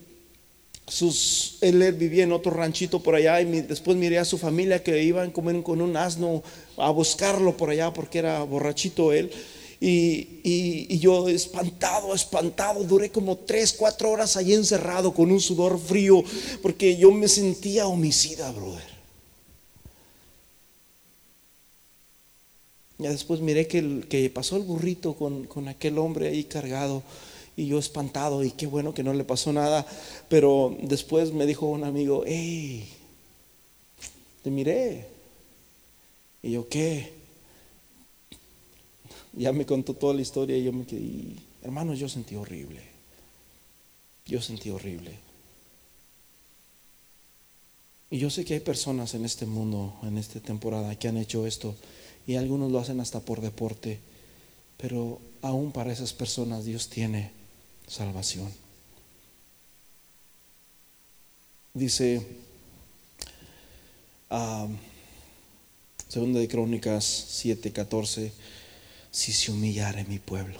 sus, 0.88 1.58
él, 1.62 1.92
vivía 1.94 2.24
en 2.24 2.32
otro 2.32 2.52
ranchito 2.52 3.02
por 3.02 3.14
allá, 3.14 3.40
y 3.40 3.62
después 3.62 3.96
miré 3.96 4.18
a 4.18 4.24
su 4.24 4.38
familia 4.38 4.82
que 4.82 5.02
iban 5.02 5.32
comer 5.32 5.62
con 5.62 5.80
un 5.80 5.96
asno 5.96 6.42
a 6.76 6.90
buscarlo 6.90 7.56
por 7.56 7.70
allá 7.70 7.92
porque 7.92 8.18
era 8.18 8.42
borrachito 8.44 9.12
él. 9.12 9.30
Y, 9.80 10.40
y, 10.42 10.98
yo 10.98 11.28
espantado, 11.28 12.14
espantado, 12.14 12.82
duré 12.84 13.10
como 13.10 13.36
tres, 13.36 13.74
cuatro 13.74 14.10
horas 14.10 14.36
ahí 14.36 14.54
encerrado 14.54 15.12
con 15.12 15.30
un 15.30 15.40
sudor 15.40 15.78
frío, 15.78 16.24
porque 16.62 16.96
yo 16.96 17.10
me 17.10 17.28
sentía 17.28 17.86
homicida, 17.86 18.50
brother. 18.52 18.95
Ya 22.98 23.10
después 23.10 23.40
miré 23.40 23.66
que, 23.66 24.30
pasó 24.34 24.56
el 24.56 24.62
burrito 24.62 25.14
con, 25.14 25.68
aquel 25.68 25.98
hombre 25.98 26.28
ahí 26.28 26.44
cargado 26.44 27.02
y 27.56 27.66
yo 27.66 27.78
espantado 27.78 28.44
y 28.44 28.50
qué 28.50 28.66
bueno 28.66 28.94
que 28.94 29.02
no 29.02 29.12
le 29.12 29.24
pasó 29.24 29.52
nada. 29.52 29.86
Pero 30.28 30.76
después 30.82 31.32
me 31.32 31.46
dijo 31.46 31.66
un 31.66 31.84
amigo, 31.84 32.24
hey, 32.26 32.88
te 34.42 34.50
miré. 34.50 35.06
Y 36.42 36.52
yo, 36.52 36.68
¿qué? 36.68 37.12
Ya 39.34 39.52
me 39.52 39.66
contó 39.66 39.92
toda 39.92 40.14
la 40.14 40.22
historia 40.22 40.56
y 40.56 40.64
yo 40.64 40.72
me 40.72 40.86
quedé, 40.86 41.36
hermanos, 41.62 41.98
yo 41.98 42.08
sentí 42.08 42.36
horrible. 42.36 42.80
Yo 44.24 44.40
sentí 44.40 44.70
horrible. 44.70 45.18
Y 48.10 48.18
yo 48.18 48.30
sé 48.30 48.44
que 48.44 48.54
hay 48.54 48.60
personas 48.60 49.14
en 49.14 49.24
este 49.24 49.44
mundo, 49.44 49.98
en 50.02 50.16
esta 50.16 50.40
temporada, 50.40 50.96
que 50.98 51.08
han 51.08 51.16
hecho 51.18 51.46
esto 51.46 51.74
y 52.26 52.36
algunos 52.36 52.72
lo 52.72 52.78
hacen 52.78 53.00
hasta 53.00 53.20
por 53.20 53.40
deporte, 53.40 54.00
pero 54.76 55.20
aún 55.42 55.72
para 55.72 55.92
esas 55.92 56.12
personas 56.12 56.64
Dios 56.64 56.88
tiene 56.88 57.30
salvación. 57.86 58.52
Dice, 61.72 62.26
segunda 66.08 66.40
de 66.40 66.48
Crónicas 66.48 67.04
7:14, 67.44 68.32
si 69.10 69.32
se 69.32 69.52
humillare 69.52 70.04
mi 70.04 70.18
pueblo. 70.18 70.58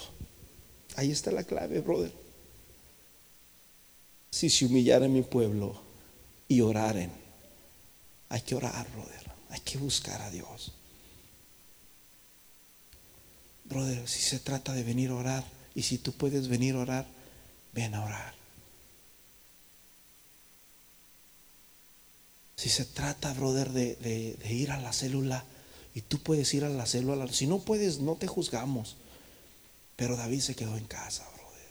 Ahí 0.97 1.11
está 1.11 1.31
la 1.31 1.45
clave, 1.45 1.81
brother. 1.81 2.12
Si 4.31 4.51
se 4.51 4.67
humillare 4.67 5.09
mi 5.09 5.23
pueblo 5.23 5.81
y 6.49 6.61
oraren. 6.61 7.11
Hay 8.29 8.43
que 8.43 8.55
orar, 8.55 8.87
brother. 8.93 9.31
Hay 9.51 9.61
que 9.61 9.79
buscar 9.79 10.21
a 10.23 10.31
Dios. 10.31 10.73
Brother, 13.69 14.09
si 14.09 14.21
se 14.21 14.39
trata 14.39 14.73
de 14.73 14.83
venir 14.83 15.11
a 15.11 15.17
orar 15.17 15.45
y 15.75 15.83
si 15.83 15.99
tú 15.99 16.12
puedes 16.12 16.49
venir 16.49 16.77
a 16.77 16.81
orar, 16.81 17.07
ven 17.73 17.95
a 17.95 18.05
orar. 18.05 18.35
Si 22.57 22.71
se 22.71 22.85
trata, 22.85 23.33
brother, 23.35 23.71
de, 23.71 24.39
ir 24.49 24.71
a 24.71 24.81
la 24.81 24.93
célula 24.93 25.45
y 25.95 26.01
tú 26.01 26.19
puedes 26.19 26.53
ir 26.55 26.64
a 26.64 26.69
la 26.69 26.87
célula, 26.87 27.31
si 27.33 27.47
no 27.47 27.59
puedes, 27.59 27.99
no 27.99 28.17
te 28.17 28.27
juzgamos. 28.27 28.97
Pero 29.97 30.17
David 30.17 30.41
se 30.41 30.55
quedó 30.55 30.77
en 30.77 30.87
casa, 30.87 31.25
brother. 31.37 31.69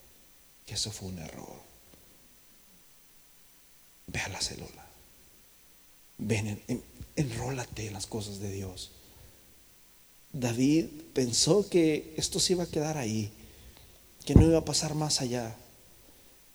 Que 0.66 0.76
eso 0.76 0.92
fue 0.92 1.10
un 1.10 1.20
error. 1.20 1.60
Ve 4.08 4.20
a 4.20 4.30
la 4.30 4.42
célula. 4.42 4.86
Ven, 6.18 6.62
enrólate 7.16 7.88
en 7.88 7.94
las 7.94 8.06
cosas 8.06 8.40
de 8.40 8.52
Dios. 8.52 8.92
David 10.36 10.88
pensó 11.14 11.70
que 11.70 12.14
esto 12.18 12.42
se 12.42 12.54
iba 12.54 12.64
a 12.64 12.70
quedar 12.70 12.98
ahí, 12.98 13.32
que 14.26 14.36
no 14.36 14.46
iba 14.46 14.58
a 14.58 14.66
pasar 14.66 14.94
más 14.94 15.22
allá. 15.22 15.56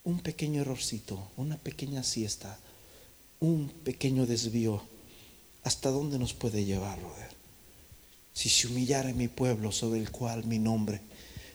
Un 0.05 0.20
pequeño 0.20 0.61
errorcito, 0.61 1.31
una 1.39 1.57
pequeña 1.57 2.03
siesta, 2.03 2.59
un 3.39 3.72
pequeño 3.83 4.26
desvío. 4.26 4.83
¿Hasta 5.62 5.91
dónde 5.91 6.18
nos 6.18 6.35
puede 6.35 6.66
llevar, 6.66 7.01
Robert? 7.01 7.33
Si 8.35 8.51
se 8.51 8.66
humillara 8.66 9.14
mi 9.14 9.28
pueblo 9.28 9.72
sobre 9.72 9.99
el 9.99 10.11
cual 10.11 10.45
mi 10.45 10.59
nombre 10.59 11.01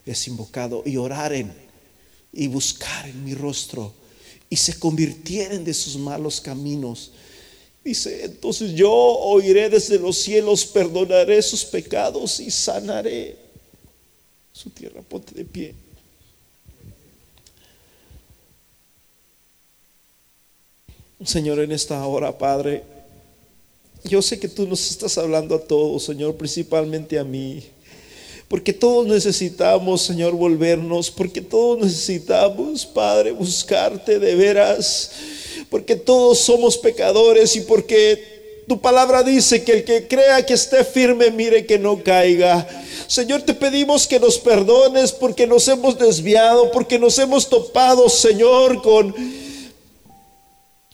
es 0.04 0.28
invocado 0.28 0.82
y 0.84 0.98
oraren 0.98 1.54
y 2.34 2.48
buscaren 2.48 3.24
mi 3.24 3.36
rostro 3.36 3.94
y 4.50 4.56
se 4.56 4.80
convirtieren 4.80 5.64
de 5.64 5.76
sus 5.76 5.98
malos 5.98 6.42
caminos 6.42 7.12
Dice, 7.86 8.26
entonces 8.26 8.74
yo 8.74 8.92
oiré 8.92 9.70
desde 9.70 10.00
los 10.00 10.18
cielos, 10.18 10.66
perdonaré 10.66 11.40
sus 11.44 11.64
pecados 11.64 12.40
y 12.40 12.50
sanaré 12.50 13.38
su 14.52 14.72
tierra. 14.72 15.04
Ponte 15.08 15.36
de 15.36 15.46
pie. 15.46 15.76
Señor, 21.24 21.60
en 21.60 21.72
esta 21.72 22.04
hora, 22.08 22.36
Padre, 22.36 22.82
yo 24.04 24.20
sé 24.24 24.40
que 24.40 24.50
tú 24.50 24.68
nos 24.68 24.90
estás 24.90 25.20
hablando 25.20 25.54
a 25.54 25.60
todos, 25.62 26.06
Señor, 26.06 26.36
principalmente 26.38 27.20
a 27.20 27.24
mí. 27.24 27.64
Porque 28.48 28.74
todos 28.74 29.06
necesitamos, 29.06 30.02
Señor, 30.02 30.34
volvernos. 30.34 31.12
Porque 31.12 31.42
todos 31.42 31.86
necesitamos, 31.86 32.84
Padre, 32.84 33.32
buscarte 33.32 34.18
de 34.18 34.34
veras 34.34 35.12
porque 35.76 35.98
todos 35.98 36.40
somos 36.40 36.78
pecadores 36.78 37.58
y 37.58 37.60
porque 37.60 38.64
tu 38.66 38.80
palabra 38.80 39.24
dice 39.24 39.62
que 39.66 39.74
el 39.74 39.84
que 39.84 40.08
crea 40.08 40.46
que 40.46 40.54
esté 40.54 40.86
firme, 40.86 41.32
mire 41.32 41.66
que 41.66 41.78
no 41.78 42.02
caiga. 42.02 42.66
Señor, 43.08 43.42
te 43.42 43.54
pedimos 43.54 44.08
que 44.08 44.18
nos 44.18 44.38
perdones 44.38 45.12
porque 45.12 45.46
nos 45.46 45.68
hemos 45.68 46.00
desviado, 46.00 46.72
porque 46.72 46.98
nos 46.98 47.20
hemos 47.20 47.50
topado, 47.50 48.08
Señor, 48.08 48.82
con 48.82 49.14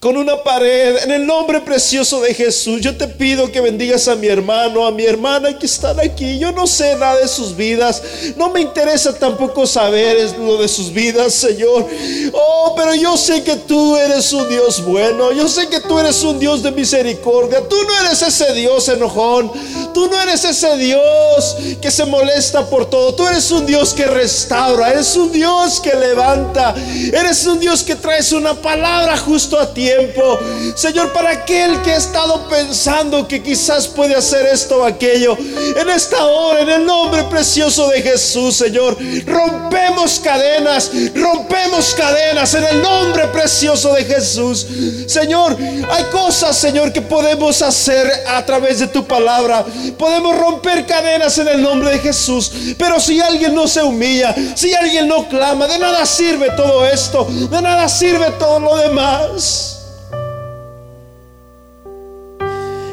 con 0.01 0.17
una 0.17 0.41
pared. 0.41 0.97
En 1.03 1.11
el 1.11 1.27
nombre 1.27 1.61
precioso 1.61 2.21
de 2.21 2.33
Jesús, 2.33 2.81
yo 2.81 2.97
te 2.97 3.07
pido 3.07 3.51
que 3.51 3.61
bendigas 3.61 4.07
a 4.07 4.15
mi 4.15 4.25
hermano, 4.25 4.87
a 4.87 4.91
mi 4.91 5.05
hermana 5.05 5.59
que 5.59 5.67
están 5.67 5.99
aquí. 5.99 6.39
Yo 6.39 6.51
no 6.51 6.65
sé 6.65 6.95
nada 6.95 7.19
de 7.19 7.27
sus 7.27 7.55
vidas. 7.55 8.01
No 8.35 8.49
me 8.49 8.61
interesa 8.61 9.13
tampoco 9.13 9.67
saber 9.67 10.35
lo 10.39 10.57
de 10.57 10.67
sus 10.67 10.91
vidas, 10.91 11.35
Señor. 11.35 11.87
Oh, 12.33 12.73
pero 12.75 12.95
yo 12.95 13.15
sé 13.15 13.43
que 13.43 13.55
tú 13.55 13.95
eres 13.95 14.33
un 14.33 14.49
Dios 14.49 14.83
bueno. 14.83 15.31
Yo 15.33 15.47
sé 15.47 15.67
que 15.67 15.79
tú 15.81 15.99
eres 15.99 16.23
un 16.23 16.39
Dios 16.39 16.63
de 16.63 16.71
misericordia. 16.71 17.61
Tú 17.69 17.75
no 17.83 18.03
eres 18.03 18.23
ese 18.23 18.53
Dios 18.53 18.89
enojón. 18.89 19.51
Tú 19.93 20.07
no 20.07 20.19
eres 20.19 20.43
ese 20.43 20.77
Dios 20.77 21.57
que 21.79 21.91
se 21.91 22.05
molesta 22.05 22.67
por 22.67 22.89
todo. 22.89 23.13
Tú 23.13 23.27
eres 23.27 23.51
un 23.51 23.67
Dios 23.67 23.93
que 23.93 24.07
restaura. 24.07 24.89
Eres 24.89 25.15
un 25.15 25.31
Dios 25.31 25.79
que 25.79 25.93
levanta. 25.93 26.73
Eres 27.13 27.45
un 27.45 27.59
Dios 27.59 27.83
que 27.83 27.95
traes 27.95 28.31
una 28.31 28.55
palabra 28.55 29.15
justo 29.15 29.59
a 29.59 29.71
ti 29.71 29.90
Señor, 30.75 31.13
para 31.13 31.31
aquel 31.31 31.81
que 31.81 31.91
ha 31.91 31.97
estado 31.97 32.47
pensando 32.47 33.27
que 33.27 33.41
quizás 33.41 33.87
puede 33.87 34.15
hacer 34.15 34.45
esto 34.45 34.81
o 34.81 34.85
aquello, 34.85 35.37
en 35.37 35.89
esta 35.89 36.25
hora, 36.25 36.61
en 36.61 36.69
el 36.69 36.85
nombre 36.85 37.23
precioso 37.25 37.89
de 37.89 38.01
Jesús, 38.01 38.55
Señor, 38.55 38.97
rompemos 39.25 40.19
cadenas, 40.19 40.91
rompemos 41.15 41.93
cadenas 41.95 42.53
en 42.53 42.63
el 42.63 42.81
nombre 42.81 43.27
precioso 43.27 43.93
de 43.93 44.05
Jesús. 44.05 44.67
Señor, 45.07 45.57
hay 45.89 46.03
cosas, 46.05 46.57
Señor, 46.57 46.91
que 46.93 47.01
podemos 47.01 47.61
hacer 47.61 48.11
a 48.27 48.45
través 48.45 48.79
de 48.79 48.87
tu 48.87 49.05
palabra. 49.05 49.65
Podemos 49.97 50.37
romper 50.37 50.85
cadenas 50.85 51.37
en 51.37 51.47
el 51.47 51.61
nombre 51.61 51.91
de 51.91 51.99
Jesús. 51.99 52.51
Pero 52.77 52.99
si 52.99 53.19
alguien 53.19 53.53
no 53.53 53.67
se 53.67 53.83
humilla, 53.83 54.33
si 54.55 54.73
alguien 54.73 55.07
no 55.07 55.27
clama, 55.27 55.67
de 55.67 55.79
nada 55.79 56.05
sirve 56.05 56.49
todo 56.55 56.85
esto, 56.85 57.25
de 57.25 57.61
nada 57.61 57.87
sirve 57.89 58.31
todo 58.39 58.59
lo 58.59 58.77
demás. 58.77 59.80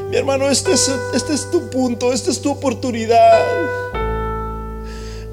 Mi 0.09 0.17
hermano, 0.17 0.49
este 0.49 0.73
es, 0.73 0.91
este 1.13 1.35
es 1.35 1.51
tu 1.51 1.69
punto, 1.69 2.13
esta 2.13 2.31
es 2.31 2.41
tu 2.41 2.51
oportunidad. 2.51 3.45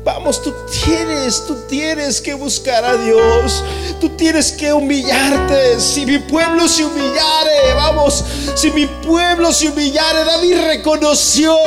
Vamos, 0.03 0.41
tú 0.43 0.53
tienes, 0.83 1.47
tú 1.47 1.55
tienes 1.67 2.21
que 2.21 2.33
buscar 2.33 2.83
a 2.83 2.95
Dios. 2.95 3.63
Tú 3.99 4.09
tienes 4.09 4.51
que 4.51 4.71
humillarte. 4.73 5.79
Si 5.79 6.05
mi 6.05 6.19
pueblo 6.19 6.67
se 6.67 6.85
humillare, 6.85 7.73
vamos, 7.73 8.23
si 8.53 8.69
mi 8.71 8.85
pueblo 8.85 9.51
se 9.53 9.69
humillare, 9.69 10.25
David 10.25 10.57
reconoció 10.67 11.57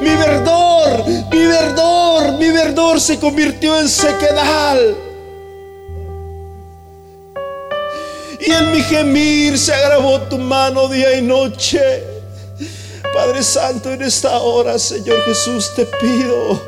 mi 0.00 0.10
verdor, 0.16 1.06
mi 1.30 1.46
verdor, 1.46 2.32
mi 2.38 2.50
verdor 2.50 3.00
se 3.00 3.20
convirtió 3.20 3.78
en 3.78 3.88
sequedal. 3.88 4.96
Y 8.40 8.50
en 8.50 8.72
mi 8.72 8.80
gemir 8.80 9.58
se 9.58 9.74
agravó 9.74 10.22
tu 10.22 10.38
mano 10.38 10.88
día 10.88 11.16
y 11.18 11.22
noche. 11.22 12.15
Padre 13.16 13.42
Santo, 13.42 13.90
en 13.90 14.02
esta 14.02 14.40
hora, 14.40 14.78
Señor 14.78 15.18
Jesús, 15.24 15.72
te 15.74 15.86
pido 15.86 16.60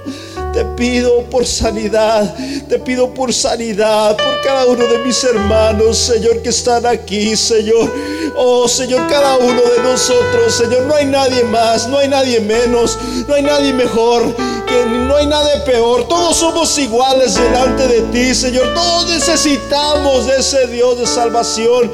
te 0.55 0.65
pido 0.65 1.23
por 1.25 1.47
sanidad, 1.47 2.35
te 2.69 2.79
pido 2.79 3.13
por 3.13 3.33
sanidad 3.35 4.17
por 4.17 4.41
cada 4.43 4.67
uno 4.67 4.85
de 4.87 4.99
mis 5.05 5.23
hermanos, 5.23 5.99
Señor, 5.99 6.41
que 6.41 6.49
están 6.49 6.87
aquí, 6.87 7.37
Señor. 7.37 7.93
Oh, 8.41 8.69
Señor, 8.69 9.09
cada 9.09 9.37
uno 9.37 9.61
de 9.63 9.83
nosotros, 9.83 10.55
Señor, 10.55 10.83
no 10.83 10.95
hay 10.95 11.07
nadie 11.07 11.43
más, 11.43 11.89
no 11.89 11.99
hay 11.99 12.07
nadie 12.07 12.39
menos, 12.39 12.97
no 13.27 13.35
hay 13.35 13.43
nadie 13.43 13.73
mejor, 13.73 14.33
que 14.65 14.87
no 14.87 15.17
hay 15.17 15.27
nada 15.27 15.65
peor. 15.65 16.07
Todos 16.07 16.37
somos 16.37 16.79
iguales 16.79 17.35
delante 17.35 17.89
de 17.89 18.03
ti, 18.13 18.33
Señor. 18.37 18.73
Todos 18.75 19.11
necesitamos 19.11 20.27
de 20.27 20.37
ese 20.37 20.69
Dios 20.69 21.01
de 21.01 21.07
salvación. 21.09 21.91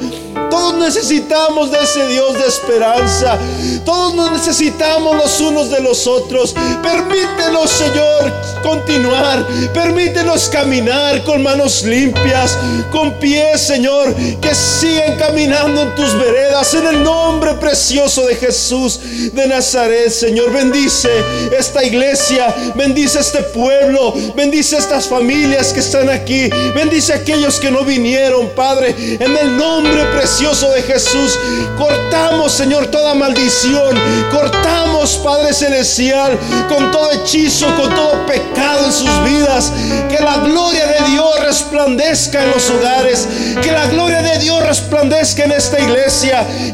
Todos 0.51 0.75
necesitamos 0.75 1.71
de 1.71 1.79
ese 1.79 2.07
Dios 2.09 2.33
de 2.35 2.45
esperanza. 2.45 3.39
Todos 3.83 4.13
nos 4.13 4.31
necesitamos 4.31 5.15
los 5.15 5.39
unos 5.41 5.71
de 5.71 5.81
los 5.81 6.05
otros. 6.05 6.53
Permítenos, 6.83 7.71
Señor, 7.71 8.31
continuar. 8.61 9.45
Permítenos 9.73 10.47
caminar 10.49 11.23
con 11.23 11.41
manos 11.41 11.83
limpias, 11.83 12.55
con 12.91 13.13
pies, 13.13 13.61
Señor, 13.61 14.13
que 14.39 14.53
siguen 14.53 15.17
caminando 15.17 15.81
en 15.81 15.95
tus 15.95 16.13
veredas. 16.13 16.34
En 16.73 16.87
el 16.87 17.03
nombre 17.03 17.53
precioso 17.53 18.25
de 18.25 18.35
Jesús 18.35 18.99
de 19.31 19.47
Nazaret, 19.47 20.09
Señor, 20.09 20.51
bendice 20.51 21.09
esta 21.57 21.83
iglesia, 21.83 22.53
bendice 22.75 23.19
este 23.19 23.43
pueblo, 23.43 24.13
bendice 24.35 24.77
estas 24.77 25.07
familias 25.07 25.71
que 25.71 25.79
están 25.79 26.09
aquí, 26.09 26.49
bendice 26.73 27.13
aquellos 27.13 27.59
que 27.59 27.69
no 27.69 27.85
vinieron, 27.85 28.49
Padre, 28.49 28.95
en 28.97 29.37
el 29.37 29.55
nombre 29.55 30.03
precioso 30.15 30.71
de 30.71 30.81
Jesús. 30.81 31.37
Cortamos, 31.77 32.51
Señor, 32.51 32.87
toda 32.87 33.13
maldición, 33.13 33.95
cortamos, 34.31 35.17
Padre 35.23 35.53
Celestial, 35.53 36.37
con 36.67 36.91
todo 36.91 37.11
hechizo, 37.11 37.67
con 37.75 37.93
todo 37.93 38.25
pecado 38.25 38.85
en 38.85 38.91
sus 38.91 39.23
vidas. 39.23 39.71
Que 40.09 40.23
la 40.23 40.37
gloria 40.37 40.87
de 40.87 41.11
Dios 41.11 41.39
resplandezca 41.41 42.43
en 42.43 42.51
los 42.51 42.69
hogares. 42.69 43.27
Que 43.61 43.71
la 43.71 43.87
gloria 43.87 44.21
de 44.21 44.39
Dios 44.39 44.65
resplandezca 44.65 45.43
en 45.43 45.51
esta 45.51 45.79
iglesia. 45.79 46.24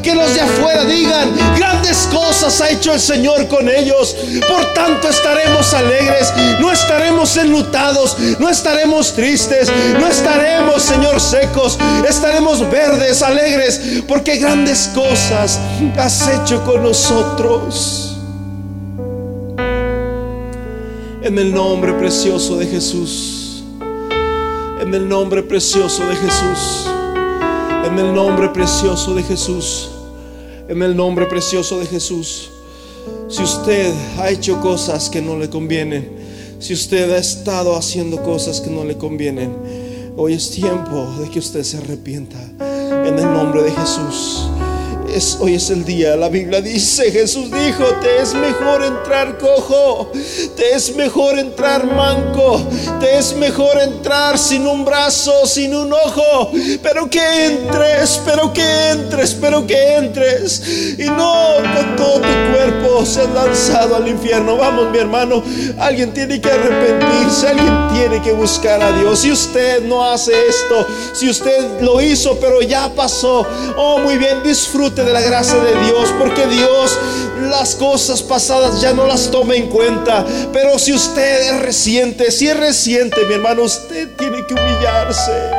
Que 0.02 0.14
los 0.14 0.34
de 0.34 0.40
afuera 0.40 0.84
digan, 0.84 1.30
grandes 1.56 2.08
cosas 2.10 2.60
ha 2.60 2.70
hecho 2.70 2.94
el 2.94 3.00
Señor 3.00 3.48
con 3.48 3.68
ellos. 3.68 4.16
Por 4.48 4.72
tanto 4.72 5.08
estaremos 5.08 5.74
alegres, 5.74 6.32
no 6.58 6.72
estaremos 6.72 7.36
enlutados, 7.36 8.16
no 8.38 8.48
estaremos 8.48 9.12
tristes, 9.14 9.70
no 9.98 10.06
estaremos, 10.06 10.82
Señor, 10.82 11.20
secos. 11.20 11.78
Estaremos 12.08 12.68
verdes, 12.70 13.22
alegres, 13.22 14.02
porque 14.08 14.38
grandes 14.38 14.90
cosas 14.94 15.60
has 15.98 16.28
hecho 16.28 16.64
con 16.64 16.82
nosotros. 16.82 18.16
En 21.22 21.38
el 21.38 21.52
nombre 21.52 21.92
precioso 21.92 22.56
de 22.56 22.66
Jesús. 22.66 23.62
En 24.80 24.94
el 24.94 25.08
nombre 25.08 25.42
precioso 25.42 26.04
de 26.06 26.16
Jesús. 26.16 26.88
En 27.84 27.98
el 27.98 28.14
nombre 28.14 28.48
precioso 28.50 29.14
de 29.14 29.22
Jesús. 29.22 29.90
En 30.68 30.82
el 30.82 30.96
nombre 30.96 31.26
precioso 31.26 31.78
de 31.80 31.86
Jesús. 31.86 32.50
Si 33.28 33.42
usted 33.42 33.92
ha 34.18 34.30
hecho 34.30 34.60
cosas 34.60 35.10
que 35.10 35.20
no 35.20 35.36
le 35.36 35.50
convienen, 35.50 36.08
si 36.58 36.74
usted 36.74 37.10
ha 37.10 37.18
estado 37.18 37.74
haciendo 37.76 38.22
cosas 38.22 38.60
que 38.60 38.70
no 38.70 38.84
le 38.84 38.96
convienen, 38.96 39.52
hoy 40.16 40.34
es 40.34 40.50
tiempo 40.50 41.12
de 41.18 41.28
que 41.28 41.40
usted 41.40 41.64
se 41.64 41.78
arrepienta. 41.78 42.38
En 43.04 43.18
el 43.18 43.24
nombre 43.24 43.62
de 43.62 43.72
Jesús 43.72 44.51
hoy 45.40 45.56
es 45.56 45.68
el 45.68 45.84
día. 45.84 46.16
La 46.16 46.30
Biblia 46.30 46.62
dice, 46.62 47.10
Jesús 47.10 47.50
dijo, 47.50 47.84
te 48.00 48.22
es 48.22 48.32
mejor 48.32 48.82
entrar 48.82 49.36
cojo, 49.36 50.10
te 50.56 50.74
es 50.74 50.96
mejor 50.96 51.38
entrar 51.38 51.84
manco, 51.84 52.62
te 52.98 53.18
es 53.18 53.36
mejor 53.36 53.78
entrar 53.78 54.38
sin 54.38 54.66
un 54.66 54.86
brazo, 54.86 55.46
sin 55.46 55.74
un 55.74 55.92
ojo, 55.92 56.52
pero 56.82 57.10
que 57.10 57.46
entres, 57.46 58.22
pero 58.24 58.52
que 58.54 58.90
entres, 58.90 59.34
pero 59.34 59.66
que 59.66 59.96
entres. 59.96 60.62
Y 60.98 61.04
no 61.04 61.56
con 61.74 61.96
todo 61.96 62.20
tu 62.20 62.52
cuerpo 62.52 63.04
seas 63.04 63.28
lanzado 63.34 63.96
al 63.96 64.08
infierno. 64.08 64.56
Vamos, 64.56 64.90
mi 64.90 64.98
hermano, 64.98 65.42
alguien 65.78 66.14
tiene 66.14 66.40
que 66.40 66.50
arrepentirse, 66.50 67.48
alguien 67.48 67.88
tiene 67.92 68.22
que 68.22 68.32
buscar 68.32 68.82
a 68.82 68.92
Dios. 68.92 69.20
Si 69.20 69.30
usted 69.30 69.82
no 69.82 70.04
hace 70.10 70.32
esto, 70.48 70.86
si 71.12 71.28
usted 71.28 71.82
lo 71.82 72.00
hizo, 72.00 72.38
pero 72.40 72.62
ya 72.62 72.88
pasó, 72.94 73.46
oh, 73.76 73.98
muy 73.98 74.16
bien, 74.16 74.42
disfrute 74.42 75.01
de 75.04 75.12
la 75.12 75.20
gracia 75.20 75.56
de 75.56 75.74
Dios, 75.84 76.12
porque 76.18 76.46
Dios 76.46 76.98
las 77.50 77.74
cosas 77.74 78.22
pasadas 78.22 78.80
ya 78.80 78.92
no 78.92 79.06
las 79.06 79.30
toma 79.30 79.54
en 79.54 79.68
cuenta. 79.68 80.24
Pero 80.52 80.78
si 80.78 80.92
usted 80.92 81.54
es 81.54 81.62
reciente, 81.62 82.30
si 82.30 82.48
es 82.48 82.56
reciente, 82.56 83.24
mi 83.26 83.34
hermano, 83.34 83.62
usted 83.62 84.08
tiene 84.16 84.44
que 84.46 84.54
humillarse. 84.54 85.50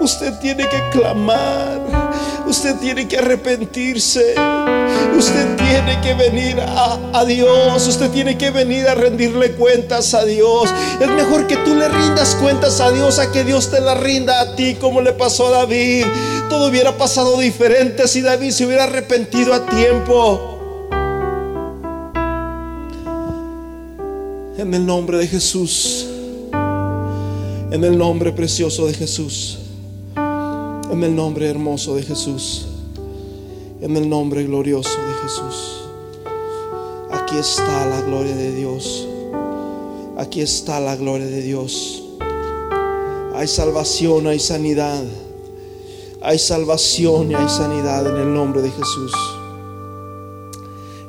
Usted 0.00 0.32
tiene 0.40 0.68
que 0.68 0.90
clamar. 0.90 2.05
Usted 2.46 2.76
tiene 2.76 3.08
que 3.08 3.18
arrepentirse. 3.18 4.34
Usted 5.16 5.56
tiene 5.56 6.00
que 6.00 6.14
venir 6.14 6.60
a, 6.60 7.24
Dios. 7.24 7.86
Usted 7.88 8.10
tiene 8.10 8.38
que 8.38 8.50
venir 8.50 8.86
a 8.86 8.94
rendirle 8.94 9.52
cuentas 9.52 10.14
a 10.14 10.24
Dios. 10.24 10.72
Es 11.00 11.08
mejor 11.08 11.46
que 11.48 11.56
tú 11.56 11.74
le 11.74 11.88
rindas 11.88 12.36
cuentas 12.36 12.80
a 12.80 12.90
Dios 12.92 13.18
a 13.18 13.32
que 13.32 13.42
Dios 13.42 13.70
te 13.70 13.80
la 13.80 13.94
rinda 13.94 14.40
a 14.40 14.54
ti 14.54 14.76
como 14.76 15.00
le 15.00 15.12
pasó 15.12 15.48
a 15.48 15.50
David. 15.50 16.04
Todo 16.48 16.68
hubiera 16.68 16.96
pasado 16.96 17.38
diferente 17.40 18.06
si 18.06 18.20
David 18.20 18.50
se 18.52 18.64
hubiera 18.66 18.84
arrepentido 18.84 19.52
a 19.52 19.66
tiempo. 19.66 20.52
En 24.56 24.72
el 24.72 24.86
nombre 24.86 25.18
de 25.18 25.26
Jesús. 25.26 26.06
En 27.72 27.82
el 27.82 27.98
nombre 27.98 28.30
precioso 28.32 28.86
de 28.86 28.94
Jesús. 28.94 29.58
En 30.90 31.02
el 31.02 31.16
nombre 31.16 31.50
hermoso 31.50 31.96
de 31.96 32.02
Jesús. 32.02 32.66
En 33.80 33.96
el 33.96 34.08
nombre 34.08 34.44
glorioso 34.44 34.90
de 34.90 35.14
Jesús. 35.22 35.82
Aquí 37.10 37.36
está 37.36 37.86
la 37.86 38.02
gloria 38.02 38.36
de 38.36 38.54
Dios. 38.54 39.08
Aquí 40.16 40.40
está 40.40 40.78
la 40.78 40.94
gloria 40.94 41.26
de 41.26 41.42
Dios. 41.42 42.04
Hay 43.34 43.48
salvación, 43.48 44.28
hay 44.28 44.38
sanidad. 44.38 45.02
Hay 46.22 46.38
salvación 46.38 47.32
y 47.32 47.34
hay 47.34 47.48
sanidad 47.48 48.06
en 48.06 48.16
el 48.16 48.32
nombre 48.32 48.62
de 48.62 48.70
Jesús. 48.70 49.12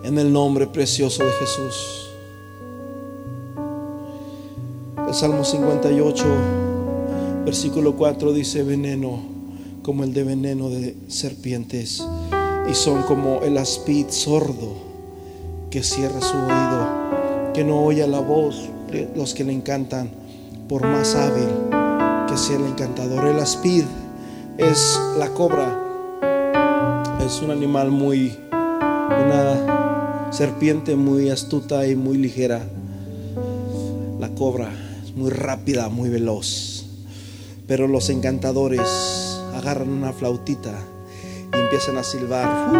En 0.03 0.17
el 0.17 0.33
nombre 0.33 0.65
precioso 0.65 1.23
de 1.23 1.31
Jesús. 1.33 2.09
El 5.07 5.13
Salmo 5.13 5.45
58, 5.45 6.25
versículo 7.45 7.95
4 7.95 8.33
dice 8.33 8.63
veneno 8.63 9.36
como 9.87 10.03
el 10.03 10.13
de 10.13 10.25
veneno 10.25 10.69
de 10.69 10.97
serpientes 11.07 12.05
y 12.69 12.73
son 12.73 13.03
como 13.03 13.39
el 13.39 13.57
aspid 13.57 14.07
sordo 14.09 14.73
que 15.71 15.81
cierra 15.81 16.19
su 16.19 16.35
oído, 16.35 17.53
que 17.53 17.63
no 17.63 17.85
oye 17.85 18.05
la 18.05 18.19
voz 18.19 18.67
de 18.91 19.09
los 19.15 19.33
que 19.33 19.45
le 19.45 19.53
encantan, 19.53 20.09
por 20.67 20.85
más 20.85 21.15
hábil 21.15 21.47
que 22.27 22.37
sea 22.37 22.57
el 22.57 22.65
encantador. 22.65 23.27
El 23.27 23.39
aspid 23.39 23.85
es 24.57 24.99
la 25.17 25.29
cobra 25.29 25.81
es 27.25 27.41
un 27.41 27.51
animal 27.51 27.89
muy, 27.89 28.37
una 28.51 30.27
serpiente 30.33 30.97
muy 30.97 31.29
astuta 31.29 31.87
y 31.87 31.95
muy 31.95 32.17
ligera. 32.17 32.61
La 34.19 34.27
cobra 34.35 34.69
es 35.05 35.15
muy 35.15 35.29
rápida, 35.29 35.87
muy 35.87 36.09
veloz. 36.09 36.87
Pero 37.67 37.87
los 37.87 38.09
encantadores 38.09 39.26
agarran 39.57 39.89
una 39.89 40.13
flautita 40.13 40.71
y 41.53 41.57
empiezan 41.57 41.97
a 41.97 42.03
silbar. 42.03 42.71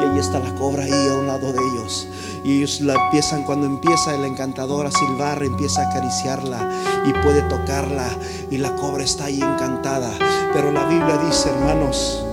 Y 0.00 0.04
ahí 0.04 0.18
está 0.18 0.38
la 0.38 0.54
cobra 0.54 0.84
ahí 0.84 1.08
a 1.08 1.14
un 1.14 1.26
lado 1.26 1.52
de 1.52 1.58
ellos. 1.58 2.08
Y 2.44 2.58
ellos 2.58 2.80
la 2.80 2.94
empiezan, 2.94 3.44
cuando 3.44 3.66
empieza 3.66 4.14
el 4.14 4.24
encantador 4.24 4.86
a 4.86 4.90
silbar, 4.90 5.42
empieza 5.42 5.82
a 5.82 5.90
acariciarla 5.90 6.70
y 7.06 7.12
puede 7.22 7.42
tocarla. 7.42 8.08
Y 8.50 8.58
la 8.58 8.74
cobra 8.76 9.04
está 9.04 9.26
ahí 9.26 9.40
encantada. 9.40 10.10
Pero 10.52 10.72
la 10.72 10.86
Biblia 10.86 11.18
dice, 11.26 11.50
hermanos, 11.50 12.24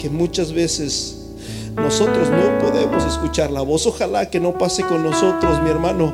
que 0.00 0.08
muchas 0.08 0.52
veces 0.52 1.18
nosotros 1.76 2.28
no 2.28 2.58
podemos 2.58 3.04
escuchar 3.04 3.50
la 3.50 3.62
voz. 3.62 3.86
Ojalá 3.86 4.28
que 4.30 4.40
no 4.40 4.56
pase 4.58 4.82
con 4.84 5.02
nosotros, 5.02 5.62
mi 5.62 5.70
hermano, 5.70 6.12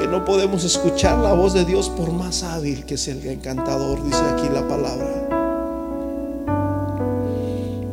que 0.00 0.06
no 0.06 0.24
podemos 0.24 0.64
escuchar 0.64 1.18
la 1.18 1.34
voz 1.34 1.52
de 1.52 1.66
Dios 1.66 1.90
por 1.90 2.10
más 2.10 2.42
hábil 2.42 2.86
que 2.86 2.96
sea 2.96 3.12
el 3.12 3.26
encantador, 3.26 4.02
dice 4.02 4.22
aquí 4.32 4.48
la 4.48 4.66
palabra. 4.66 5.28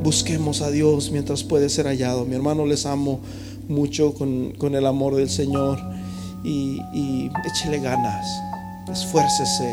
Busquemos 0.02 0.62
a 0.62 0.72
Dios 0.72 1.12
mientras 1.12 1.44
puede 1.44 1.68
ser 1.68 1.86
hallado. 1.86 2.24
Mi 2.24 2.36
hermano, 2.36 2.66
les 2.66 2.86
amo 2.86 3.20
mucho 3.68 4.14
con, 4.14 4.54
con 4.58 4.76
el 4.76 4.86
amor 4.86 5.16
del 5.16 5.30
Señor 5.30 5.80
y, 6.46 6.80
y 6.94 7.30
échele 7.46 7.80
ganas, 7.80 8.26
esfuércese, 8.90 9.70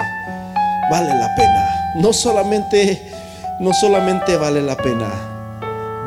vale 0.91 1.15
la 1.15 1.33
pena. 1.37 1.69
No 2.01 2.13
solamente, 2.13 3.01
no 3.61 3.73
solamente 3.73 4.37
vale 4.37 4.61
la 4.61 4.77
pena, 4.77 5.09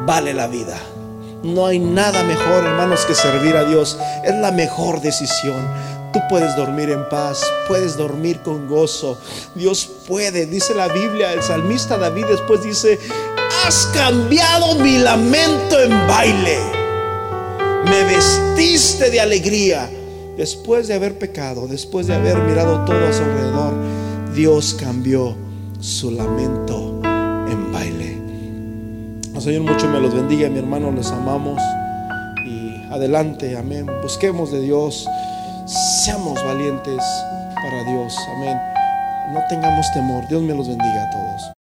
vale 0.06 0.34
la 0.34 0.48
vida. 0.48 0.78
No 1.44 1.68
hay 1.68 1.80
nada 1.80 2.24
mejor, 2.24 2.66
hermanos, 2.66 3.06
que 3.06 3.16
servir 3.16 3.56
a 3.56 3.64
Dios. 3.64 3.98
Es 4.26 4.36
la 4.36 4.52
mejor 4.52 5.00
decisión. 5.00 5.56
Puedes 6.30 6.56
dormir 6.56 6.90
en 6.90 7.08
paz, 7.10 7.42
puedes 7.68 7.96
dormir 7.96 8.42
con 8.42 8.68
gozo. 8.68 9.18
Dios 9.56 9.90
puede, 10.08 10.46
dice 10.46 10.74
la 10.76 10.88
Biblia, 10.88 11.32
el 11.34 11.42
salmista 11.42 11.98
David 11.98 12.26
después 12.26 12.64
dice, 12.64 13.00
has 13.66 13.88
cambiado 13.94 14.76
mi 14.76 14.98
lamento 14.98 15.80
en 15.80 15.90
baile. 16.08 16.58
Me 17.86 18.04
vestiste 18.04 19.10
de 19.10 19.22
alegría. 19.22 19.90
Después 20.38 20.88
de 20.88 20.94
haber 20.94 21.18
pecado, 21.18 21.68
después 21.68 22.06
de 22.06 22.14
haber 22.14 22.38
mirado 22.38 22.86
todo 22.86 23.08
a 23.08 23.14
su 23.14 23.24
alrededor, 23.24 23.74
Dios 24.36 24.78
cambió 24.80 25.36
su 25.80 26.12
lamento 26.12 27.02
en 27.04 27.72
baile. 27.72 28.18
El 29.34 29.42
Señor 29.42 29.64
mucho 29.64 29.88
me 29.88 30.00
los 30.00 30.14
bendiga, 30.14 30.50
mi 30.50 30.60
hermano, 30.60 30.92
les 30.92 31.10
amamos. 31.12 31.60
Y 32.46 32.94
adelante, 32.94 33.58
amén. 33.58 33.88
Busquemos 34.04 34.52
de 34.52 34.62
Dios, 34.62 35.08
seamos 35.68 36.42
valientes 36.44 37.04
para 37.56 37.84
Dios, 37.84 38.16
amén. 38.36 38.58
No 39.34 39.42
tengamos 39.50 39.92
temor. 39.94 40.26
Dios 40.28 40.42
me 40.42 40.54
los 40.54 40.68
bendiga 40.68 41.04
a 41.04 41.10
todos. 41.10 41.57